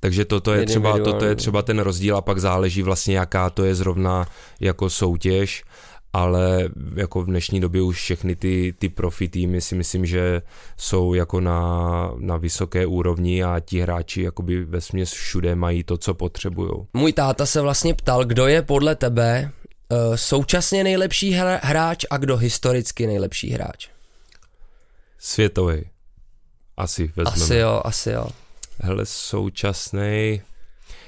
takže 0.00 0.24
toto 0.24 0.54
je, 0.54 0.66
třeba, 0.66 0.98
toto 0.98 1.24
je 1.24 1.36
třeba 1.36 1.62
ten 1.62 1.78
rozdíl 1.78 2.16
a 2.16 2.20
pak 2.20 2.38
záleží 2.38 2.82
vlastně, 2.82 3.18
jaká 3.18 3.50
to 3.50 3.64
je 3.64 3.74
zrovna 3.74 4.26
jako 4.60 4.90
soutěž 4.90 5.64
ale 6.16 6.68
jako 6.94 7.22
v 7.22 7.26
dnešní 7.26 7.60
době 7.60 7.82
už 7.82 7.96
všechny 7.96 8.36
ty, 8.36 8.74
ty 8.78 8.88
profi 8.88 9.28
týmy 9.28 9.60
si 9.60 9.74
myslím, 9.74 10.06
že 10.06 10.42
jsou 10.76 11.14
jako 11.14 11.40
na, 11.40 12.10
na 12.18 12.36
vysoké 12.36 12.86
úrovni 12.86 13.44
a 13.44 13.60
ti 13.60 13.80
hráči 13.80 14.22
jakoby 14.22 14.64
ve 14.64 14.80
směs 14.80 15.12
všude 15.12 15.54
mají 15.54 15.84
to, 15.84 15.96
co 15.96 16.14
potřebují. 16.14 16.70
Můj 16.94 17.12
táta 17.12 17.46
se 17.46 17.60
vlastně 17.60 17.94
ptal, 17.94 18.24
kdo 18.24 18.46
je 18.46 18.62
podle 18.62 18.94
tebe 18.94 19.50
uh, 19.88 20.14
současně 20.14 20.84
nejlepší 20.84 21.32
hráč 21.62 22.04
a 22.10 22.16
kdo 22.16 22.36
historicky 22.36 23.06
nejlepší 23.06 23.50
hráč? 23.50 23.88
Světový. 25.18 25.90
Asi 26.76 27.12
vezmeme. 27.16 27.44
Asi 27.44 27.56
jo, 27.56 27.80
asi 27.84 28.10
jo. 28.10 28.26
Hele, 28.80 29.06
současný 29.06 30.42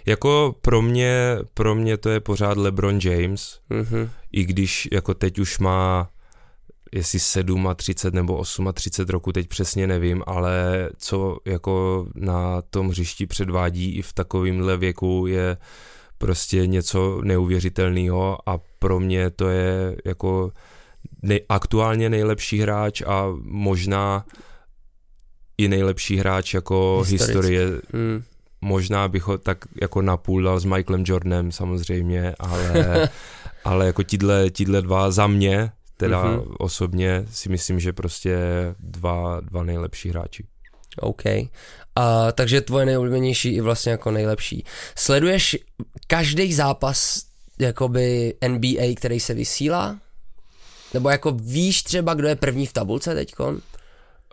jako 0.06 0.54
pro 0.60 0.82
mě, 0.82 1.38
pro 1.54 1.74
mě 1.74 1.96
to 1.96 2.08
je 2.10 2.20
pořád 2.20 2.58
LeBron 2.58 2.98
James, 3.02 3.60
mm-hmm. 3.70 4.08
i 4.32 4.44
když 4.44 4.88
jako 4.92 5.14
teď 5.14 5.38
už 5.38 5.58
má 5.58 6.10
jestli 6.92 7.20
7 7.20 7.68
a 7.68 7.74
30 7.74 8.14
nebo 8.14 8.36
8 8.36 8.68
a 8.68 8.72
30 8.72 9.10
roku, 9.10 9.32
teď 9.32 9.48
přesně 9.48 9.86
nevím, 9.86 10.22
ale 10.26 10.88
co 10.96 11.38
jako 11.44 12.06
na 12.14 12.62
tom 12.62 12.88
hřišti 12.88 13.26
předvádí 13.26 13.96
i 13.96 14.02
v 14.02 14.12
takovémhle 14.12 14.76
věku 14.76 15.26
je 15.26 15.56
prostě 16.18 16.66
něco 16.66 17.20
neuvěřitelného 17.24 18.48
a 18.48 18.58
pro 18.78 19.00
mě 19.00 19.30
to 19.30 19.48
je 19.48 19.96
jako 20.04 20.52
nej, 21.22 21.40
aktuálně 21.48 22.10
nejlepší 22.10 22.58
hráč 22.58 23.02
a 23.02 23.26
možná 23.42 24.24
i 25.58 25.68
nejlepší 25.68 26.16
hráč 26.16 26.54
jako 26.54 26.98
Historicky. 27.06 27.32
historie. 27.32 27.80
Mm 27.92 28.22
možná 28.60 29.08
bych 29.08 29.22
ho 29.22 29.38
tak 29.38 29.58
jako 29.80 30.02
napůl 30.02 30.42
dal 30.42 30.60
s 30.60 30.64
Michaelem 30.64 31.04
Jordanem 31.06 31.52
samozřejmě, 31.52 32.34
ale, 32.38 33.08
ale 33.64 33.86
jako 33.86 34.02
tíhle, 34.02 34.50
tíhle 34.50 34.82
dva 34.82 35.10
za 35.10 35.26
mě, 35.26 35.72
teda 35.96 36.24
mm-hmm. 36.24 36.54
osobně 36.58 37.24
si 37.30 37.48
myslím, 37.48 37.80
že 37.80 37.92
prostě 37.92 38.38
dva, 38.80 39.40
dva 39.40 39.62
nejlepší 39.62 40.08
hráči. 40.08 40.44
OK. 41.00 41.22
A, 41.96 42.32
takže 42.32 42.60
tvoje 42.60 42.86
nejoblíbenější 42.86 43.54
i 43.54 43.60
vlastně 43.60 43.92
jako 43.92 44.10
nejlepší. 44.10 44.64
Sleduješ 44.96 45.56
každý 46.06 46.54
zápas 46.54 47.22
jakoby 47.58 48.34
NBA, 48.48 48.94
který 48.96 49.20
se 49.20 49.34
vysílá? 49.34 49.98
Nebo 50.94 51.10
jako 51.10 51.30
víš 51.32 51.82
třeba, 51.82 52.14
kdo 52.14 52.28
je 52.28 52.36
první 52.36 52.66
v 52.66 52.72
tabulce 52.72 53.14
teďkon? 53.14 53.60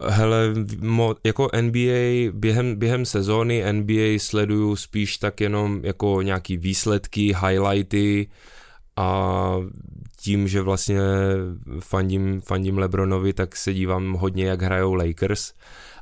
Hele, 0.01 0.53
mo, 0.79 1.15
jako 1.23 1.49
NBA, 1.61 2.31
během, 2.31 2.75
během 2.75 3.05
sezóny 3.05 3.73
NBA 3.73 4.17
sleduju 4.17 4.75
spíš 4.75 5.17
tak 5.17 5.41
jenom 5.41 5.79
jako 5.83 6.21
nějaký 6.21 6.57
výsledky, 6.57 7.21
highlighty 7.21 8.27
a 8.95 9.51
tím, 10.17 10.47
že 10.47 10.61
vlastně 10.61 10.99
fandím, 11.79 12.41
fandím 12.41 12.77
Lebronovi, 12.77 13.33
tak 13.33 13.55
se 13.55 13.73
dívám 13.73 14.13
hodně, 14.13 14.45
jak 14.45 14.61
hrajou 14.61 14.93
Lakers 14.93 15.53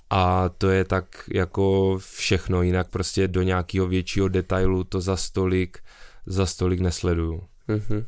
a 0.10 0.50
to 0.50 0.70
je 0.70 0.86
tak 0.86 1.06
jako 1.34 1.98
všechno, 2.16 2.62
jinak 2.62 2.90
prostě 2.90 3.28
do 3.28 3.42
nějakého 3.42 3.88
většího 3.88 4.28
detailu 4.28 4.84
to 4.84 5.02
za 5.02 5.18
stolik, 5.18 5.78
za 6.26 6.46
stolik 6.46 6.80
nesleduju. 6.80 7.44
Mm-hmm. 7.70 8.06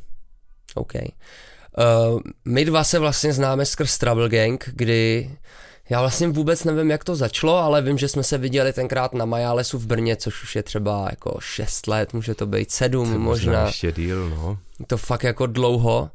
OK. 0.76 0.94
Uh, 0.96 2.20
my 2.46 2.66
dva 2.66 2.84
se 2.84 3.00
vlastně 3.00 3.34
známe 3.34 3.66
skrz 3.66 3.98
Travel 3.98 4.30
Gang, 4.30 4.70
kdy 4.74 5.32
já 5.90 6.02
vlastně 6.02 6.28
vůbec 6.28 6.64
nevím, 6.64 6.92
jak 6.92 7.04
to 7.04 7.16
začalo, 7.16 7.58
ale 7.58 7.82
vím, 7.82 7.98
že 7.98 8.08
jsme 8.08 8.24
se 8.24 8.38
viděli 8.38 8.74
tenkrát 8.74 9.14
na 9.14 9.26
Majálesu 9.26 9.80
v 9.80 9.86
Brně, 9.86 10.16
což 10.16 10.44
už 10.44 10.56
je 10.56 10.64
třeba 10.64 11.08
jako 11.10 11.38
6 11.40 11.88
let, 11.88 12.14
může 12.14 12.36
to 12.36 12.46
být 12.46 12.72
7 12.72 13.14
to 13.14 13.20
možná. 13.20 13.52
možná. 13.52 13.66
ještě 13.66 13.92
díl, 13.92 14.30
no. 14.30 14.58
To 14.88 14.98
fakt 14.98 15.24
jako 15.24 15.46
dlouho. 15.46 16.10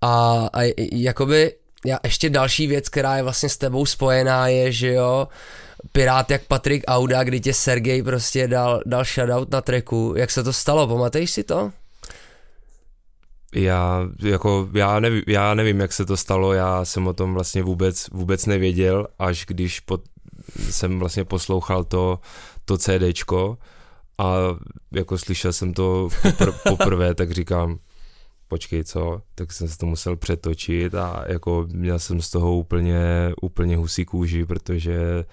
A, 0.00 0.48
a 0.52 0.74
jakoby 0.92 1.54
já 1.86 1.98
ještě 2.04 2.30
další 2.30 2.66
věc, 2.66 2.88
která 2.88 3.16
je 3.16 3.22
vlastně 3.22 3.48
s 3.48 3.56
tebou 3.56 3.86
spojená, 3.86 4.48
je, 4.48 4.72
že 4.72 4.92
jo, 4.92 5.28
Pirát 5.92 6.30
jak 6.30 6.44
Patrik 6.44 6.84
Auda, 6.86 7.24
kdy 7.24 7.40
tě 7.40 7.54
Sergej 7.54 8.02
prostě 8.02 8.48
dal, 8.48 8.82
dal 8.86 9.04
shoutout 9.04 9.50
na 9.50 9.60
treku. 9.60 10.14
Jak 10.16 10.30
se 10.30 10.42
to 10.42 10.52
stalo, 10.52 10.86
pamatuješ 10.86 11.30
si 11.30 11.44
to? 11.44 11.72
Já, 13.54 14.08
jako, 14.22 14.68
já, 14.72 15.00
nevím, 15.00 15.22
já 15.26 15.54
nevím, 15.54 15.80
jak 15.80 15.92
se 15.92 16.04
to 16.04 16.16
stalo, 16.16 16.52
já 16.52 16.84
jsem 16.84 17.06
o 17.06 17.12
tom 17.12 17.34
vlastně 17.34 17.62
vůbec, 17.62 18.08
vůbec 18.12 18.46
nevěděl, 18.46 19.06
až 19.18 19.46
když 19.46 19.80
pod, 19.80 20.02
jsem 20.58 20.98
vlastně 20.98 21.24
poslouchal 21.24 21.84
to, 21.84 22.18
to 22.64 22.78
CDčko 22.78 23.58
a 24.18 24.34
jako 24.92 25.18
slyšel 25.18 25.52
jsem 25.52 25.74
to 25.74 26.08
popr- 26.22 26.54
poprvé, 26.68 27.14
tak 27.14 27.30
říkám, 27.30 27.78
počkej 28.48 28.84
co, 28.84 29.22
tak 29.34 29.52
jsem 29.52 29.68
se 29.68 29.78
to 29.78 29.86
musel 29.86 30.16
přetočit 30.16 30.94
a 30.94 31.24
jako 31.26 31.66
měl 31.72 31.98
jsem 31.98 32.20
z 32.20 32.30
toho 32.30 32.56
úplně, 32.56 33.32
úplně 33.42 33.76
husí 33.76 34.04
kůži, 34.04 34.46
protože 34.46 35.24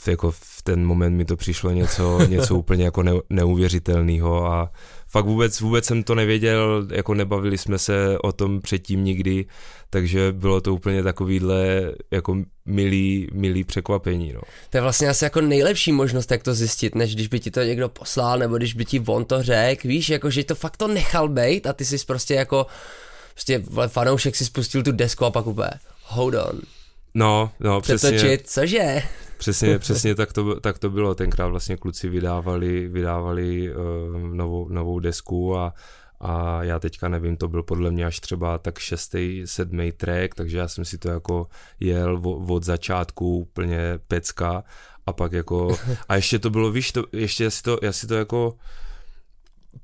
v, 0.00 0.08
jako 0.08 0.30
v 0.30 0.62
ten 0.62 0.84
moment 0.84 1.16
mi 1.16 1.24
to 1.24 1.36
přišlo 1.36 1.70
něco, 1.70 2.18
něco 2.26 2.56
úplně 2.56 2.84
jako 2.84 3.02
ne, 3.02 3.12
neuvěřitelného 3.30 4.46
a 4.46 4.72
fakt 5.08 5.24
vůbec, 5.24 5.60
vůbec 5.60 5.84
jsem 5.84 6.02
to 6.02 6.14
nevěděl, 6.14 6.86
jako 6.92 7.14
nebavili 7.14 7.58
jsme 7.58 7.78
se 7.78 8.18
o 8.18 8.32
tom 8.32 8.60
předtím 8.60 9.04
nikdy, 9.04 9.46
takže 9.90 10.32
bylo 10.32 10.60
to 10.60 10.74
úplně 10.74 11.02
takovýhle 11.02 11.92
jako 12.10 12.36
milý, 12.66 13.28
milý 13.32 13.64
překvapení. 13.64 14.32
No. 14.32 14.40
To 14.70 14.76
je 14.76 14.80
vlastně 14.80 15.08
asi 15.08 15.24
jako 15.24 15.40
nejlepší 15.40 15.92
možnost, 15.92 16.30
jak 16.30 16.42
to 16.42 16.54
zjistit, 16.54 16.94
než 16.94 17.14
když 17.14 17.28
by 17.28 17.40
ti 17.40 17.50
to 17.50 17.62
někdo 17.62 17.88
poslal, 17.88 18.38
nebo 18.38 18.56
když 18.56 18.74
by 18.74 18.84
ti 18.84 19.00
on 19.06 19.24
to 19.24 19.42
řekl, 19.42 19.88
víš, 19.88 20.08
jako 20.08 20.30
že 20.30 20.44
to 20.44 20.54
fakt 20.54 20.76
to 20.76 20.88
nechal 20.88 21.28
být 21.28 21.66
a 21.66 21.72
ty 21.72 21.84
jsi 21.84 21.96
prostě 22.06 22.34
jako, 22.34 22.66
prostě 23.34 23.62
fanoušek 23.86 24.36
si 24.36 24.44
spustil 24.44 24.82
tu 24.82 24.92
desku 24.92 25.24
a 25.24 25.30
pak 25.30 25.46
úplně, 25.46 25.70
hold 26.02 26.34
on. 26.34 26.60
No, 27.14 27.50
no, 27.60 27.80
přesně. 27.80 28.10
Přetočit, 28.10 28.50
cože? 28.50 29.02
Přesně, 29.42 29.78
přesně 29.78 30.14
tak, 30.14 30.32
to, 30.32 30.60
tak 30.60 30.78
to 30.78 30.90
bylo. 30.90 31.14
Tenkrát 31.14 31.48
vlastně 31.48 31.76
kluci 31.76 32.08
vydávali, 32.08 32.88
vydávali 32.88 33.74
uh, 33.74 34.34
novou, 34.34 34.68
novou 34.68 34.98
desku 34.98 35.56
a, 35.56 35.74
a 36.20 36.62
já 36.62 36.78
teďka 36.78 37.08
nevím, 37.08 37.36
to 37.36 37.48
byl 37.48 37.62
podle 37.62 37.90
mě 37.90 38.06
až 38.06 38.20
třeba 38.20 38.58
tak 38.58 38.78
šestý, 38.78 39.42
sedmý 39.44 39.92
track, 39.92 40.34
takže 40.34 40.58
já 40.58 40.68
jsem 40.68 40.84
si 40.84 40.98
to 40.98 41.08
jako 41.08 41.46
jel 41.80 42.20
od 42.48 42.62
začátku 42.64 43.38
úplně 43.38 43.98
pecka 44.08 44.64
a 45.06 45.12
pak 45.12 45.32
jako, 45.32 45.76
a 46.08 46.16
ještě 46.16 46.38
to 46.38 46.50
bylo, 46.50 46.70
víš, 46.70 46.92
to, 46.92 47.04
ještě 47.12 47.44
já 47.44 47.50
si 47.50 47.62
to, 47.62 47.78
já 47.82 47.92
si 47.92 48.06
to 48.06 48.14
jako 48.14 48.56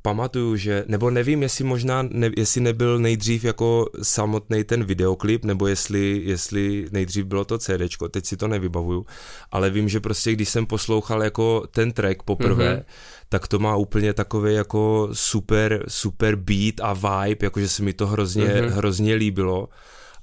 pamatuju, 0.02 0.56
že, 0.56 0.84
nebo 0.88 1.10
nevím, 1.10 1.42
jestli 1.42 1.64
možná, 1.64 2.02
ne, 2.02 2.30
jestli 2.36 2.60
nebyl 2.60 2.98
nejdřív 2.98 3.44
jako 3.44 3.86
samotný 4.02 4.64
ten 4.64 4.84
videoklip, 4.84 5.44
nebo 5.44 5.66
jestli, 5.66 6.22
jestli 6.24 6.86
nejdřív 6.92 7.24
bylo 7.24 7.44
to 7.44 7.58
CDčko, 7.58 8.08
teď 8.08 8.26
si 8.26 8.36
to 8.36 8.48
nevybavuju, 8.48 9.06
ale 9.50 9.70
vím, 9.70 9.88
že 9.88 10.00
prostě 10.00 10.32
když 10.32 10.48
jsem 10.48 10.66
poslouchal 10.66 11.22
jako 11.22 11.66
ten 11.70 11.92
track 11.92 12.22
poprvé, 12.22 12.76
mm-hmm. 12.76 12.84
tak 13.28 13.48
to 13.48 13.58
má 13.58 13.76
úplně 13.76 14.14
takový 14.14 14.54
jako 14.54 15.08
super, 15.12 15.84
super 15.88 16.36
beat 16.36 16.74
a 16.82 16.92
vibe, 16.92 17.46
jakože 17.46 17.68
se 17.68 17.82
mi 17.82 17.92
to 17.92 18.06
hrozně, 18.06 18.44
mm-hmm. 18.44 18.68
hrozně 18.68 19.14
líbilo 19.14 19.68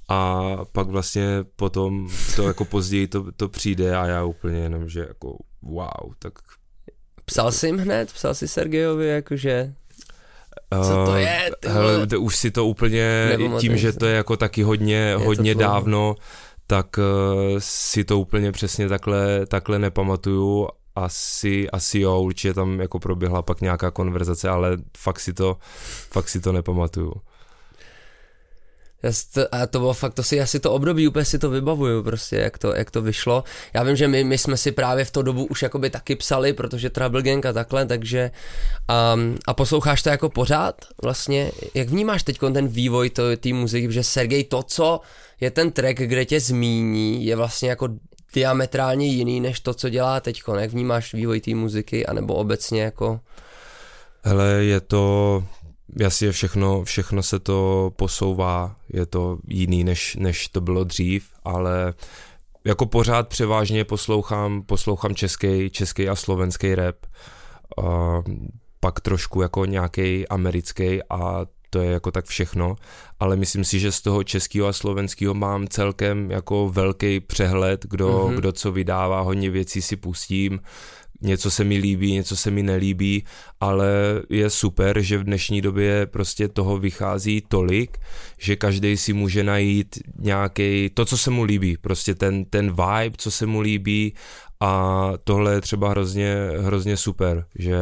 a 0.08 0.42
pak 0.72 0.88
vlastně 0.88 1.44
potom 1.56 2.08
to 2.36 2.46
jako 2.46 2.64
později 2.64 3.06
to, 3.06 3.32
to 3.36 3.48
přijde 3.48 3.96
a 3.96 4.06
já 4.06 4.24
úplně 4.24 4.58
jenom, 4.58 4.88
že 4.88 5.00
jako 5.00 5.38
wow, 5.62 6.12
tak 6.18 6.32
Psal 7.26 7.52
jsi 7.52 7.66
jim 7.66 7.78
hned? 7.78 8.12
Psal 8.12 8.34
jsi 8.34 8.48
Sergejovi, 8.48 9.08
jakože... 9.08 9.72
Co 10.82 11.04
to 11.06 11.16
je? 11.16 11.50
Ty 11.60 11.68
hele, 11.68 12.06
to 12.06 12.20
už 12.20 12.36
si 12.36 12.50
to 12.50 12.66
úplně, 12.66 13.38
tím, 13.60 13.76
že 13.76 13.92
to 13.92 14.06
je 14.06 14.16
jako 14.16 14.36
taky 14.36 14.62
hodně, 14.62 14.96
je 14.96 15.16
hodně 15.16 15.54
dávno, 15.54 16.14
tak 16.66 16.98
uh, 16.98 17.04
si 17.58 18.04
to 18.04 18.18
úplně 18.18 18.52
přesně 18.52 18.88
takhle, 18.88 19.46
takhle 19.46 19.78
nepamatuju. 19.78 20.68
Asi, 20.94 21.70
asi 21.70 22.00
jo, 22.00 22.20
určitě 22.20 22.54
tam 22.54 22.80
jako 22.80 22.98
proběhla 22.98 23.42
pak 23.42 23.60
nějaká 23.60 23.90
konverzace, 23.90 24.48
ale 24.48 24.76
fakt 24.98 25.20
si 25.20 25.32
to, 25.32 25.56
fakt 26.10 26.28
si 26.28 26.40
to 26.40 26.52
nepamatuju. 26.52 27.12
A 29.52 29.66
to 29.66 29.78
bylo 29.78 29.94
fakt, 29.94 30.14
to 30.14 30.22
si 30.22 30.40
asi 30.40 30.60
to 30.60 30.72
období 30.72 31.08
úplně 31.08 31.24
si 31.24 31.38
to 31.38 31.50
vybavuju 31.50 32.02
prostě, 32.02 32.36
jak 32.36 32.58
to, 32.58 32.74
jak 32.74 32.90
to 32.90 33.02
vyšlo. 33.02 33.44
Já 33.74 33.82
vím, 33.82 33.96
že 33.96 34.08
my, 34.08 34.24
my 34.24 34.38
jsme 34.38 34.56
si 34.56 34.72
právě 34.72 35.04
v 35.04 35.10
to 35.10 35.22
dobu 35.22 35.44
už 35.44 35.62
jakoby 35.62 35.90
taky 35.90 36.16
psali, 36.16 36.52
protože 36.52 36.90
Trouble 36.90 37.22
Gang 37.22 37.46
a 37.46 37.52
takhle, 37.52 37.86
takže 37.86 38.30
um, 39.14 39.38
a 39.46 39.54
posloucháš 39.54 40.02
to 40.02 40.08
jako 40.08 40.28
pořád 40.28 40.74
vlastně, 41.02 41.50
jak 41.74 41.88
vnímáš 41.88 42.22
teď 42.22 42.38
ten 42.52 42.68
vývoj 42.68 43.10
té 43.36 43.52
muziky, 43.52 43.92
že 43.92 44.02
Sergej 44.02 44.44
to, 44.44 44.62
co 44.62 45.00
je 45.40 45.50
ten 45.50 45.72
track, 45.72 45.96
kde 45.96 46.24
tě 46.24 46.40
zmíní, 46.40 47.26
je 47.26 47.36
vlastně 47.36 47.68
jako 47.68 47.88
diametrálně 48.34 49.06
jiný, 49.06 49.40
než 49.40 49.60
to, 49.60 49.74
co 49.74 49.88
dělá 49.88 50.20
teď, 50.20 50.42
jak 50.58 50.70
vnímáš 50.70 51.14
vývoj 51.14 51.40
té 51.40 51.54
muziky, 51.54 52.06
anebo 52.06 52.34
obecně 52.34 52.82
jako... 52.82 53.20
Hele, 54.22 54.46
je 54.46 54.80
to, 54.80 55.44
jasně 55.98 56.32
všechno, 56.32 56.84
všechno 56.84 57.22
se 57.22 57.38
to 57.38 57.90
posouvá, 57.96 58.76
je 58.92 59.06
to 59.06 59.38
jiný, 59.48 59.84
než, 59.84 60.16
než 60.16 60.48
to 60.48 60.60
bylo 60.60 60.84
dřív, 60.84 61.28
ale 61.44 61.94
jako 62.64 62.86
pořád 62.86 63.28
převážně 63.28 63.84
poslouchám, 63.84 64.62
poslouchám 64.62 65.14
český, 65.14 65.70
český 65.70 66.08
a 66.08 66.14
slovenský 66.14 66.74
rap, 66.74 66.96
a 67.84 68.22
pak 68.80 69.00
trošku 69.00 69.42
jako 69.42 69.64
nějaký 69.64 70.28
americký 70.28 71.00
a 71.10 71.46
to 71.70 71.78
je 71.78 71.90
jako 71.90 72.10
tak 72.10 72.24
všechno, 72.24 72.76
ale 73.20 73.36
myslím 73.36 73.64
si, 73.64 73.80
že 73.80 73.92
z 73.92 74.00
toho 74.00 74.24
českého 74.24 74.66
a 74.66 74.72
slovenského 74.72 75.34
mám 75.34 75.68
celkem 75.68 76.30
jako 76.30 76.68
velký 76.68 77.20
přehled, 77.20 77.86
kdo, 77.90 78.08
mm-hmm. 78.08 78.34
kdo 78.34 78.52
co 78.52 78.72
vydává, 78.72 79.20
hodně 79.20 79.50
věcí 79.50 79.82
si 79.82 79.96
pustím, 79.96 80.60
něco 81.20 81.50
se 81.50 81.64
mi 81.64 81.76
líbí, 81.76 82.12
něco 82.12 82.36
se 82.36 82.50
mi 82.50 82.62
nelíbí, 82.62 83.24
ale 83.60 83.88
je 84.30 84.50
super, 84.50 85.00
že 85.00 85.18
v 85.18 85.24
dnešní 85.24 85.60
době 85.60 86.06
prostě 86.06 86.48
toho 86.48 86.78
vychází 86.78 87.42
tolik, 87.48 87.98
že 88.38 88.56
každý 88.56 88.96
si 88.96 89.12
může 89.12 89.44
najít 89.44 89.98
nějaký, 90.18 90.90
to, 90.94 91.04
co 91.04 91.18
se 91.18 91.30
mu 91.30 91.44
líbí, 91.44 91.76
prostě 91.76 92.14
ten, 92.14 92.44
ten 92.44 92.66
vibe, 92.70 93.16
co 93.16 93.30
se 93.30 93.46
mu 93.46 93.60
líbí 93.60 94.14
a 94.60 95.12
tohle 95.24 95.52
je 95.52 95.60
třeba 95.60 95.90
hrozně, 95.90 96.36
hrozně 96.60 96.96
super, 96.96 97.46
že 97.54 97.76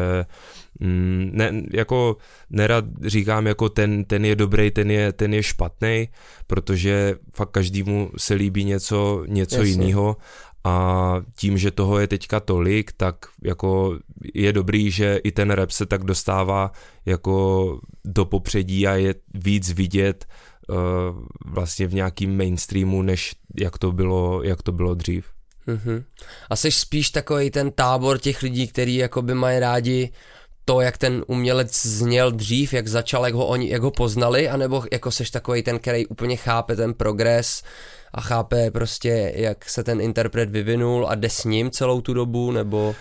mm, 0.80 1.30
ne, 1.32 1.62
jako 1.72 2.16
nerad 2.50 2.84
říkám 3.02 3.46
jako 3.46 3.68
ten, 3.68 4.04
ten 4.04 4.24
je 4.24 4.36
dobrý, 4.36 4.70
ten 4.70 4.90
je, 4.90 5.12
ten 5.12 5.34
je 5.34 5.42
špatný, 5.42 6.08
protože 6.46 7.14
fakt 7.32 7.50
každému 7.50 8.10
se 8.16 8.34
líbí 8.34 8.64
něco, 8.64 9.24
něco 9.28 9.62
jiného 9.62 10.16
a 10.64 11.16
tím, 11.36 11.58
že 11.58 11.70
toho 11.70 11.98
je 11.98 12.06
teďka 12.08 12.40
tolik, 12.40 12.92
tak 12.92 13.16
jako 13.42 13.98
je 14.34 14.52
dobrý, 14.52 14.90
že 14.90 15.16
i 15.16 15.32
ten 15.32 15.50
rap 15.50 15.70
se 15.70 15.86
tak 15.86 16.04
dostává 16.04 16.72
jako 17.06 17.80
do 18.04 18.24
popředí 18.24 18.86
a 18.86 18.94
je 18.94 19.14
víc 19.34 19.72
vidět 19.72 20.26
uh, 20.68 20.76
vlastně 21.46 21.86
v 21.86 21.94
nějakým 21.94 22.36
mainstreamu, 22.36 23.02
než 23.02 23.34
jak 23.60 23.78
to 23.78 23.92
bylo, 23.92 24.42
jak 24.42 24.62
to 24.62 24.72
bylo 24.72 24.94
dřív. 24.94 25.26
Mm-hmm. 25.68 26.04
A 26.50 26.56
jsi 26.56 26.70
spíš 26.70 27.10
takový 27.10 27.50
ten 27.50 27.72
tábor 27.72 28.18
těch 28.18 28.42
lidí, 28.42 28.68
kteří 28.68 28.96
jakoby 28.96 29.34
mají 29.34 29.58
rádi 29.58 30.12
to, 30.64 30.80
jak 30.80 30.98
ten 30.98 31.24
umělec 31.26 31.86
zněl 31.86 32.30
dřív, 32.30 32.72
jak 32.72 32.88
začal, 32.88 33.24
jak 33.24 33.34
ho 33.34 33.46
oni, 33.46 33.70
jak 33.70 33.82
ho 33.82 33.90
poznali, 33.90 34.48
anebo 34.48 34.84
jako 34.92 35.10
seš 35.10 35.30
takový 35.30 35.62
ten, 35.62 35.78
který 35.78 36.06
úplně 36.06 36.36
chápe 36.36 36.76
ten 36.76 36.94
progres, 36.94 37.62
a 38.14 38.20
chápe 38.20 38.70
prostě, 38.70 39.32
jak 39.36 39.70
se 39.70 39.84
ten 39.84 40.00
interpret 40.00 40.50
vyvinul 40.50 41.06
a 41.08 41.14
jde 41.14 41.30
s 41.30 41.44
ním 41.44 41.70
celou 41.70 42.00
tu 42.00 42.14
dobu, 42.14 42.52
nebo... 42.52 42.94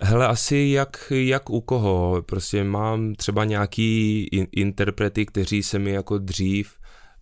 Hele, 0.00 0.26
asi 0.26 0.56
jak, 0.56 1.12
jak 1.16 1.50
u 1.50 1.60
koho. 1.60 2.22
Prostě 2.26 2.64
mám 2.64 3.14
třeba 3.14 3.44
nějaký 3.44 4.24
in, 4.32 4.46
interprety, 4.52 5.26
kteří 5.26 5.62
se 5.62 5.78
mi 5.78 5.90
jako 5.90 6.18
dřív 6.18 6.72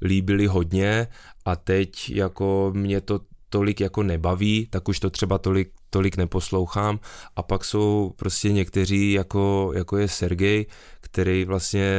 líbili 0.02 0.46
hodně 0.46 1.06
a 1.44 1.56
teď 1.56 2.10
jako 2.10 2.72
mě 2.74 3.00
to 3.00 3.20
tolik 3.50 3.80
jako 3.80 4.02
nebaví, 4.02 4.66
tak 4.70 4.88
už 4.88 5.00
to 5.00 5.10
třeba 5.10 5.38
tolik, 5.38 5.72
tolik 5.90 6.16
neposlouchám. 6.16 7.00
A 7.36 7.42
pak 7.42 7.64
jsou 7.64 8.12
prostě 8.16 8.52
někteří 8.52 9.12
jako, 9.12 9.72
jako 9.74 9.96
je 9.96 10.08
Sergej, 10.08 10.66
který 11.00 11.44
vlastně 11.44 11.92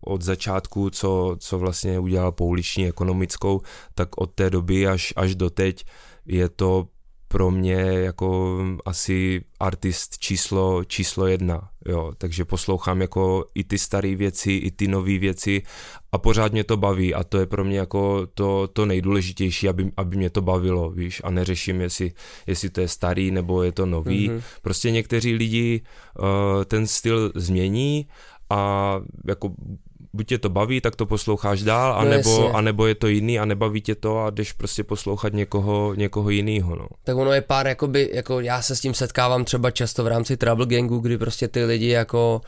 od 0.00 0.22
začátku, 0.22 0.90
co, 0.90 1.36
co 1.40 1.58
vlastně 1.58 1.98
udělal 1.98 2.32
pouliční 2.32 2.88
ekonomickou, 2.88 3.60
tak 3.94 4.20
od 4.20 4.34
té 4.34 4.50
doby 4.50 4.88
až, 4.88 5.12
až 5.16 5.34
do 5.34 5.50
teď 5.50 5.84
je 6.26 6.48
to 6.48 6.88
pro 7.28 7.50
mě 7.50 7.74
jako 7.82 8.58
asi 8.84 9.44
artist 9.60 10.18
číslo, 10.18 10.84
číslo 10.84 11.26
jedna, 11.26 11.68
jo, 11.86 12.12
takže 12.18 12.44
poslouchám 12.44 13.00
jako 13.00 13.44
i 13.54 13.64
ty 13.64 13.78
staré 13.78 14.14
věci, 14.14 14.52
i 14.52 14.70
ty 14.70 14.88
nové 14.88 15.18
věci 15.18 15.62
a 16.12 16.18
pořád 16.18 16.52
mě 16.52 16.64
to 16.64 16.76
baví 16.76 17.14
a 17.14 17.24
to 17.24 17.38
je 17.38 17.46
pro 17.46 17.64
mě 17.64 17.78
jako 17.78 18.26
to, 18.26 18.68
to 18.68 18.86
nejdůležitější, 18.86 19.68
aby, 19.68 19.92
aby 19.96 20.16
mě 20.16 20.30
to 20.30 20.42
bavilo, 20.42 20.90
víš, 20.90 21.20
a 21.24 21.30
neřeším, 21.30 21.80
jestli, 21.80 22.12
jestli 22.46 22.70
to 22.70 22.80
je 22.80 22.88
starý 22.88 23.30
nebo 23.30 23.62
je 23.62 23.72
to 23.72 23.86
nový, 23.86 24.30
mm-hmm. 24.30 24.42
prostě 24.62 24.90
někteří 24.90 25.34
lidi 25.34 25.80
uh, 26.18 26.26
ten 26.64 26.86
styl 26.86 27.32
změní 27.34 28.06
a 28.50 28.94
jako 29.26 29.54
buď 30.18 30.26
tě 30.26 30.38
to 30.38 30.48
baví, 30.48 30.80
tak 30.80 30.96
to 30.96 31.06
posloucháš 31.06 31.62
dál, 31.62 31.92
no 31.92 31.98
anebo, 31.98 32.40
no 32.40 32.56
anebo 32.56 32.86
je 32.86 32.94
to 32.94 33.06
jiný 33.06 33.38
a 33.38 33.44
nebaví 33.44 33.80
tě 33.80 33.94
to 33.94 34.18
a 34.18 34.30
jdeš 34.30 34.52
prostě 34.52 34.84
poslouchat 34.84 35.32
někoho, 35.32 35.94
někoho 35.94 36.30
jiného. 36.30 36.76
No. 36.76 36.86
Tak 37.04 37.16
ono 37.16 37.32
je 37.32 37.40
pár, 37.40 37.66
jakoby, 37.66 38.10
jako 38.12 38.40
já 38.40 38.62
se 38.62 38.76
s 38.76 38.80
tím 38.80 38.94
setkávám 38.94 39.44
třeba 39.44 39.70
často 39.70 40.04
v 40.04 40.06
rámci 40.06 40.36
Trouble 40.36 40.66
Gangu, 40.66 40.98
kdy 40.98 41.18
prostě 41.18 41.48
ty 41.48 41.64
lidi 41.64 41.88
jako 41.88 42.40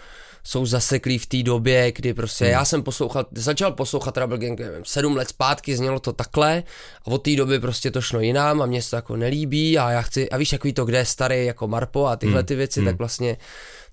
jsou 0.44 0.66
zaseklí 0.66 1.18
v 1.18 1.26
té 1.26 1.42
době, 1.42 1.92
kdy 1.92 2.14
prostě 2.14 2.44
hmm. 2.44 2.52
já 2.52 2.64
jsem 2.64 2.82
poslouchal, 2.82 3.26
začal 3.34 3.72
poslouchat 3.72 4.14
Trouble 4.14 4.38
Gang, 4.38 4.60
nevím, 4.60 4.84
sedm 4.84 5.16
let 5.16 5.28
zpátky, 5.28 5.76
znělo 5.76 6.00
to 6.00 6.12
takhle 6.12 6.62
a 7.04 7.06
od 7.06 7.18
té 7.18 7.36
doby 7.36 7.60
prostě 7.60 7.90
to 7.90 8.00
šlo 8.00 8.20
jinam 8.20 8.62
a 8.62 8.66
mě 8.66 8.82
se 8.82 8.90
to 8.90 8.96
jako 8.96 9.16
nelíbí 9.16 9.78
a 9.78 9.90
já 9.90 10.02
chci, 10.02 10.30
a 10.30 10.36
víš, 10.36 10.50
takový 10.50 10.72
to, 10.72 10.84
kde 10.84 10.98
je 10.98 11.04
starý 11.04 11.46
jako 11.46 11.68
Marpo 11.68 12.06
a 12.06 12.16
tyhle 12.16 12.38
hmm. 12.38 12.46
ty 12.46 12.54
věci, 12.54 12.80
hmm. 12.80 12.88
tak 12.88 12.98
vlastně 12.98 13.36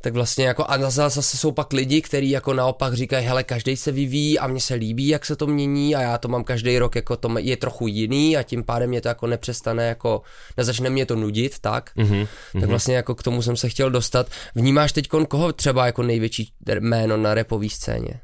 tak 0.02 0.14
vlastně 0.14 0.48
jako 0.48 0.66
a 0.68 0.90
zase 0.90 1.38
jsou 1.38 1.52
pak 1.52 1.74
lidi, 1.74 2.02
kteří 2.02 2.30
jako 2.30 2.54
naopak 2.54 2.94
říkají, 2.94 3.26
hele, 3.26 3.44
každý 3.44 3.78
se 3.78 3.92
vyvíjí 3.92 4.40
a 4.40 4.48
mně 4.48 4.62
se 4.62 4.74
líbí, 4.74 5.08
jak 5.08 5.26
se 5.26 5.36
to 5.36 5.48
mění 5.48 5.96
a 5.96 6.02
já 6.02 6.18
to 6.18 6.28
mám 6.28 6.44
každý 6.44 6.80
rok, 6.80 6.96
jako 6.96 7.18
to 7.18 7.36
je 7.40 7.58
trochu 7.58 7.88
jiný 7.88 8.38
a 8.38 8.44
tím 8.44 8.64
pádem 8.64 8.90
mě 8.90 9.02
to 9.02 9.08
jako 9.08 9.28
nepřestane, 9.28 9.88
jako 9.88 10.22
nezačne 10.58 10.90
mě 10.90 11.06
to 11.06 11.16
nudit, 11.16 11.60
tak, 11.60 11.92
mm-hmm. 11.98 12.28
tak 12.60 12.70
vlastně 12.70 12.96
jako 12.96 13.16
k 13.16 13.24
tomu 13.24 13.42
jsem 13.42 13.56
se 13.56 13.70
chtěl 13.70 13.90
dostat. 13.90 14.30
Vnímáš 14.56 14.92
teď 14.92 15.08
koho 15.28 15.54
třeba 15.54 15.86
jako 15.86 16.04
největší 16.04 16.54
jméno 16.80 17.18
na 17.18 17.34
repové 17.34 17.70
scéně 17.70 18.20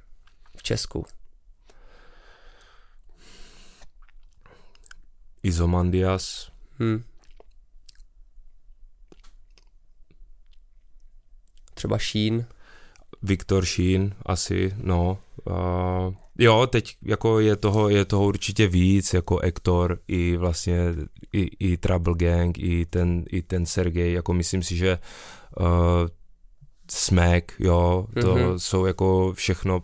v 0.57 0.63
Česku? 0.63 1.05
Izomandias. 5.43 6.51
Hmm. 6.79 7.03
Třeba 11.83 11.97
Sheen. 11.97 12.45
Viktor 13.21 13.65
Sheen, 13.65 14.15
asi, 14.25 14.73
no. 14.83 15.17
Uh, 15.45 16.13
jo, 16.37 16.67
teď 16.67 16.95
jako 17.01 17.39
je 17.39 17.55
toho, 17.55 17.89
je 17.89 18.05
toho 18.05 18.25
určitě 18.25 18.67
víc, 18.67 19.13
jako 19.13 19.39
Ektor 19.39 19.99
i 20.07 20.37
vlastně 20.37 20.79
i, 21.33 21.49
i 21.59 21.77
Trouble 21.77 22.13
Gang, 22.17 22.59
i 22.59 22.85
ten, 22.85 23.23
i 23.31 23.41
ten 23.41 23.65
Sergej, 23.65 24.13
jako 24.13 24.33
myslím 24.33 24.63
si, 24.63 24.75
že 24.75 24.99
uh, 25.59 25.67
Smack, 26.91 27.51
jo, 27.59 28.07
to 28.21 28.35
mm-hmm. 28.35 28.55
jsou 28.55 28.85
jako 28.85 29.33
všechno 29.33 29.81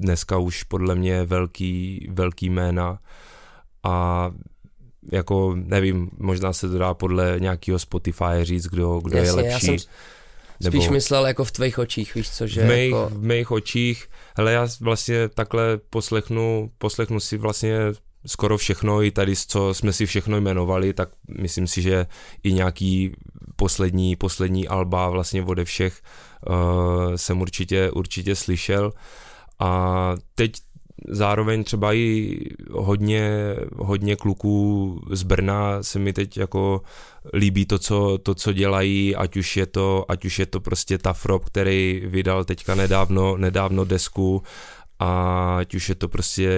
dneska 0.00 0.38
už 0.38 0.62
podle 0.62 0.94
mě 0.94 1.24
velký, 1.24 2.08
velký 2.10 2.50
jména 2.50 2.98
a 3.82 4.30
jako 5.12 5.54
nevím, 5.56 6.10
možná 6.18 6.52
se 6.52 6.68
to 6.68 6.78
dá 6.78 6.94
podle 6.94 7.36
nějakého 7.40 7.78
Spotify 7.78 8.24
říct, 8.42 8.66
kdo, 8.66 9.00
kdo 9.00 9.18
Jasně, 9.18 9.28
je 9.28 9.32
lepší. 9.32 9.66
Já 9.66 9.78
jsem 9.78 9.90
nebo... 10.60 10.76
Spíš 10.76 10.88
myslel 10.88 11.26
jako 11.26 11.44
v 11.44 11.52
tvých 11.52 11.78
očích, 11.78 12.14
víš 12.14 12.30
co, 12.30 12.46
že 12.46 12.62
v 12.62 12.68
mých, 12.68 12.90
jako... 12.90 13.08
v 13.12 13.22
mých 13.22 13.50
očích, 13.50 14.08
hele 14.36 14.52
já 14.52 14.68
vlastně 14.80 15.28
takhle 15.28 15.78
poslechnu, 15.90 16.70
poslechnu 16.78 17.20
si 17.20 17.36
vlastně 17.36 17.78
skoro 18.26 18.58
všechno, 18.58 19.02
i 19.02 19.10
tady, 19.10 19.36
co 19.36 19.74
jsme 19.74 19.92
si 19.92 20.06
všechno 20.06 20.36
jmenovali, 20.36 20.92
tak 20.92 21.08
myslím 21.38 21.66
si, 21.66 21.82
že 21.82 22.06
i 22.42 22.52
nějaký 22.52 23.12
poslední, 23.56 24.16
poslední 24.16 24.68
alba 24.68 25.08
vlastně 25.08 25.42
ode 25.42 25.64
všech 25.64 26.00
uh, 26.48 27.14
jsem 27.16 27.40
určitě, 27.40 27.90
určitě 27.90 28.36
slyšel. 28.36 28.92
A 29.58 30.14
teď 30.34 30.52
zároveň 31.08 31.64
třeba 31.64 31.94
i 31.94 32.38
hodně, 32.70 33.30
hodně 33.76 34.16
kluků 34.16 35.00
z 35.10 35.22
Brna 35.22 35.82
se 35.82 35.98
mi 35.98 36.12
teď 36.12 36.36
jako 36.36 36.82
líbí 37.34 37.66
to, 37.66 37.78
co, 37.78 38.18
to, 38.18 38.34
co 38.34 38.52
dělají, 38.52 39.16
ať 39.16 39.36
už 39.36 39.56
je 39.56 39.66
to, 39.66 40.04
ať 40.08 40.24
už 40.24 40.38
je 40.38 40.46
to 40.46 40.60
prostě 40.60 40.98
ta 40.98 41.12
Frop, 41.12 41.44
který 41.44 42.02
vydal 42.06 42.44
teďka 42.44 42.74
nedávno, 42.74 43.36
nedávno 43.36 43.84
desku, 43.84 44.42
a 45.00 45.56
ať 45.58 45.74
už 45.74 45.88
je 45.88 45.94
to 45.94 46.08
prostě 46.08 46.50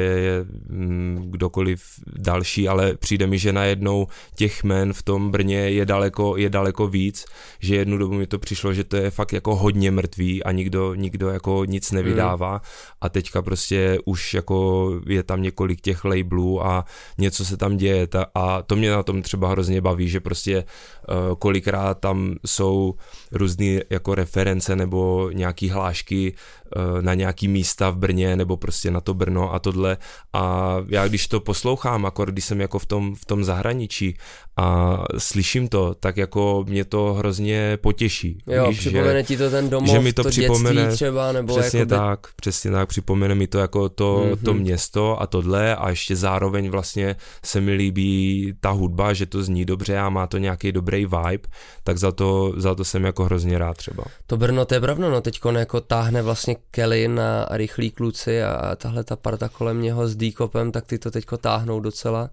mm, 0.68 1.28
kdokoliv 1.30 1.82
další, 2.18 2.68
ale 2.68 2.96
přijde 2.96 3.26
mi, 3.26 3.38
že 3.38 3.52
najednou 3.52 4.06
těch 4.34 4.64
men 4.64 4.92
v 4.92 5.02
tom 5.02 5.30
Brně 5.30 5.58
je 5.58 5.86
daleko, 5.86 6.36
je 6.36 6.50
daleko 6.50 6.86
víc, 6.86 7.24
že 7.60 7.76
jednu 7.76 7.98
dobu 7.98 8.14
mi 8.14 8.26
to 8.26 8.38
přišlo, 8.38 8.72
že 8.72 8.84
to 8.84 8.96
je 8.96 9.10
fakt 9.10 9.32
jako 9.32 9.56
hodně 9.56 9.90
mrtvý 9.90 10.44
a 10.44 10.52
nikdo, 10.52 10.94
nikdo 10.94 11.28
jako 11.28 11.64
nic 11.64 11.92
nevydává 11.92 12.52
mm. 12.52 12.60
a 13.00 13.08
teďka 13.08 13.42
prostě 13.42 13.98
už 14.04 14.34
jako 14.34 14.90
je 15.06 15.22
tam 15.22 15.42
několik 15.42 15.80
těch 15.80 16.04
labelů 16.04 16.66
a 16.66 16.84
něco 17.18 17.44
se 17.44 17.56
tam 17.56 17.76
děje 17.76 18.06
ta, 18.06 18.26
a 18.34 18.62
to 18.62 18.76
mě 18.76 18.90
na 18.90 19.02
tom 19.02 19.22
třeba 19.22 19.48
hrozně 19.48 19.80
baví, 19.80 20.08
že 20.08 20.20
prostě 20.20 20.64
uh, 20.64 21.36
kolikrát 21.38 21.98
tam 22.00 22.34
jsou 22.46 22.94
různé 23.32 23.80
jako 23.90 24.14
reference 24.14 24.76
nebo 24.76 25.30
nějaký 25.32 25.70
hlášky 25.70 26.34
uh, 26.76 27.02
na 27.02 27.14
nějaký 27.14 27.48
místa 27.48 27.90
v 27.90 27.96
Brně 27.96 28.36
nebo 28.36 28.56
prostě 28.56 28.90
na 28.90 29.00
to 29.00 29.14
Brno 29.14 29.54
a 29.54 29.58
tohle 29.58 29.96
a 30.32 30.76
já 30.88 31.08
když 31.08 31.28
to 31.28 31.40
poslouchám, 31.40 32.06
akor 32.06 32.32
když 32.32 32.44
jsem 32.44 32.60
jako 32.60 32.78
v 32.78 32.86
tom, 32.86 33.14
v 33.14 33.24
tom 33.24 33.44
zahraničí 33.44 34.16
a 34.56 34.98
slyším 35.18 35.68
to, 35.68 35.94
tak 35.94 36.16
jako 36.16 36.64
mě 36.68 36.84
to 36.84 37.14
hrozně 37.14 37.78
potěší. 37.80 38.38
Jo, 38.46 38.68
víš, 38.68 38.78
připomene 38.78 39.20
že, 39.20 39.26
ti 39.26 39.36
to 39.36 39.50
ten 39.50 39.70
domov, 39.70 39.90
že 39.90 40.00
mi 40.00 40.12
to, 40.12 40.22
to 40.22 40.28
připomene, 40.28 40.92
třeba, 40.92 41.32
nebo 41.32 41.58
přesně 41.58 41.78
jakoby... 41.78 41.96
tak, 41.96 42.26
přesně 42.36 42.70
tak, 42.70 42.88
připomene 42.88 43.34
mi 43.34 43.46
to 43.46 43.58
jako 43.58 43.88
to, 43.88 44.26
mm-hmm. 44.26 44.44
to 44.44 44.54
město 44.54 45.22
a 45.22 45.26
tohle 45.26 45.76
a 45.76 45.90
ještě 45.90 46.16
zároveň 46.16 46.70
vlastně 46.70 47.16
se 47.44 47.60
mi 47.60 47.72
líbí 47.72 48.52
ta 48.60 48.70
hudba, 48.70 49.12
že 49.12 49.26
to 49.26 49.42
zní 49.42 49.64
dobře 49.64 49.98
a 49.98 50.10
má 50.10 50.26
to 50.26 50.38
nějaký 50.38 50.72
dobrý 50.72 51.06
vibe, 51.06 51.48
tak 51.84 51.98
za 51.98 52.12
to, 52.12 52.52
za 52.56 52.74
to 52.74 52.84
jsem 52.84 53.04
jako 53.04 53.21
hrozně 53.24 53.58
rád 53.58 53.76
třeba. 53.76 54.04
To 54.26 54.36
Brno, 54.36 54.64
to 54.64 54.74
je 54.74 54.80
pravda, 54.80 55.10
no 55.10 55.20
teď 55.20 55.40
jako 55.58 55.80
táhne 55.80 56.22
vlastně 56.22 56.56
Kelly 56.70 57.08
na 57.08 57.46
rychlý 57.50 57.90
kluci 57.90 58.42
a 58.42 58.76
tahle 58.76 59.04
ta 59.04 59.16
parta 59.16 59.48
kolem 59.48 59.82
něho 59.82 60.08
s 60.08 60.16
Díkopem, 60.16 60.72
tak 60.72 60.86
ty 60.86 60.98
to 60.98 61.10
teďko 61.10 61.36
táhnou 61.36 61.80
docela. 61.80 62.30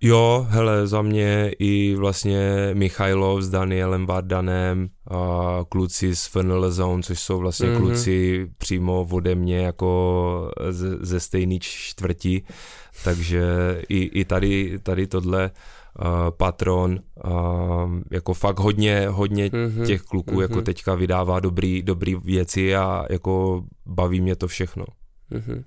Jo, 0.00 0.46
hele, 0.50 0.86
za 0.86 1.02
mě 1.02 1.50
i 1.58 1.94
vlastně 1.94 2.70
Michailov 2.74 3.42
s 3.42 3.50
Danielem 3.50 4.06
Vardanem 4.06 4.88
a 5.10 5.60
kluci 5.68 6.16
z 6.16 6.26
FNL 6.26 6.70
Zone, 6.70 7.02
což 7.02 7.20
jsou 7.20 7.38
vlastně 7.38 7.68
mm-hmm. 7.68 7.76
kluci 7.76 8.46
přímo 8.58 9.08
ode 9.10 9.34
mě 9.34 9.58
jako 9.58 10.50
ze, 10.70 10.96
ze 11.00 11.20
stejné 11.20 11.58
čtvrti, 11.60 12.42
takže 13.04 13.42
i, 13.88 14.20
i 14.20 14.24
tady, 14.24 14.78
tady 14.82 15.06
tohle 15.06 15.50
patron, 16.30 17.00
uh, 17.24 17.30
jako 18.10 18.34
fakt 18.34 18.58
hodně, 18.58 19.08
hodně 19.08 19.48
mm-hmm. 19.48 19.86
těch 19.86 20.02
kluků 20.02 20.30
mm-hmm. 20.30 20.42
jako 20.42 20.62
teďka 20.62 20.94
vydává 20.94 21.40
dobrý, 21.40 21.82
dobrý 21.82 22.14
věci 22.14 22.76
a 22.76 23.04
jako 23.10 23.64
baví 23.86 24.20
mě 24.20 24.36
to 24.36 24.48
všechno. 24.48 24.84
Mm-hmm. 25.32 25.64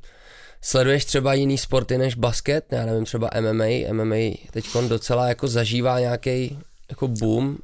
Sleduješ 0.62 1.06
třeba 1.06 1.34
jiný 1.34 1.58
sporty 1.58 1.98
než 1.98 2.16
basket? 2.16 2.66
Já 2.72 2.86
nevím, 2.86 3.06
třeba 3.06 3.30
MMA. 3.42 3.66
MMA 3.94 4.16
teď 4.52 4.66
docela 4.88 5.28
jako 5.28 5.48
zažívá 5.48 6.00
nějaký 6.00 6.60
jako 6.90 7.08
boom. 7.08 7.58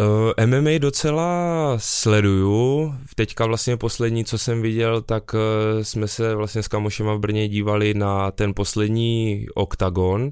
Uh, 0.00 0.32
eh, 0.38 0.46
MMA 0.46 0.78
docela 0.78 1.74
sleduju. 1.76 2.94
Teďka 3.14 3.46
vlastně 3.46 3.76
poslední, 3.76 4.24
co 4.24 4.38
jsem 4.38 4.62
viděl, 4.62 5.02
tak 5.02 5.34
uh, 5.34 5.40
jsme 5.82 6.08
se 6.08 6.34
vlastně 6.34 6.62
s 6.62 6.68
kamošema 6.68 7.14
v 7.14 7.18
Brně 7.18 7.48
dívali 7.48 7.94
na 7.94 8.30
ten 8.30 8.54
poslední 8.54 9.46
oktagon 9.54 10.30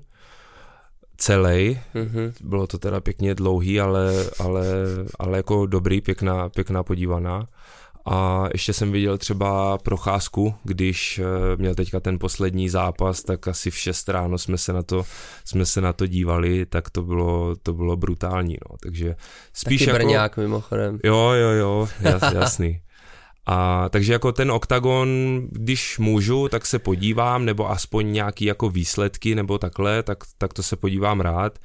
celý. 1.22 1.78
Mm-hmm. 1.94 2.32
Bylo 2.40 2.66
to 2.66 2.78
teda 2.78 3.00
pěkně 3.00 3.34
dlouhý, 3.34 3.80
ale, 3.80 4.14
ale, 4.38 4.66
ale 5.18 5.36
jako 5.36 5.66
dobrý, 5.66 6.00
pěkná, 6.00 6.48
pěkná 6.48 6.82
podívaná. 6.82 7.48
A 8.06 8.48
ještě 8.52 8.72
jsem 8.72 8.92
viděl 8.92 9.18
třeba 9.18 9.78
procházku, 9.78 10.54
když 10.64 11.18
eh, 11.18 11.56
měl 11.56 11.74
teďka 11.74 12.00
ten 12.00 12.18
poslední 12.18 12.68
zápas, 12.68 13.22
tak 13.22 13.48
asi 13.48 13.70
v 13.70 13.76
6 13.76 14.08
ráno 14.08 14.38
jsme 14.38 14.58
se 14.58 14.72
na 14.72 14.82
to, 14.82 15.04
jsme 15.44 15.66
se 15.66 15.80
na 15.80 15.92
to 15.92 16.06
dívali, 16.06 16.66
tak 16.66 16.90
to 16.90 17.02
bylo, 17.02 17.56
to 17.62 17.72
bylo 17.72 17.96
brutální, 17.96 18.56
no. 18.70 18.76
Takže 18.82 19.16
spíš 19.52 19.80
Taky 19.80 19.90
jako... 19.90 20.04
Brňák 20.04 20.36
mimochodem. 20.36 20.98
Jo, 21.04 21.30
jo, 21.30 21.50
jo, 21.50 21.88
jas, 22.00 22.22
jasný. 22.34 22.80
A 23.46 23.88
takže 23.88 24.12
jako 24.12 24.32
ten 24.32 24.50
oktagon, 24.52 25.08
když 25.50 25.98
můžu, 25.98 26.48
tak 26.48 26.66
se 26.66 26.78
podívám, 26.78 27.44
nebo 27.44 27.70
aspoň 27.70 28.12
nějaký 28.12 28.44
jako 28.44 28.68
výsledky, 28.68 29.34
nebo 29.34 29.58
takhle, 29.58 30.02
tak, 30.02 30.18
tak 30.38 30.52
to 30.52 30.62
se 30.62 30.76
podívám 30.76 31.20
rád. 31.20 31.58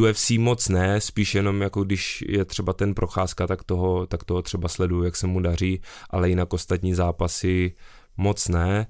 UFC 0.00 0.30
moc 0.30 0.68
ne, 0.68 1.00
spíš 1.00 1.34
jenom 1.34 1.62
jako 1.62 1.84
když 1.84 2.24
je 2.28 2.44
třeba 2.44 2.72
ten 2.72 2.94
procházka, 2.94 3.46
tak 3.46 3.64
toho, 3.64 4.06
tak 4.06 4.24
toho 4.24 4.42
třeba 4.42 4.68
sleduju, 4.68 5.02
jak 5.02 5.16
se 5.16 5.26
mu 5.26 5.40
daří, 5.40 5.80
ale 6.10 6.28
jinak 6.28 6.52
ostatní 6.52 6.94
zápasy 6.94 7.74
moc 8.16 8.48
ne 8.48 8.86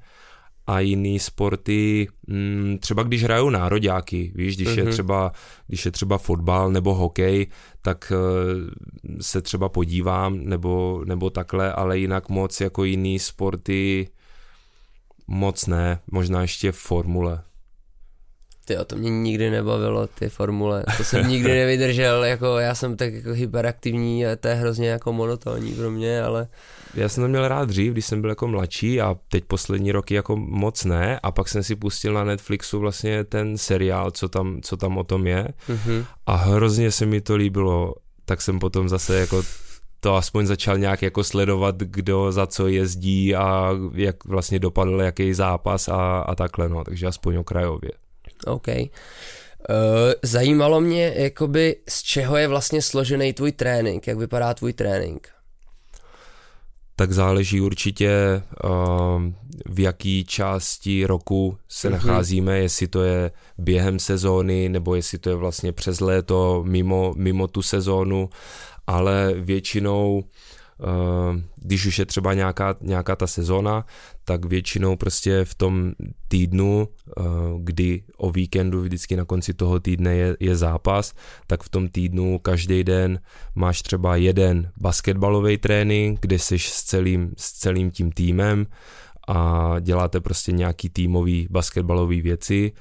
a 0.68 0.80
jiný 0.80 1.18
sporty, 1.18 2.08
mm, 2.26 2.78
třeba 2.80 3.02
když 3.02 3.24
hrajou 3.24 3.50
nároďáky, 3.50 4.32
víš, 4.34 4.56
když 4.56 4.68
mm-hmm. 4.68 4.78
je 4.78 4.82
mhm. 4.82 4.92
třeba, 4.92 5.32
když 5.66 5.84
je 5.84 5.90
třeba 5.90 6.18
fotbal 6.18 6.70
nebo 6.70 6.94
hokej, 6.94 7.46
tak 7.82 8.12
eh, 8.12 9.22
se 9.22 9.42
třeba 9.42 9.68
podívám 9.68 10.44
nebo, 10.44 11.02
nebo 11.04 11.30
takhle, 11.30 11.72
ale 11.72 11.98
jinak 11.98 12.28
moc 12.28 12.60
jako 12.60 12.84
jiný 12.84 13.18
sporty 13.18 14.08
moc 15.26 15.66
ne, 15.66 16.00
možná 16.10 16.42
ještě 16.42 16.72
formule. 16.72 17.42
Ty 18.68 18.76
to 18.86 18.96
mě 18.96 19.10
nikdy 19.10 19.50
nebavilo, 19.50 20.06
ty 20.06 20.28
formule, 20.28 20.84
to 20.96 21.04
jsem 21.04 21.28
nikdy 21.28 21.48
nevydržel, 21.58 22.24
jako 22.24 22.58
já 22.58 22.74
jsem 22.74 22.96
tak 22.96 23.14
jako 23.14 23.32
hyperaktivní 23.32 24.26
a 24.26 24.36
to 24.36 24.48
je 24.48 24.54
hrozně 24.54 24.88
jako 24.88 25.12
monotónní 25.12 25.72
pro 25.72 25.90
mě, 25.90 26.22
ale 26.22 26.48
já 26.94 27.08
jsem 27.08 27.24
to 27.24 27.28
měl 27.28 27.48
rád 27.48 27.68
dřív, 27.68 27.92
když 27.92 28.06
jsem 28.06 28.20
byl 28.20 28.30
jako 28.30 28.48
mladší 28.48 29.00
a 29.00 29.16
teď 29.28 29.44
poslední 29.44 29.92
roky 29.92 30.14
jako 30.14 30.36
moc 30.36 30.84
ne. 30.84 31.20
A 31.22 31.30
pak 31.30 31.48
jsem 31.48 31.62
si 31.62 31.76
pustil 31.76 32.12
na 32.12 32.24
Netflixu 32.24 32.78
vlastně 32.78 33.24
ten 33.24 33.58
seriál, 33.58 34.10
co 34.10 34.28
tam, 34.28 34.60
co 34.62 34.76
tam 34.76 34.98
o 34.98 35.04
tom 35.04 35.26
je. 35.26 35.48
Mm-hmm. 35.68 36.04
a 36.26 36.36
hrozně 36.36 36.90
se 36.90 37.06
mi 37.06 37.20
to 37.20 37.36
líbilo, 37.36 37.94
tak 38.24 38.42
jsem 38.42 38.58
potom 38.58 38.88
zase 38.88 39.18
jako 39.20 39.42
to 40.00 40.14
aspoň 40.14 40.46
začal 40.46 40.78
nějak 40.78 41.02
jako 41.02 41.24
sledovat, 41.24 41.76
kdo 41.78 42.32
za 42.32 42.46
co 42.46 42.66
jezdí 42.68 43.34
a 43.34 43.70
jak 43.94 44.24
vlastně 44.24 44.58
dopadl 44.58 45.02
jaký 45.02 45.34
zápas 45.34 45.88
a, 45.88 46.18
a 46.20 46.34
takhle, 46.34 46.68
no, 46.68 46.84
takže 46.84 47.06
aspoň 47.06 47.36
okrajově. 47.36 47.90
OK. 48.46 48.68
Uh, 48.68 48.84
zajímalo 50.22 50.80
mě, 50.80 51.12
jakoby, 51.16 51.76
z 51.88 52.02
čeho 52.02 52.36
je 52.36 52.48
vlastně 52.48 52.82
složený 52.82 53.32
tvůj 53.32 53.52
trénink, 53.52 54.06
jak 54.06 54.18
vypadá 54.18 54.54
tvůj 54.54 54.72
trénink? 54.72 55.28
tak 56.96 57.12
záleží 57.12 57.60
určitě 57.60 58.42
v 59.66 59.80
jaký 59.80 60.24
části 60.24 61.06
roku 61.06 61.58
se 61.68 61.88
mm-hmm. 61.88 61.92
nacházíme, 61.92 62.58
jestli 62.58 62.86
to 62.86 63.02
je 63.02 63.30
během 63.58 63.98
sezóny, 63.98 64.68
nebo 64.68 64.94
jestli 64.94 65.18
to 65.18 65.30
je 65.30 65.36
vlastně 65.36 65.72
přes 65.72 66.00
léto, 66.00 66.64
mimo, 66.66 67.14
mimo 67.16 67.46
tu 67.46 67.62
sezónu, 67.62 68.30
ale 68.86 69.34
většinou 69.36 70.24
Eh, 70.24 70.47
když 71.56 71.86
už 71.86 71.98
je 71.98 72.06
třeba 72.06 72.34
nějaká, 72.34 72.76
nějaká 72.80 73.16
ta 73.16 73.26
sezona, 73.26 73.84
tak 74.24 74.44
většinou 74.44 74.96
prostě 74.96 75.44
v 75.44 75.54
tom 75.54 75.92
týdnu, 76.28 76.88
eh, 76.88 77.22
kdy 77.58 78.02
o 78.16 78.30
víkendu 78.30 78.82
vždycky 78.82 79.16
na 79.16 79.24
konci 79.24 79.54
toho 79.54 79.80
týdne 79.80 80.14
je, 80.14 80.36
je 80.40 80.56
zápas, 80.56 81.12
tak 81.46 81.62
v 81.62 81.68
tom 81.68 81.88
týdnu 81.88 82.38
každý 82.38 82.84
den 82.84 83.20
máš 83.54 83.82
třeba 83.82 84.16
jeden 84.16 84.70
basketbalový 84.76 85.58
trénink, 85.58 86.20
kde 86.20 86.38
jsi 86.38 86.58
s 86.58 86.82
celým, 86.82 87.34
s 87.36 87.52
celým 87.52 87.90
tím 87.90 88.12
týmem 88.12 88.66
a 89.28 89.76
děláte 89.80 90.20
prostě 90.20 90.52
nějaký 90.52 90.88
týmový 90.88 91.48
basketbalový 91.50 92.20
věci. 92.22 92.72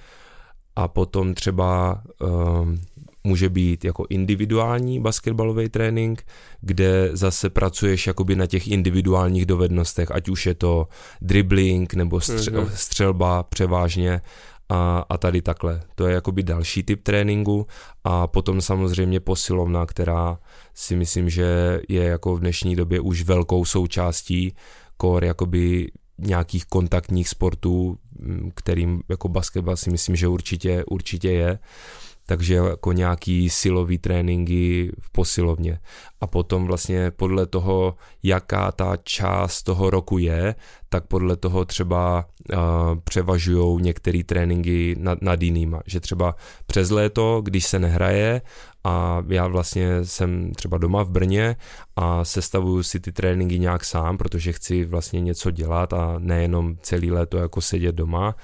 A 0.76 0.88
potom 0.88 1.34
třeba 1.34 2.02
um, 2.22 2.80
může 3.28 3.49
být 3.49 3.86
jako 3.86 4.05
individuální 4.09 4.99
basketbalový 4.99 5.69
trénink, 5.69 6.25
kde 6.61 7.09
zase 7.13 7.49
pracuješ 7.49 8.07
jakoby 8.07 8.36
na 8.36 8.45
těch 8.45 8.67
individuálních 8.67 9.45
dovednostech, 9.45 10.11
ať 10.11 10.30
už 10.30 10.45
je 10.45 10.53
to 10.55 10.88
dribbling 11.21 11.93
nebo 11.93 12.21
střel, 12.21 12.65
mm-hmm. 12.65 12.71
střelba 12.73 13.43
převážně 13.43 14.21
a, 14.69 15.05
a 15.09 15.17
tady 15.17 15.41
takhle. 15.41 15.82
To 15.95 16.07
je 16.07 16.13
jakoby 16.13 16.43
další 16.43 16.84
typ 16.84 17.03
tréninku 17.03 17.67
a 18.03 18.28
potom 18.28 18.61
samozřejmě 18.61 19.19
posilovna, 19.19 19.86
která 19.86 20.39
si 20.73 20.95
myslím, 20.95 21.30
že 21.30 21.80
je 21.89 22.03
jako 22.03 22.36
v 22.36 22.39
dnešní 22.39 22.75
době 22.75 22.99
už 22.99 23.23
velkou 23.23 23.65
součástí 23.65 24.55
core 25.01 25.28
jakoby 25.28 25.91
nějakých 26.17 26.65
kontaktních 26.65 27.30
sportů, 27.30 27.97
kterým 28.55 29.01
jako 29.09 29.30
basketbal 29.30 29.78
si 29.78 29.89
myslím, 29.89 30.15
že 30.15 30.28
určitě, 30.28 30.84
určitě 30.89 31.32
je 31.32 31.59
takže 32.30 32.55
jako 32.55 32.91
nějaký 32.91 33.49
silový 33.49 33.97
tréninky 33.97 34.91
v 35.01 35.11
posilovně. 35.11 35.80
A 36.21 36.28
potom 36.28 36.65
vlastně 36.65 37.11
podle 37.11 37.45
toho, 37.45 37.95
jaká 38.23 38.71
ta 38.71 38.97
část 39.03 39.63
toho 39.63 39.89
roku 39.89 40.17
je, 40.17 40.55
tak 40.89 41.07
podle 41.07 41.36
toho 41.36 41.65
třeba 41.65 42.25
uh, 42.53 42.59
převažují 43.03 43.82
některé 43.82 44.23
tréninky 44.23 44.95
nad, 44.99 45.21
nad 45.21 45.41
jinýma. 45.41 45.82
Že 45.86 45.99
třeba 45.99 46.36
přes 46.65 46.89
léto, 46.89 47.41
když 47.43 47.65
se 47.65 47.80
nehraje 47.80 48.41
a 48.84 49.23
já 49.28 49.47
vlastně 49.47 50.05
jsem 50.05 50.51
třeba 50.53 50.78
doma 50.78 51.03
v 51.03 51.09
Brně 51.09 51.55
a 51.95 52.25
sestavuju 52.25 52.84
si 52.84 52.99
ty 52.99 53.11
tréninky 53.11 53.59
nějak 53.59 53.86
sám, 53.86 54.17
protože 54.17 54.51
chci 54.53 54.86
vlastně 54.86 55.21
něco 55.21 55.51
dělat 55.51 55.93
a 55.93 56.15
nejenom 56.19 56.75
celý 56.82 57.11
léto 57.11 57.38
jako 57.38 57.61
sedět 57.61 57.95
doma, 57.95 58.36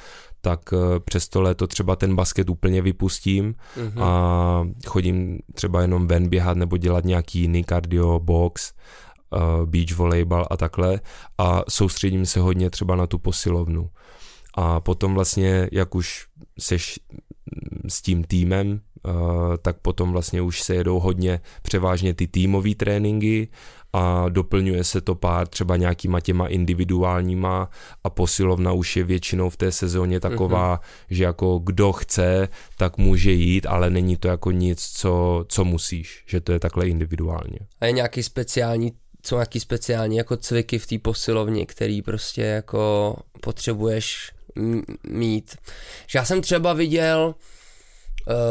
tak 0.46 0.60
eh, 0.74 1.00
přes 1.00 1.30
to 1.30 1.42
léto 1.42 1.68
třeba 1.68 1.96
ten 1.96 2.16
basket 2.16 2.50
úplně 2.50 2.82
vypustím 2.82 3.56
mm-hmm. 3.78 4.04
a 4.04 4.68
chodím 4.88 5.40
třeba 5.54 5.82
jenom 5.82 6.08
ven 6.08 6.30
běhat 6.30 6.58
nebo 6.58 6.78
dělat 6.78 7.06
nějaký 7.06 7.40
jiný 7.40 7.64
cardio, 7.64 8.20
box, 8.20 8.74
uh, 9.36 9.70
beach 9.70 9.92
volejbal 9.96 10.48
a 10.52 10.58
takhle 10.58 11.00
a 11.38 11.62
soustředím 11.70 12.26
se 12.26 12.40
hodně 12.40 12.70
třeba 12.70 12.96
na 12.96 13.08
tu 13.08 13.20
posilovnu. 13.20 13.90
A 14.56 14.80
potom 14.80 15.14
vlastně, 15.14 15.70
jak 15.72 15.96
už 15.96 16.26
seš 16.60 17.00
s 17.88 18.02
tím 18.02 18.24
týmem, 18.24 18.82
tak 19.62 19.78
potom 19.82 20.12
vlastně 20.12 20.42
už 20.42 20.62
se 20.62 20.76
jedou 20.76 21.00
hodně 21.00 21.40
převážně 21.62 22.14
ty 22.14 22.28
týmové 22.28 22.76
tréninky 22.76 23.48
a 23.94 24.30
doplňuje 24.30 24.84
se 24.84 25.02
to 25.02 25.16
pár 25.16 25.48
třeba 25.48 25.78
nějakýma 25.78 26.20
těma 26.20 26.48
individuálníma 26.48 27.70
a 28.04 28.10
posilovna 28.10 28.72
už 28.72 28.96
je 28.96 29.04
většinou 29.04 29.50
v 29.50 29.58
té 29.58 29.72
sezóně 29.72 30.20
taková, 30.20 30.78
uh-huh. 30.78 31.06
že 31.10 31.24
jako 31.24 31.60
kdo 31.64 31.94
chce, 31.94 32.48
tak 32.78 32.98
může 32.98 33.32
jít, 33.32 33.66
ale 33.66 33.90
není 33.90 34.18
to 34.18 34.28
jako 34.28 34.52
nic, 34.52 34.82
co, 34.82 35.46
co 35.48 35.66
musíš, 35.66 36.24
že 36.28 36.42
to 36.42 36.52
je 36.52 36.60
takhle 36.60 36.88
individuálně. 36.88 37.60
A 37.82 37.86
je 37.86 37.92
nějaký 37.92 38.24
speciální 38.24 38.92
co 39.26 39.36
nějaký 39.36 39.60
speciální 39.60 40.18
jako 40.18 40.38
cviky 40.38 40.80
v 40.80 40.88
té 40.88 41.00
posilovně, 41.00 41.66
který 41.66 42.02
prostě 42.02 42.42
jako 42.42 43.16
potřebuješ 43.42 44.32
mít. 45.08 45.56
Že 46.08 46.20
já 46.20 46.26
jsem 46.26 46.42
třeba 46.42 46.74
viděl 46.74 47.36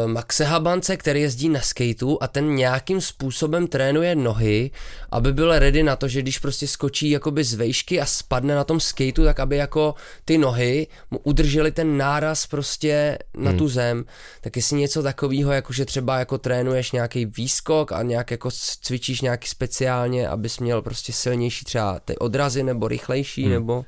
Maxe 0.05 0.43
Habance, 0.45 0.97
který 0.97 1.21
jezdí 1.21 1.49
na 1.49 1.59
skateu 1.61 2.17
a 2.21 2.27
ten 2.27 2.55
nějakým 2.55 3.01
způsobem 3.01 3.67
trénuje 3.67 4.15
nohy, 4.15 4.71
aby 5.11 5.33
byl 5.33 5.59
ready 5.59 5.83
na 5.83 5.95
to, 5.95 6.07
že 6.07 6.21
když 6.21 6.39
prostě 6.39 6.67
skočí 6.67 7.09
jakoby 7.09 7.43
z 7.43 7.53
vejšky 7.53 8.01
a 8.01 8.05
spadne 8.05 8.55
na 8.55 8.63
tom 8.63 8.79
skateu, 8.79 9.23
tak 9.23 9.39
aby 9.39 9.57
jako 9.57 9.95
ty 10.25 10.37
nohy 10.37 10.87
mu 11.11 11.19
udržely 11.23 11.71
ten 11.71 11.97
náraz 11.97 12.47
prostě 12.47 13.17
na 13.37 13.49
hmm. 13.49 13.59
tu 13.59 13.67
zem. 13.67 14.05
Tak 14.41 14.55
jestli 14.55 14.77
něco 14.77 15.03
takového, 15.03 15.51
jako 15.51 15.73
že 15.73 15.85
třeba 15.85 16.19
jako 16.19 16.37
trénuješ 16.37 16.91
nějaký 16.91 17.25
výskok 17.25 17.91
a 17.91 18.01
nějak 18.01 18.31
jako 18.31 18.49
cvičíš 18.81 19.21
nějaký 19.21 19.47
speciálně, 19.47 20.27
abys 20.27 20.59
měl 20.59 20.81
prostě 20.81 21.13
silnější 21.13 21.65
třeba 21.65 21.99
ty 21.99 22.17
odrazy 22.17 22.63
nebo 22.63 22.87
rychlejší, 22.87 23.43
hmm. 23.43 23.51
nebo... 23.51 23.85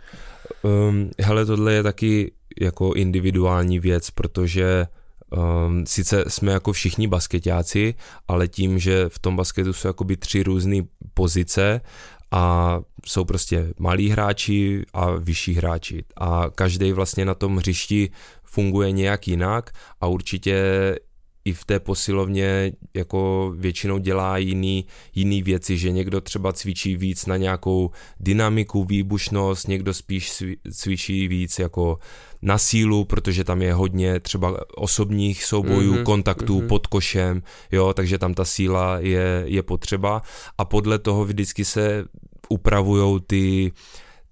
Um, 0.62 1.10
hele, 1.20 1.46
tohle 1.46 1.74
je 1.74 1.84
taky 1.84 2.32
jako 2.62 2.94
individuální 2.94 3.80
věc, 3.80 4.10
protože 4.10 4.88
Um, 5.36 5.86
sice 5.86 6.24
jsme 6.28 6.52
jako 6.52 6.74
všichni 6.74 7.08
basketáci, 7.08 7.94
ale 8.28 8.48
tím, 8.48 8.80
že 8.80 9.10
v 9.10 9.20
tom 9.20 9.36
basketu 9.36 9.74
jsou 9.74 9.88
jakoby 9.88 10.18
tři 10.18 10.44
různé 10.44 10.82
pozice 11.14 11.82
a 12.32 12.80
jsou 13.06 13.26
prostě 13.26 13.74
malí 13.80 14.10
hráči 14.10 14.86
a 14.94 15.12
vyšší 15.12 15.54
hráči. 15.54 16.04
A 16.18 16.50
každý 16.56 16.92
vlastně 16.92 17.26
na 17.26 17.34
tom 17.34 17.58
hřišti 17.58 18.10
funguje 18.44 18.92
nějak 18.92 19.28
jinak 19.28 19.72
a 20.02 20.08
určitě 20.08 20.56
i 21.46 21.54
v 21.54 21.66
té 21.66 21.80
posilovně 21.80 22.72
jako 22.94 23.54
většinou 23.58 23.98
dělá 23.98 24.38
jiný, 24.38 24.86
jiný 25.16 25.44
věci, 25.44 25.78
že 25.78 25.92
někdo 25.92 26.22
třeba 26.22 26.54
cvičí 26.54 26.96
víc 26.96 27.26
na 27.26 27.38
nějakou 27.38 27.92
dynamiku, 28.20 28.84
výbušnost, 28.84 29.68
někdo 29.68 29.94
spíš 29.94 30.44
cvičí 30.72 31.28
víc 31.28 31.60
jako 31.60 31.98
na 32.46 32.58
sílu, 32.58 33.06
protože 33.06 33.44
tam 33.44 33.62
je 33.62 33.74
hodně 33.74 34.20
třeba 34.20 34.58
osobních 34.78 35.44
soubojů, 35.44 35.94
mm-hmm, 35.94 36.04
kontaktů 36.04 36.62
mm-hmm. 36.62 36.68
pod 36.68 36.88
košem, 36.88 37.42
jo, 37.72 37.94
takže 37.94 38.18
tam 38.18 38.34
ta 38.34 38.46
síla 38.46 39.00
je, 39.00 39.44
je 39.46 39.64
potřeba 39.64 40.22
a 40.58 40.66
podle 40.66 41.00
toho 41.00 41.26
vždycky 41.26 41.66
se 41.66 42.06
upravují 42.50 43.22
ty 43.28 43.72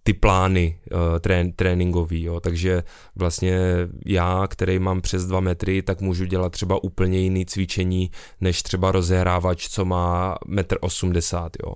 ty 0.03 0.13
plány 0.13 0.79
uh, 0.91 0.99
trén, 1.19 1.51
tréninkový, 1.51 2.23
jo. 2.23 2.39
takže 2.39 2.83
vlastně 3.15 3.59
já, 4.05 4.47
který 4.47 4.79
mám 4.79 5.01
přes 5.01 5.25
dva 5.25 5.39
metry, 5.39 5.81
tak 5.81 6.01
můžu 6.01 6.25
dělat 6.25 6.51
třeba 6.51 6.83
úplně 6.83 7.19
jiný 7.19 7.45
cvičení, 7.45 8.11
než 8.41 8.63
třeba 8.63 8.91
rozehrávač, 8.91 9.67
co 9.67 9.85
má 9.85 10.35
metr 10.47 10.77
osmdesát, 10.81 11.51
jo. 11.65 11.73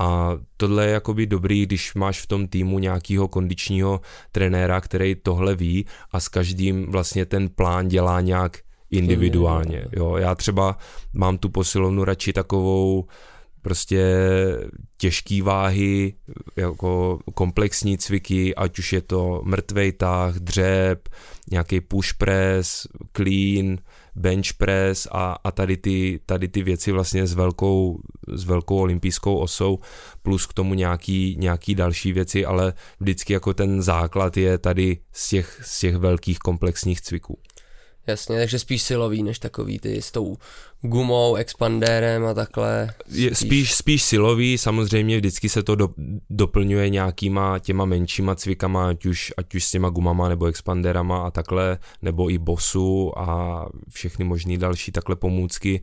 A 0.00 0.38
tohle 0.56 0.86
je 0.86 0.92
jakoby 0.92 1.26
dobrý, 1.26 1.66
když 1.66 1.94
máš 1.94 2.20
v 2.20 2.26
tom 2.26 2.48
týmu 2.48 2.78
nějakého 2.78 3.28
kondičního 3.28 4.00
trenéra, 4.32 4.80
který 4.80 5.14
tohle 5.14 5.54
ví 5.54 5.86
a 6.12 6.20
s 6.20 6.28
každým 6.28 6.86
vlastně 6.90 7.26
ten 7.26 7.48
plán 7.48 7.88
dělá 7.88 8.20
nějak 8.20 8.58
individuálně. 8.90 9.84
Jo. 9.92 10.16
Já 10.16 10.34
třeba 10.34 10.76
mám 11.12 11.38
tu 11.38 11.48
posilovnu 11.48 12.04
radši 12.04 12.32
takovou 12.32 13.04
prostě 13.62 14.04
těžký 14.96 15.42
váhy, 15.42 16.14
jako 16.56 17.18
komplexní 17.34 17.98
cviky, 17.98 18.54
ať 18.54 18.78
už 18.78 18.92
je 18.92 19.02
to 19.02 19.42
mrtvej 19.44 19.92
tah, 19.92 20.36
dřep, 20.36 21.08
nějaký 21.50 21.80
push 21.80 22.12
press, 22.12 22.86
clean, 23.12 23.76
bench 24.14 24.52
press 24.58 25.08
a, 25.12 25.36
a 25.44 25.50
tady, 25.50 25.76
ty, 25.76 26.20
tady 26.26 26.48
ty 26.48 26.62
věci 26.62 26.92
vlastně 26.92 27.26
s 27.26 27.34
velkou, 27.34 28.00
s 28.28 28.44
velkou 28.44 28.78
olympijskou 28.78 29.36
osou, 29.36 29.78
plus 30.22 30.46
k 30.46 30.52
tomu 30.52 30.74
nějaký, 30.74 31.36
nějaký 31.38 31.74
další 31.74 32.12
věci, 32.12 32.44
ale 32.44 32.72
vždycky 33.00 33.32
jako 33.32 33.54
ten 33.54 33.82
základ 33.82 34.36
je 34.36 34.58
tady 34.58 34.98
z 35.12 35.28
těch, 35.28 35.60
z 35.64 35.80
těch 35.80 35.96
velkých 35.96 36.38
komplexních 36.38 37.00
cviků. 37.00 37.38
Jasně, 38.10 38.38
takže 38.38 38.58
spíš 38.58 38.82
silový, 38.82 39.22
než 39.22 39.38
takový 39.38 39.78
ty 39.78 40.02
s 40.02 40.10
tou 40.10 40.36
gumou, 40.82 41.34
expandérem 41.34 42.26
a 42.26 42.34
takhle. 42.34 42.90
Spíš, 43.08 43.22
je, 43.22 43.34
spíš, 43.34 43.74
spíš 43.74 44.02
silový, 44.02 44.58
samozřejmě 44.58 45.16
vždycky 45.16 45.48
se 45.48 45.62
to 45.62 45.74
do, 45.74 45.88
doplňuje 46.30 46.88
nějakýma 46.88 47.58
těma 47.58 47.84
menšíma 47.84 48.34
cvikama, 48.34 48.88
ať 48.88 49.06
už, 49.06 49.32
ať 49.36 49.54
už 49.54 49.64
s 49.64 49.70
těma 49.70 49.88
gumama 49.88 50.28
nebo 50.28 50.46
expandérama 50.46 51.26
a 51.26 51.30
takhle, 51.30 51.78
nebo 52.02 52.30
i 52.30 52.38
bosu 52.38 53.18
a 53.18 53.66
všechny 53.88 54.24
možné 54.24 54.58
další 54.58 54.92
takhle 54.92 55.16
pomůcky, 55.16 55.82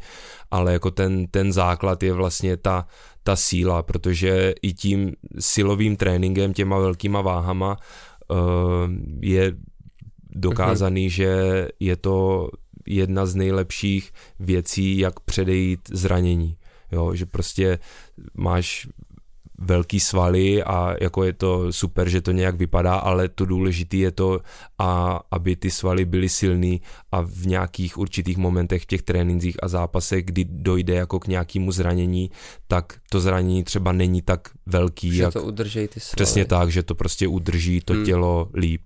ale 0.51 0.73
jako 0.73 0.91
ten, 0.91 1.27
ten 1.27 1.53
základ 1.53 2.03
je 2.03 2.13
vlastně 2.13 2.57
ta, 2.57 2.87
ta 3.23 3.35
síla, 3.35 3.83
protože 3.83 4.53
i 4.61 4.73
tím 4.73 5.13
silovým 5.39 5.95
tréninkem, 5.95 6.53
těma 6.53 6.77
velkýma 6.77 7.21
váhama 7.21 7.77
uh, 8.27 8.37
je 9.21 9.53
dokázaný, 10.39 11.07
mm-hmm. 11.07 11.11
že 11.11 11.67
je 11.79 11.95
to 11.95 12.49
jedna 12.87 13.25
z 13.25 13.35
nejlepších 13.35 14.11
věcí, 14.39 14.97
jak 14.97 15.19
předejít 15.19 15.79
zranění. 15.91 16.57
Jo, 16.91 17.15
že 17.15 17.25
prostě 17.25 17.79
máš 18.33 18.87
velký 19.57 19.99
svaly 19.99 20.63
a 20.63 20.95
jako 21.01 21.23
je 21.23 21.33
to 21.33 21.73
super, 21.73 22.09
že 22.09 22.21
to 22.21 22.31
nějak 22.31 22.55
vypadá, 22.55 22.95
ale 22.95 23.29
to 23.29 23.45
důležité 23.45 23.97
je 23.97 24.11
to, 24.11 24.39
a 24.77 25.19
aby 25.31 25.55
ty 25.55 25.71
svaly 25.71 26.05
byly 26.05 26.29
silný 26.29 26.81
a 27.11 27.21
v 27.21 27.47
nějakých 27.47 27.97
určitých 27.97 28.37
momentech 28.37 28.83
v 28.83 28.85
těch 28.85 29.01
trénincích 29.01 29.63
a 29.63 29.67
zápasech, 29.67 30.25
kdy 30.25 30.45
dojde 30.49 30.93
jako 30.93 31.19
k 31.19 31.27
nějakému 31.27 31.71
zranění, 31.71 32.31
tak 32.67 32.99
to 33.09 33.19
zranění 33.19 33.63
třeba 33.63 33.91
není 33.91 34.21
tak 34.21 34.49
velký. 34.65 35.11
Že 35.11 35.23
jak, 35.23 35.33
to 35.33 35.43
udrží 35.43 35.87
ty 35.87 35.99
svaly. 35.99 36.15
Přesně 36.15 36.45
tak, 36.45 36.71
že 36.71 36.83
to 36.83 36.95
prostě 36.95 37.27
udrží 37.27 37.81
to 37.81 37.93
hmm. 37.93 38.05
tělo 38.05 38.49
líp. 38.53 38.81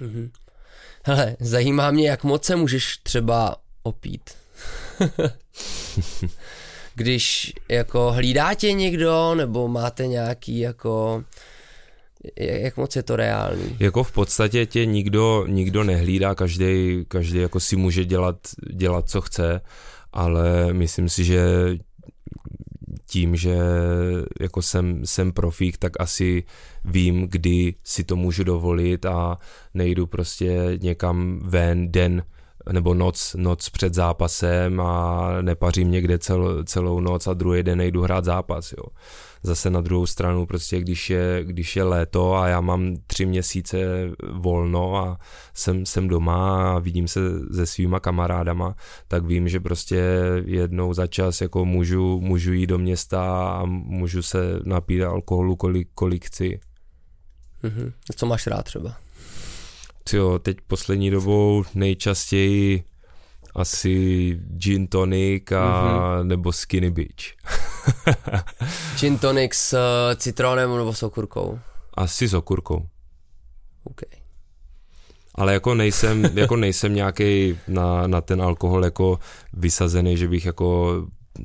Mm-hmm. 0.00 0.30
Hele, 1.08 1.36
zajímá 1.40 1.90
mě, 1.90 2.08
jak 2.08 2.24
moc 2.24 2.44
se 2.44 2.56
můžeš 2.56 2.98
třeba 3.02 3.56
opít. 3.82 4.30
Když 6.94 7.52
jako 7.68 8.12
hlídá 8.12 8.54
tě 8.54 8.72
někdo, 8.72 9.34
nebo 9.34 9.68
máte 9.68 10.06
nějaký 10.06 10.58
jako 10.58 11.24
jak 12.36 12.76
moc 12.76 12.96
je 12.96 13.02
to 13.02 13.16
reálný? 13.16 13.76
Jako 13.80 14.04
v 14.04 14.12
podstatě 14.12 14.66
tě 14.66 14.86
nikdo, 14.86 15.44
nikdo 15.48 15.84
nehlídá, 15.84 16.34
každý, 16.34 17.04
každý 17.08 17.38
jako 17.38 17.60
si 17.60 17.76
může 17.76 18.04
dělat, 18.04 18.36
dělat, 18.72 19.08
co 19.10 19.20
chce, 19.20 19.60
ale 20.12 20.72
myslím 20.72 21.08
si, 21.08 21.24
že 21.24 21.40
tím, 23.16 23.36
že 23.36 23.56
jako 24.40 24.62
jsem, 24.62 25.06
jsem 25.06 25.32
profík, 25.32 25.78
tak 25.78 25.92
asi 26.00 26.44
vím, 26.84 27.26
kdy 27.30 27.74
si 27.84 28.04
to 28.04 28.16
můžu 28.16 28.44
dovolit 28.44 29.06
a 29.06 29.38
nejdu 29.74 30.06
prostě 30.06 30.78
někam 30.82 31.40
ven 31.42 31.92
den 31.92 32.22
nebo 32.72 32.94
noc, 32.94 33.36
noc 33.38 33.68
před 33.68 33.94
zápasem 33.94 34.80
a 34.80 35.28
nepařím 35.42 35.90
někde 35.90 36.18
cel, 36.18 36.64
celou 36.64 37.00
noc 37.00 37.26
a 37.26 37.34
druhý 37.34 37.62
den 37.62 37.78
nejdu 37.78 38.02
hrát 38.02 38.24
zápas, 38.24 38.72
jo. 38.72 38.84
Zase 39.42 39.70
na 39.70 39.80
druhou 39.80 40.06
stranu 40.06 40.46
prostě, 40.46 40.80
když 40.80 41.10
je, 41.10 41.40
když 41.44 41.76
je 41.76 41.82
léto 41.82 42.34
a 42.34 42.48
já 42.48 42.60
mám 42.60 42.96
tři 43.06 43.26
měsíce 43.26 43.76
volno 44.32 44.96
a 44.96 45.18
jsem, 45.54 45.86
jsem 45.86 46.08
doma 46.08 46.72
a 46.74 46.78
vidím 46.78 47.08
se 47.08 47.20
se 47.54 47.66
svýma 47.66 48.00
kamarádama, 48.00 48.74
tak 49.08 49.24
vím, 49.24 49.48
že 49.48 49.60
prostě 49.60 50.02
jednou 50.44 50.94
za 50.94 51.06
čas 51.06 51.40
jako 51.40 51.64
můžu, 51.64 52.20
můžu 52.20 52.52
jít 52.52 52.66
do 52.66 52.78
města 52.78 53.48
a 53.48 53.64
můžu 53.64 54.22
se 54.22 54.60
napít 54.64 55.02
alkoholu, 55.02 55.56
kolik, 55.56 55.88
kolik 55.94 56.24
chci. 56.24 56.60
Mm-hmm. 57.64 57.92
Co 58.16 58.26
máš 58.26 58.46
rád 58.46 58.62
třeba? 58.62 59.05
Jo, 60.12 60.38
teď 60.38 60.56
poslední 60.66 61.10
dobou 61.10 61.64
nejčastěji 61.74 62.84
asi 63.54 64.38
gin 64.56 64.86
tonic 64.86 65.52
a, 65.52 65.56
mm-hmm. 65.56 66.24
nebo 66.24 66.52
skinny 66.52 66.90
beach. 66.90 67.36
gin 69.00 69.18
tonic 69.18 69.54
s 69.54 69.72
uh, 69.72 70.14
citronem 70.14 70.76
nebo 70.76 70.94
s 70.94 71.02
okurkou? 71.02 71.58
Asi 71.94 72.28
s 72.28 72.34
okurkou. 72.34 72.86
OK. 73.84 74.00
Ale 75.34 75.52
jako 75.52 75.74
nejsem, 75.74 76.24
jako 76.34 76.56
nejsem 76.56 76.94
nějaký 76.94 77.58
na, 77.68 78.06
na 78.06 78.20
ten 78.20 78.42
alkohol 78.42 78.84
jako 78.84 79.18
vysazený, 79.52 80.16
že 80.16 80.28
bych 80.28 80.46
jako 80.46 80.94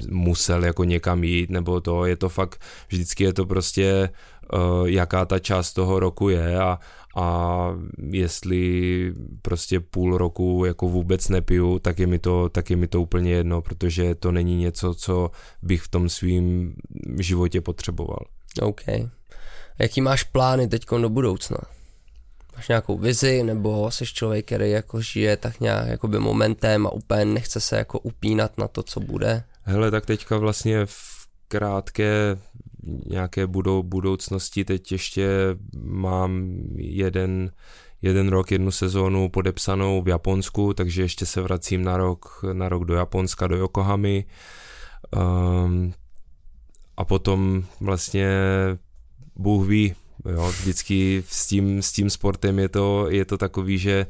musel 0.10 0.66
jako 0.66 0.84
někam 0.84 1.24
jít, 1.24 1.50
nebo 1.50 1.82
to, 1.82 2.06
je 2.06 2.16
to 2.16 2.30
fakt, 2.30 2.62
vždycky 2.88 3.24
je 3.24 3.34
to 3.34 3.46
prostě, 3.46 4.10
uh, 4.54 4.88
jaká 4.88 5.26
ta 5.26 5.40
část 5.40 5.74
toho 5.74 6.00
roku 6.00 6.30
je 6.30 6.60
a, 6.60 6.80
a 7.16 7.68
jestli 8.12 9.14
prostě 9.42 9.80
půl 9.80 10.18
roku 10.18 10.64
jako 10.66 10.88
vůbec 10.88 11.30
nepiju, 11.30 11.80
tak 11.80 12.00
je 12.00 12.08
mi 12.08 12.20
to, 12.20 12.50
tak 12.50 12.70
je 12.70 12.76
mi 12.76 12.88
to 12.88 13.02
úplně 13.02 13.32
jedno, 13.32 13.62
protože 13.62 14.16
to 14.16 14.32
není 14.32 14.58
něco, 14.58 14.94
co 14.94 15.32
bych 15.62 15.82
v 15.82 15.88
tom 15.88 16.10
svým 16.10 16.76
životě 17.20 17.62
potřeboval. 17.62 18.26
OK. 18.62 18.82
Jaký 19.80 20.02
máš 20.02 20.24
plány 20.24 20.68
teď 20.68 20.86
do 21.02 21.10
budoucna? 21.10 21.58
Máš 22.56 22.68
nějakou 22.68 22.98
vizi, 22.98 23.44
nebo 23.44 23.92
jsi 23.92 24.06
člověk, 24.06 24.46
který 24.46 24.72
jako 24.72 25.02
žije 25.02 25.38
tak 25.38 25.60
nějak 25.60 25.88
jakoby 25.88 26.20
momentem 26.20 26.88
a 26.88 26.92
úplně 26.92 27.26
nechce 27.26 27.60
se 27.60 27.78
jako 27.78 28.00
upínat 28.00 28.58
na 28.58 28.68
to, 28.68 28.84
co 28.84 29.00
bude? 29.00 29.44
Hele, 29.64 29.92
tak 29.92 30.06
teďka 30.06 30.38
vlastně 30.38 30.86
v 30.86 30.96
krátké 31.48 32.38
nějaké 33.06 33.48
budou, 33.48 33.84
budoucnosti. 33.84 34.66
Teď 34.66 34.92
ještě 34.92 35.30
mám 35.84 36.58
jeden, 36.76 37.52
jeden 38.02 38.30
rok, 38.30 38.52
jednu 38.52 38.72
sezónu 38.72 39.30
podepsanou 39.30 40.02
v 40.02 40.08
Japonsku, 40.08 40.74
takže 40.74 41.02
ještě 41.02 41.26
se 41.26 41.42
vracím 41.42 41.84
na 41.84 41.98
rok, 41.98 42.46
na 42.54 42.70
rok 42.70 42.86
do 42.86 42.94
Japonska, 42.94 43.48
do 43.48 43.58
Yokohamy. 43.58 44.26
Um, 45.16 45.94
a 46.98 47.06
potom 47.06 47.64
vlastně 47.80 48.30
Bůh 49.36 49.68
ví, 49.68 49.96
jo, 50.26 50.54
vždycky 50.60 51.24
s 51.28 51.48
tím, 51.48 51.82
s 51.82 51.92
tím 51.92 52.10
sportem 52.10 52.60
je 52.60 52.70
to, 52.70 53.10
je 53.10 53.26
to 53.26 53.38
takový, 53.38 53.78
že 53.78 54.06
Eh, 54.06 54.08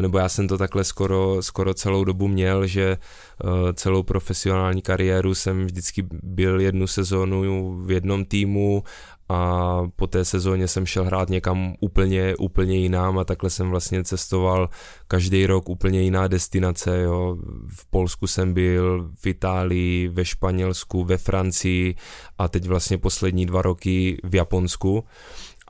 nebo 0.00 0.18
já 0.18 0.28
jsem 0.28 0.48
to 0.48 0.58
takhle 0.58 0.84
skoro, 0.84 1.42
skoro 1.42 1.74
celou 1.74 2.04
dobu 2.04 2.28
měl, 2.28 2.66
že 2.66 2.96
eh, 2.96 3.72
celou 3.72 4.02
profesionální 4.02 4.82
kariéru 4.82 5.34
jsem 5.34 5.64
vždycky 5.64 6.06
byl 6.22 6.60
jednu 6.60 6.86
sezónu 6.86 7.72
v 7.84 7.90
jednom 7.90 8.24
týmu 8.24 8.82
a 9.28 9.80
po 9.96 10.06
té 10.06 10.24
sezóně 10.24 10.68
jsem 10.68 10.86
šel 10.86 11.04
hrát 11.04 11.28
někam 11.28 11.74
úplně, 11.80 12.36
úplně 12.36 12.76
jinam 12.76 13.18
a 13.18 13.24
takhle 13.24 13.50
jsem 13.50 13.70
vlastně 13.70 14.04
cestoval 14.04 14.68
každý 15.08 15.46
rok 15.46 15.68
úplně 15.68 16.02
jiná 16.02 16.28
destinace, 16.28 17.02
jo. 17.02 17.36
V 17.68 17.90
Polsku 17.90 18.26
jsem 18.26 18.54
byl, 18.54 19.10
v 19.22 19.26
Itálii, 19.26 20.08
ve 20.08 20.24
Španělsku, 20.24 21.04
ve 21.04 21.18
Francii 21.18 21.94
a 22.38 22.48
teď 22.48 22.66
vlastně 22.66 22.98
poslední 22.98 23.46
dva 23.46 23.62
roky 23.62 24.20
v 24.24 24.34
Japonsku 24.34 25.04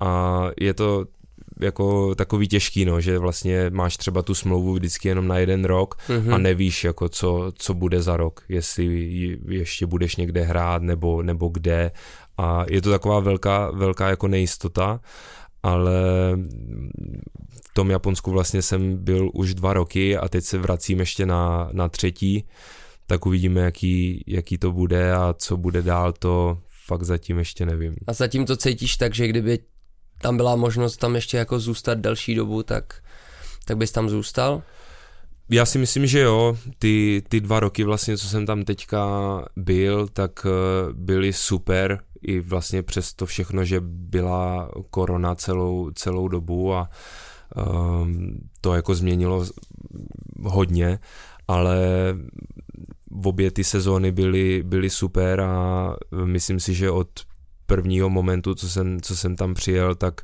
a 0.01 0.43
je 0.61 0.75
to 0.75 1.05
jako 1.61 2.15
takový 2.15 2.49
těžký, 2.49 2.85
no, 2.85 3.01
že 3.01 3.19
vlastně 3.19 3.71
máš 3.71 3.97
třeba 3.97 4.23
tu 4.23 4.35
smlouvu 4.35 4.75
vždycky 4.75 5.09
jenom 5.09 5.29
na 5.29 5.39
jeden 5.39 5.65
rok 5.65 5.95
mm-hmm. 6.09 6.35
a 6.35 6.39
nevíš, 6.39 6.85
jako 6.85 7.09
co, 7.09 7.53
co 7.55 7.75
bude 7.75 8.03
za 8.03 8.17
rok, 8.17 8.41
jestli 8.49 8.87
ještě 9.49 9.87
budeš 9.87 10.17
někde 10.17 10.43
hrát 10.43 10.83
nebo, 10.83 11.23
nebo 11.23 11.49
kde 11.49 11.91
a 12.39 12.65
je 12.71 12.83
to 12.83 12.91
taková 12.91 13.21
velká, 13.21 13.71
velká 13.71 14.09
jako 14.09 14.29
nejistota, 14.29 15.01
ale 15.63 15.93
v 17.65 17.75
tom 17.75 17.91
Japonsku 17.91 18.31
vlastně 18.31 18.63
jsem 18.63 19.05
byl 19.05 19.31
už 19.35 19.55
dva 19.55 19.73
roky 19.73 20.17
a 20.17 20.29
teď 20.29 20.45
se 20.45 20.59
vracím 20.59 21.01
ještě 21.01 21.27
na, 21.27 21.69
na 21.73 21.89
třetí, 21.89 22.45
tak 23.07 23.27
uvidíme, 23.27 23.61
jaký, 23.61 24.25
jaký 24.27 24.59
to 24.59 24.73
bude 24.73 25.13
a 25.13 25.35
co 25.39 25.57
bude 25.57 25.83
dál, 25.83 26.13
to 26.13 26.59
fakt 26.87 27.03
zatím 27.03 27.39
ještě 27.39 27.67
nevím. 27.67 27.95
A 28.07 28.13
zatím 28.13 28.47
to 28.47 28.57
cítíš 28.57 28.97
tak, 28.97 29.15
že 29.15 29.29
kdyby 29.29 29.59
tam 30.25 30.37
byla 30.37 30.57
možnost 30.57 30.97
tam 30.97 31.15
ještě 31.15 31.37
jako 31.37 31.59
zůstat 31.59 31.99
delší 31.99 32.35
dobu, 32.35 32.63
tak, 32.63 33.03
tak 33.65 33.77
bys 33.77 33.93
tam 33.93 34.09
zůstal? 34.09 34.63
Já 35.51 35.67
si 35.67 35.79
myslím, 35.79 36.07
že 36.07 36.21
jo, 36.21 36.57
ty, 36.79 37.23
ty 37.29 37.41
dva 37.41 37.61
roky 37.61 37.85
vlastně, 37.85 38.19
co 38.19 38.29
jsem 38.29 38.47
tam 38.47 38.63
teďka 38.63 39.05
byl, 39.57 40.09
tak 40.09 40.47
eh, 40.47 40.93
byly 40.93 41.33
super. 41.33 42.01
I 42.23 42.41
vlastně 42.41 42.83
přes 42.83 43.15
to 43.15 43.27
všechno, 43.27 43.65
že 43.65 43.81
byla 43.85 44.71
korona 44.91 45.35
celou, 45.35 45.91
celou 45.91 46.29
dobu 46.29 46.75
a 46.75 46.91
um, 47.57 48.39
to 48.61 48.75
jako 48.75 48.95
změnilo 48.95 49.47
hodně, 50.43 50.99
ale 51.49 51.79
obě 53.25 53.51
ty 53.51 53.65
sezóny 53.65 54.13
byly, 54.13 54.63
byly 54.63 54.91
super 54.91 55.41
a 55.41 55.97
myslím 56.25 56.61
si, 56.61 56.75
že 56.75 56.91
od 56.91 57.09
prvního 57.67 58.11
momentu, 58.11 58.55
co 58.55 58.69
jsem, 58.69 59.01
co 59.01 59.17
jsem 59.17 59.37
tam 59.37 59.55
přijel, 59.55 59.95
tak 59.95 60.21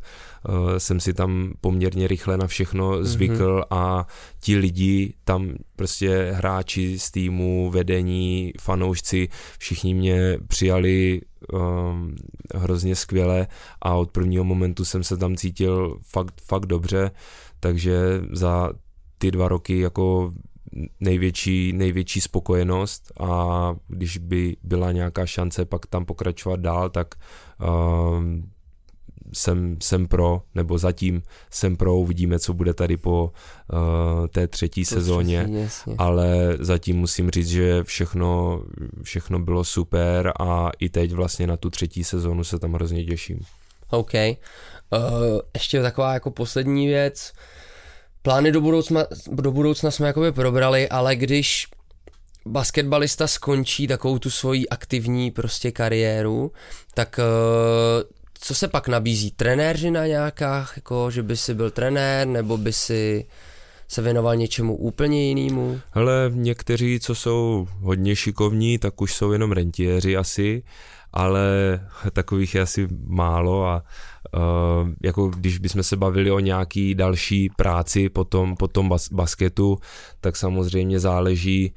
uh, 0.49 0.76
jsem 0.78 1.01
si 1.01 1.14
tam 1.14 1.53
poměrně 1.61 2.09
rychle 2.09 2.36
na 2.36 2.47
všechno 2.47 2.91
mhm. 2.91 3.05
zvykl 3.05 3.61
mm-hmm. 3.61 3.76
a 3.78 4.07
ti 4.41 4.57
lidi 4.57 5.14
tam 5.24 5.53
prostě 5.76 6.30
hráči 6.34 6.99
z 6.99 7.11
týmu, 7.11 7.70
vedení, 7.70 8.53
fanoušci, 8.61 9.28
všichni 9.59 9.95
mě 9.95 10.38
přijali 10.49 11.20
um, 11.53 12.14
hrozně 12.55 12.97
skvěle 12.97 13.47
a 13.82 13.95
od 13.95 14.11
prvního 14.11 14.45
momentu 14.45 14.84
jsem 14.84 15.05
se 15.05 15.16
tam 15.16 15.36
cítil 15.36 15.99
fakt, 16.03 16.41
fakt 16.41 16.66
dobře, 16.66 17.11
takže 17.61 17.99
za 18.32 18.72
ty 19.18 19.30
dva 19.30 19.49
roky 19.49 19.78
jako 19.78 20.32
největší, 21.01 21.73
největší 21.73 22.21
spokojenost 22.21 23.12
a 23.21 23.75
když 23.89 24.18
by 24.18 24.57
byla 24.62 24.93
nějaká 24.93 25.27
šance 25.27 25.64
pak 25.64 25.87
tam 25.87 26.05
pokračovat 26.05 26.61
dál, 26.61 26.91
tak 26.91 27.14
uh, 27.61 28.23
jsem, 29.33 29.77
jsem 29.83 30.07
pro, 30.09 30.43
nebo 30.55 30.79
zatím 30.79 31.23
jsem 31.51 31.77
pro, 31.77 31.97
uvidíme, 31.97 32.39
co 32.39 32.55
bude 32.55 32.75
tady 32.75 32.97
po 32.97 33.33
uh, 33.73 34.27
té 34.27 34.47
třetí 34.47 34.85
to 34.85 34.95
sezóně, 34.95 35.49
jasně. 35.51 35.95
ale 35.99 36.57
zatím 36.61 36.99
musím 36.99 37.31
říct, 37.31 37.49
že 37.49 37.85
všechno, 37.85 38.62
všechno 39.03 39.39
bylo 39.39 39.64
super 39.64 40.33
a 40.41 40.71
i 40.79 40.89
teď 40.89 41.12
vlastně 41.12 41.47
na 41.47 41.57
tu 41.57 41.71
třetí 41.71 42.05
sezónu 42.05 42.45
se 42.45 42.59
tam 42.59 42.73
hrozně 42.73 43.05
těším. 43.05 43.41
OK. 43.91 44.14
Uh, 44.14 45.01
ještě 45.55 45.83
taková 45.83 46.14
jako 46.14 46.31
poslední 46.31 46.87
věc. 46.87 47.33
Uh, 47.35 47.60
Plány 48.23 48.53
do 48.53 48.61
budoucna, 48.61 49.07
do 49.33 49.53
budoucna 49.53 49.91
jsme 49.91 50.07
jakoby 50.07 50.33
probrali, 50.33 50.89
ale 50.89 51.16
když 51.16 51.66
basketbalista 52.47 53.27
skončí 53.27 53.87
takovou 53.87 54.18
tu 54.18 54.31
svoji 54.31 54.68
aktivní 54.68 55.31
prostě 55.31 55.73
kariéru, 55.73 56.53
tak 56.95 57.21
uh, 57.21 58.11
co 58.41 58.55
se 58.55 58.68
pak 58.68 58.89
nabízí? 58.89 59.31
Trenéřina 59.31 60.07
nějaká, 60.07 60.68
jako 60.77 61.11
že 61.11 61.23
by 61.23 61.37
si 61.37 61.55
byl 61.55 61.71
trenér, 61.71 62.27
nebo 62.27 62.59
by 62.59 62.73
si 62.73 63.27
se 63.89 64.03
věnoval 64.03 64.37
něčemu 64.37 64.77
úplně 64.77 65.29
jinému? 65.29 65.81
Hele, 65.91 66.31
někteří, 66.35 67.01
co 67.01 67.14
jsou 67.14 67.68
hodně 67.81 68.16
šikovní, 68.16 68.79
tak 68.79 69.01
už 69.01 69.14
jsou 69.14 69.33
jenom 69.33 69.53
rentiéři 69.53 70.16
asi, 70.16 70.62
ale 71.12 71.41
takových 72.12 72.55
je 72.55 72.61
asi 72.61 72.89
málo 73.07 73.66
a 73.66 73.83
jako 75.03 75.29
když 75.29 75.59
bychom 75.59 75.83
se 75.83 75.97
bavili 75.97 76.31
o 76.31 76.39
nějaký 76.39 76.95
další 76.95 77.51
práci 77.57 78.09
po 78.09 78.25
tom, 78.25 78.57
po 78.57 78.68
tom 78.68 78.89
bas, 78.89 79.12
basketu, 79.12 79.79
tak 80.21 80.37
samozřejmě 80.37 81.01
záleží, 81.01 81.73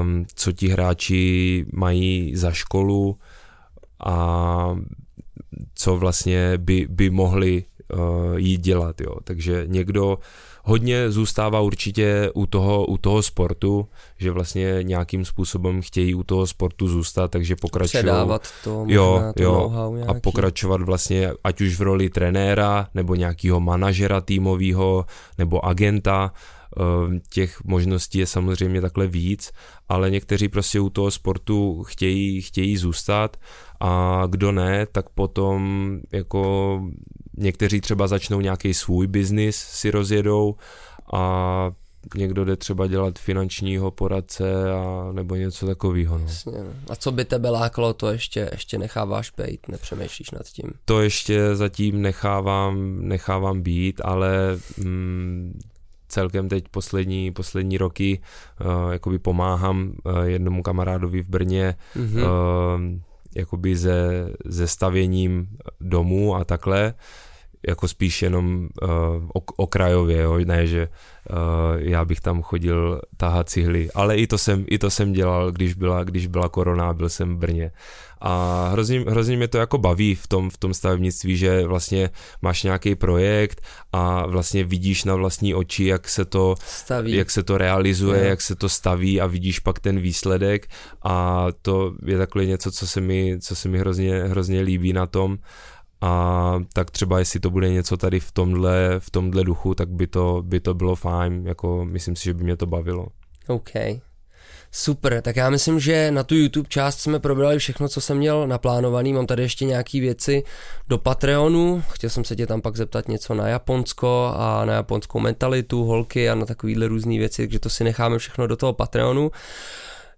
um, 0.00 0.26
co 0.34 0.52
ti 0.52 0.68
hráči 0.68 1.64
mají 1.72 2.36
za 2.36 2.52
školu 2.52 3.18
a 4.04 4.76
co 5.74 5.96
vlastně 5.96 6.58
by, 6.58 6.86
by 6.90 7.10
mohli 7.10 7.64
uh, 7.94 8.36
jít 8.36 8.60
dělat. 8.60 9.00
Jo. 9.00 9.14
Takže 9.24 9.64
někdo 9.66 10.18
hodně 10.66 11.10
zůstává 11.10 11.60
určitě 11.60 12.30
u 12.34 12.46
toho, 12.46 12.86
u 12.86 12.98
toho 12.98 13.22
sportu, 13.22 13.88
že 14.18 14.30
vlastně 14.30 14.78
nějakým 14.82 15.24
způsobem 15.24 15.82
chtějí 15.82 16.14
u 16.14 16.22
toho 16.22 16.46
sportu 16.46 16.88
zůstat, 16.88 17.30
takže 17.30 17.56
pokračují. 17.56 18.02
Předávat 18.02 18.48
to, 18.64 18.84
jo, 18.88 19.22
to 19.36 19.42
jo, 19.42 19.72
a 20.08 20.14
pokračovat 20.14 20.82
vlastně 20.82 21.30
ať 21.44 21.60
už 21.60 21.78
v 21.78 21.82
roli 21.82 22.10
trenéra, 22.10 22.88
nebo 22.94 23.14
nějakého 23.14 23.60
manažera 23.60 24.20
týmového, 24.20 25.06
nebo 25.38 25.64
agenta, 25.64 26.32
těch 27.30 27.64
možností 27.64 28.18
je 28.18 28.26
samozřejmě 28.26 28.80
takhle 28.80 29.06
víc, 29.06 29.52
ale 29.88 30.10
někteří 30.10 30.48
prostě 30.48 30.80
u 30.80 30.90
toho 30.90 31.10
sportu 31.10 31.82
chtějí, 31.82 32.42
chtějí 32.42 32.76
zůstat 32.76 33.36
a 33.80 34.22
kdo 34.30 34.52
ne, 34.52 34.86
tak 34.86 35.08
potom 35.08 35.90
jako 36.12 36.80
někteří 37.36 37.80
třeba 37.80 38.06
začnou 38.06 38.40
nějaký 38.40 38.74
svůj 38.74 39.06
biznis 39.06 39.56
si 39.56 39.90
rozjedou 39.90 40.56
a 41.12 41.70
někdo 42.14 42.44
jde 42.44 42.56
třeba 42.56 42.86
dělat 42.86 43.18
finančního 43.18 43.90
poradce 43.90 44.72
a 44.72 45.12
nebo 45.12 45.34
něco 45.34 45.66
takového. 45.66 46.18
No. 46.18 46.24
Jasně. 46.24 46.52
No. 46.52 46.72
A 46.88 46.96
co 46.96 47.12
by 47.12 47.24
tebe 47.24 47.50
lákalo, 47.50 47.92
to 47.92 48.10
ještě, 48.10 48.48
ještě 48.52 48.78
necháváš 48.78 49.32
být, 49.36 49.68
nepřemýšlíš 49.68 50.30
nad 50.30 50.46
tím? 50.46 50.70
To 50.84 51.00
ještě 51.00 51.56
zatím 51.56 52.02
nechávám, 52.02 52.96
nechávám 53.08 53.62
být, 53.62 54.00
ale 54.04 54.58
mm, 54.78 55.60
celkem 56.08 56.48
teď 56.48 56.68
poslední, 56.68 57.32
poslední 57.32 57.78
roky 57.78 58.20
uh, 58.60 58.92
jakoby 58.92 59.18
pomáhám 59.18 59.92
uh, 60.04 60.22
jednomu 60.22 60.62
kamarádovi 60.62 61.22
v 61.22 61.28
Brně 61.28 61.74
mm-hmm. 61.96 62.22
uh, 62.22 62.80
jakoby 63.34 63.76
ze, 63.76 64.28
ze 64.44 64.66
stavěním 64.66 65.48
domů 65.80 66.36
a 66.36 66.44
takle 66.44 66.94
jako 67.68 67.88
spíš 67.88 68.22
jenom 68.22 68.68
uh, 68.82 68.88
ok, 69.32 69.50
okrajově, 69.56 70.22
jo? 70.22 70.38
ne, 70.44 70.66
že 70.66 70.88
uh, 71.30 71.36
já 71.78 72.04
bych 72.04 72.20
tam 72.20 72.42
chodil 72.42 73.00
tahat 73.16 73.48
cihly, 73.48 73.88
ale 73.94 74.16
i 74.16 74.26
to 74.26 74.38
jsem, 74.38 74.64
i 74.68 74.78
to 74.78 74.90
jsem 74.90 75.12
dělal, 75.12 75.52
když 75.52 75.74
byla, 75.74 76.04
když 76.04 76.26
byla 76.26 76.48
korona, 76.48 76.92
byl 76.92 77.08
jsem 77.08 77.34
v 77.34 77.38
Brně. 77.38 77.72
A 78.20 78.68
hrozně, 78.72 79.00
hrozně 79.00 79.36
mě 79.36 79.48
to 79.48 79.58
jako 79.58 79.78
baví 79.78 80.14
v 80.14 80.26
tom, 80.26 80.50
v 80.50 80.58
tom 80.58 80.74
stavebnictví, 80.74 81.36
že 81.36 81.66
vlastně 81.66 82.10
máš 82.42 82.62
nějaký 82.62 82.94
projekt 82.94 83.62
a 83.92 84.26
vlastně 84.26 84.64
vidíš 84.64 85.04
na 85.04 85.14
vlastní 85.14 85.54
oči, 85.54 85.84
jak 85.84 86.08
se 86.08 86.24
to, 86.24 86.54
staví. 86.66 87.16
jak 87.16 87.30
se 87.30 87.42
to 87.42 87.58
realizuje, 87.58 88.20
je. 88.20 88.28
jak 88.28 88.40
se 88.40 88.56
to 88.56 88.68
staví 88.68 89.20
a 89.20 89.26
vidíš 89.26 89.58
pak 89.58 89.78
ten 89.78 90.00
výsledek 90.00 90.66
a 91.02 91.46
to 91.62 91.94
je 92.06 92.18
takhle 92.18 92.46
něco, 92.46 92.72
co 92.72 92.86
se 92.86 93.00
mi, 93.00 93.38
co 93.40 93.56
se 93.56 93.68
mi 93.68 93.78
hrozně, 93.78 94.22
hrozně 94.22 94.60
líbí 94.60 94.92
na 94.92 95.06
tom 95.06 95.38
a 96.00 96.54
tak 96.72 96.90
třeba 96.90 97.18
jestli 97.18 97.40
to 97.40 97.50
bude 97.50 97.68
něco 97.68 97.96
tady 97.96 98.20
v 98.20 98.32
tomhle, 98.32 98.94
v 98.98 99.10
tomhle 99.10 99.44
duchu, 99.44 99.74
tak 99.74 99.88
by 99.88 100.06
to, 100.06 100.42
by 100.46 100.60
to 100.60 100.74
bylo 100.74 100.94
fajn, 100.94 101.46
jako 101.46 101.84
myslím 101.84 102.16
si, 102.16 102.24
že 102.24 102.34
by 102.34 102.44
mě 102.44 102.56
to 102.56 102.66
bavilo. 102.66 103.06
OK. 103.48 103.70
Super, 104.78 105.22
tak 105.22 105.36
já 105.36 105.50
myslím, 105.50 105.80
že 105.80 106.10
na 106.10 106.22
tu 106.22 106.34
YouTube 106.34 106.68
část 106.68 107.00
jsme 107.00 107.18
probrali 107.18 107.58
všechno, 107.58 107.88
co 107.88 108.00
jsem 108.00 108.16
měl 108.16 108.46
naplánovaný. 108.46 109.12
Mám 109.12 109.26
tady 109.26 109.42
ještě 109.42 109.64
nějaké 109.64 110.00
věci 110.00 110.42
do 110.88 110.98
Patreonu. 110.98 111.82
Chtěl 111.90 112.10
jsem 112.10 112.24
se 112.24 112.36
tě 112.36 112.46
tam 112.46 112.60
pak 112.60 112.76
zeptat 112.76 113.08
něco 113.08 113.34
na 113.34 113.48
Japonsko 113.48 114.32
a 114.36 114.64
na 114.64 114.72
japonskou 114.72 115.20
mentalitu, 115.20 115.84
holky 115.84 116.30
a 116.30 116.34
na 116.34 116.46
takovýhle 116.46 116.88
různé 116.88 117.18
věci, 117.18 117.42
takže 117.42 117.58
to 117.58 117.70
si 117.70 117.84
necháme 117.84 118.18
všechno 118.18 118.46
do 118.46 118.56
toho 118.56 118.72
Patreonu. 118.72 119.30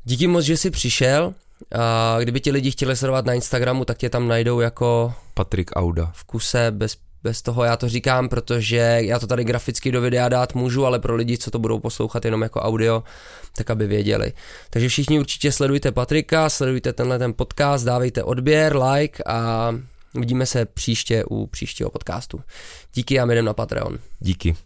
Díky 0.05 0.27
moc, 0.27 0.45
že 0.45 0.57
jsi 0.57 0.71
přišel. 0.71 1.35
A 1.79 2.17
kdyby 2.21 2.41
ti 2.41 2.51
lidi 2.51 2.71
chtěli 2.71 2.97
sledovat 2.97 3.27
na 3.27 3.33
Instagramu, 3.33 3.85
tak 3.85 3.99
tě 3.99 4.11
tam 4.11 4.29
najdou 4.29 4.61
jako... 4.61 5.15
Patrik 5.35 5.71
Auda. 5.75 6.11
V 6.15 6.25
kuse, 6.25 6.71
bez, 6.71 6.97
bez 7.23 7.43
toho 7.43 7.65
já 7.65 7.77
to 7.77 7.89
říkám, 7.89 8.29
protože 8.29 8.99
já 9.01 9.19
to 9.19 9.27
tady 9.27 9.45
graficky 9.45 9.93
do 9.93 10.01
videa 10.01 10.29
dát 10.29 10.55
můžu, 10.55 10.87
ale 10.87 10.99
pro 10.99 11.15
lidi, 11.15 11.39
co 11.39 11.51
to 11.51 11.59
budou 11.59 11.79
poslouchat 11.79 12.25
jenom 12.25 12.43
jako 12.43 12.61
audio, 12.61 13.03
tak 13.57 13.71
aby 13.71 13.87
věděli. 13.87 14.33
Takže 14.71 14.89
všichni 14.89 15.19
určitě 15.19 15.53
sledujte 15.53 15.93
Patrika, 15.93 16.49
sledujte 16.49 16.93
tenhle 16.93 17.19
ten 17.19 17.35
podcast, 17.35 17.85
dávejte 17.85 18.23
odběr, 18.23 18.77
like 18.77 19.23
a 19.27 19.71
vidíme 20.15 20.47
se 20.47 20.65
příště 20.65 21.25
u 21.31 21.47
příštího 21.47 21.91
podcastu. 21.91 22.41
Díky 22.95 23.21
a 23.21 23.33
jdem 23.33 23.45
na 23.45 23.55
Patreon. 23.55 23.99
Díky. 24.21 24.57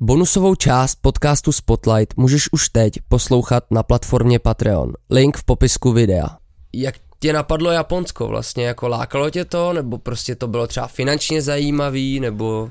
Bonusovou 0.00 0.54
část 0.54 0.98
podcastu 1.00 1.52
Spotlight 1.52 2.16
můžeš 2.16 2.52
už 2.52 2.68
teď 2.68 2.94
poslouchat 3.08 3.64
na 3.70 3.82
platformě 3.82 4.38
Patreon. 4.38 4.92
Link 5.10 5.36
v 5.36 5.44
popisku 5.44 5.92
videa. 5.92 6.36
Jak 6.72 6.94
tě 7.20 7.32
napadlo 7.32 7.70
Japonsko 7.70 8.28
vlastně, 8.28 8.66
jako 8.66 8.88
lákalo 8.88 9.30
tě 9.30 9.44
to, 9.44 9.72
nebo 9.72 9.98
prostě 9.98 10.34
to 10.34 10.48
bylo 10.48 10.66
třeba 10.66 10.86
finančně 10.86 11.42
zajímavý, 11.42 12.20
nebo... 12.20 12.70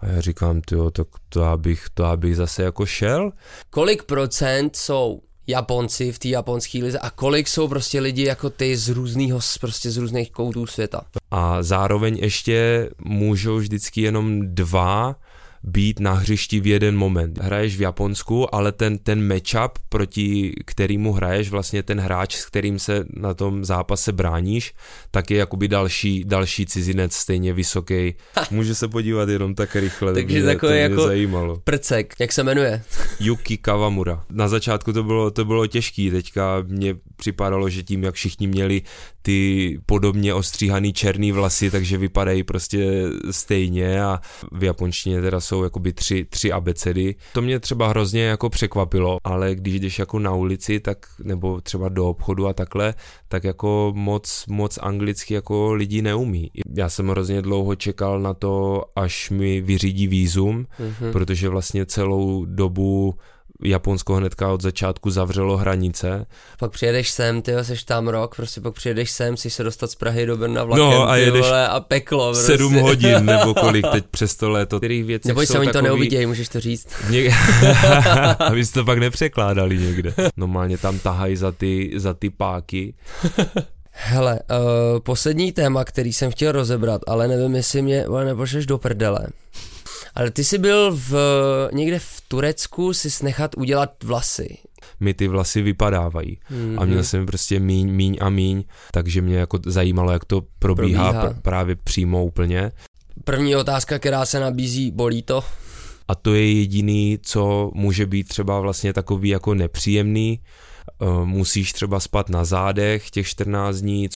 A 0.00 0.06
já 0.06 0.20
říkám, 0.20 0.60
tyjo, 0.60 0.90
tak 0.90 1.06
to 1.28 1.44
abych, 1.44 1.86
to 1.94 2.04
abych 2.04 2.36
zase 2.36 2.62
jako 2.62 2.86
šel. 2.86 3.30
Kolik 3.70 4.02
procent 4.02 4.76
jsou 4.76 5.20
Japonci 5.46 6.12
v 6.12 6.18
té 6.18 6.28
japonské 6.28 6.78
lize 6.78 6.98
a 6.98 7.10
kolik 7.10 7.48
jsou 7.48 7.68
prostě 7.68 8.00
lidi 8.00 8.24
jako 8.24 8.50
ty 8.50 8.76
z 8.76 8.88
různého, 8.88 9.38
prostě 9.60 9.90
z 9.90 9.96
různých 9.96 10.30
koutů 10.30 10.66
světa. 10.66 11.00
A 11.30 11.62
zároveň 11.62 12.16
ještě 12.16 12.88
můžou 13.04 13.56
vždycky 13.56 14.00
jenom 14.00 14.54
dva 14.54 15.16
být 15.64 16.00
na 16.00 16.12
hřišti 16.12 16.60
v 16.60 16.66
jeden 16.66 16.96
moment. 16.96 17.38
Hraješ 17.38 17.76
v 17.76 17.80
Japonsku, 17.80 18.54
ale 18.54 18.72
ten, 18.72 18.98
ten 18.98 19.28
matchup, 19.28 19.78
proti 19.88 20.52
kterýmu 20.64 21.12
hraješ, 21.12 21.50
vlastně 21.50 21.82
ten 21.82 22.00
hráč, 22.00 22.36
s 22.36 22.46
kterým 22.46 22.78
se 22.78 23.04
na 23.16 23.34
tom 23.34 23.64
zápase 23.64 24.12
bráníš, 24.12 24.74
tak 25.10 25.30
je 25.30 25.38
jakoby 25.38 25.68
další, 25.68 26.24
další 26.24 26.66
cizinec 26.66 27.14
stejně 27.14 27.52
vysoký. 27.52 28.14
Může 28.50 28.74
se 28.74 28.88
podívat 28.88 29.28
jenom 29.28 29.54
tak 29.54 29.76
rychle, 29.76 30.14
Takže 30.14 30.40
to 30.40 30.46
takový 30.46 30.78
jako 30.78 31.02
zajímalo. 31.02 31.60
prcek, 31.64 32.14
jak 32.20 32.32
se 32.32 32.42
jmenuje? 32.42 32.82
Yuki 33.20 33.56
Kawamura. 33.56 34.24
Na 34.30 34.48
začátku 34.48 34.92
to 34.92 35.02
bylo, 35.02 35.30
to 35.30 35.44
bylo 35.44 35.66
těžký, 35.66 36.10
teďka 36.10 36.64
mě 36.66 36.94
připadalo, 37.24 37.68
že 37.68 37.82
tím, 37.82 38.02
jak 38.04 38.14
všichni 38.14 38.46
měli 38.46 38.82
ty 39.22 39.38
podobně 39.86 40.34
ostříhaný 40.34 40.92
černý 40.92 41.32
vlasy, 41.32 41.70
takže 41.70 41.98
vypadají 41.98 42.42
prostě 42.42 43.08
stejně 43.30 44.02
a 44.02 44.20
v 44.52 44.64
japonštině 44.64 45.20
teda 45.20 45.40
jsou 45.40 45.64
jakoby 45.64 45.92
tři, 45.92 46.24
tři 46.24 46.52
abecedy. 46.52 47.14
To 47.32 47.42
mě 47.42 47.60
třeba 47.60 47.88
hrozně 47.88 48.22
jako 48.36 48.50
překvapilo, 48.50 49.16
ale 49.24 49.54
když 49.54 49.80
jdeš 49.80 49.98
jako 49.98 50.18
na 50.18 50.34
ulici, 50.34 50.80
tak 50.80 50.98
nebo 51.22 51.60
třeba 51.60 51.88
do 51.88 52.08
obchodu 52.08 52.46
a 52.46 52.52
takhle, 52.52 52.94
tak 53.28 53.44
jako 53.44 53.92
moc, 53.96 54.44
moc 54.48 54.78
anglicky 54.82 55.34
jako 55.34 55.72
lidi 55.72 56.02
neumí. 56.02 56.50
Já 56.76 56.88
jsem 56.88 57.08
hrozně 57.08 57.42
dlouho 57.42 57.74
čekal 57.74 58.20
na 58.20 58.34
to, 58.34 58.84
až 58.96 59.30
mi 59.30 59.60
vyřídí 59.60 60.06
výzum, 60.06 60.66
mm-hmm. 60.66 61.12
protože 61.12 61.48
vlastně 61.48 61.86
celou 61.86 62.44
dobu 62.44 63.14
Japonsko 63.64 64.14
hnedka 64.14 64.52
od 64.52 64.62
začátku 64.62 65.10
zavřelo 65.10 65.56
hranice. 65.56 66.26
Pak 66.58 66.70
přijedeš 66.70 67.10
sem, 67.10 67.42
ty 67.42 67.52
jsi 67.62 67.84
tam 67.84 68.08
rok, 68.08 68.36
prostě 68.36 68.60
pak 68.60 68.74
přijedeš 68.74 69.10
sem, 69.10 69.36
si 69.36 69.50
se 69.50 69.64
dostat 69.64 69.90
z 69.90 69.94
Prahy 69.94 70.26
do 70.26 70.36
Brna 70.36 70.64
vlakem, 70.64 70.84
no, 70.84 71.08
a 71.08 71.16
jedeš 71.16 71.42
vole, 71.42 71.68
a 71.68 71.80
peklo. 71.80 72.32
Prostě. 72.32 72.52
Sedm 72.52 72.74
hodin 72.80 73.24
nebo 73.24 73.54
kolik 73.54 73.86
teď 73.92 74.04
přes 74.10 74.36
to 74.36 74.50
léto. 74.50 74.78
Kterých 74.78 75.04
věcí 75.04 75.28
Neboj 75.28 75.46
se, 75.46 75.58
oni 75.58 75.72
to 75.72 75.82
neuvidějí, 75.82 76.26
můžeš 76.26 76.48
to 76.48 76.60
říct. 76.60 76.88
Ně... 77.10 77.34
Aby 78.38 78.66
to 78.66 78.84
pak 78.84 78.98
nepřekládali 78.98 79.78
někde. 79.78 80.14
Normálně 80.36 80.78
tam 80.78 80.98
tahají 80.98 81.36
za 81.36 81.52
ty, 81.52 81.92
za 81.96 82.14
ty 82.14 82.30
páky. 82.30 82.94
Hele, 83.90 84.40
uh, 84.50 85.00
poslední 85.00 85.52
téma, 85.52 85.84
který 85.84 86.12
jsem 86.12 86.30
chtěl 86.30 86.52
rozebrat, 86.52 87.00
ale 87.06 87.28
nevím, 87.28 87.54
jestli 87.54 87.82
mě 87.82 88.04
nepošleš 88.24 88.66
do 88.66 88.78
prdele. 88.78 89.26
Ale 90.14 90.30
ty 90.30 90.44
jsi 90.44 90.58
byl 90.58 90.92
v, 90.94 91.14
někde 91.72 91.98
v 91.98 92.22
Turecku 92.28 92.94
si 92.94 93.24
nechat 93.24 93.50
udělat 93.56 94.04
vlasy. 94.04 94.58
Mi 95.00 95.14
ty 95.14 95.28
vlasy 95.28 95.62
vypadávají 95.62 96.38
mm-hmm. 96.50 96.80
a 96.80 96.84
měl 96.84 96.98
mhm. 96.98 97.04
jsem 97.04 97.26
prostě 97.26 97.60
míň, 97.60 97.90
míň 97.92 98.16
a 98.20 98.30
míň, 98.30 98.64
takže 98.92 99.20
mě 99.20 99.36
jako 99.36 99.58
zajímalo, 99.66 100.12
jak 100.12 100.24
to 100.24 100.42
probíhá, 100.58 101.12
probíhá. 101.12 101.30
Pr- 101.30 101.40
právě 101.40 101.76
přímo 101.76 102.24
úplně. 102.24 102.72
První 103.24 103.56
otázka, 103.56 103.98
která 103.98 104.26
se 104.26 104.40
nabízí, 104.40 104.90
bolí 104.90 105.22
to? 105.22 105.44
A 106.08 106.14
to 106.14 106.34
je 106.34 106.52
jediný, 106.52 107.18
co 107.22 107.70
může 107.74 108.06
být 108.06 108.28
třeba 108.28 108.60
vlastně 108.60 108.92
takový 108.92 109.28
jako 109.28 109.54
nepříjemný, 109.54 110.40
musíš 111.24 111.72
třeba 111.72 112.00
spat 112.00 112.28
na 112.28 112.44
zádech 112.44 113.10
těch 113.10 113.26
14 113.26 113.76
dní, 113.76 114.08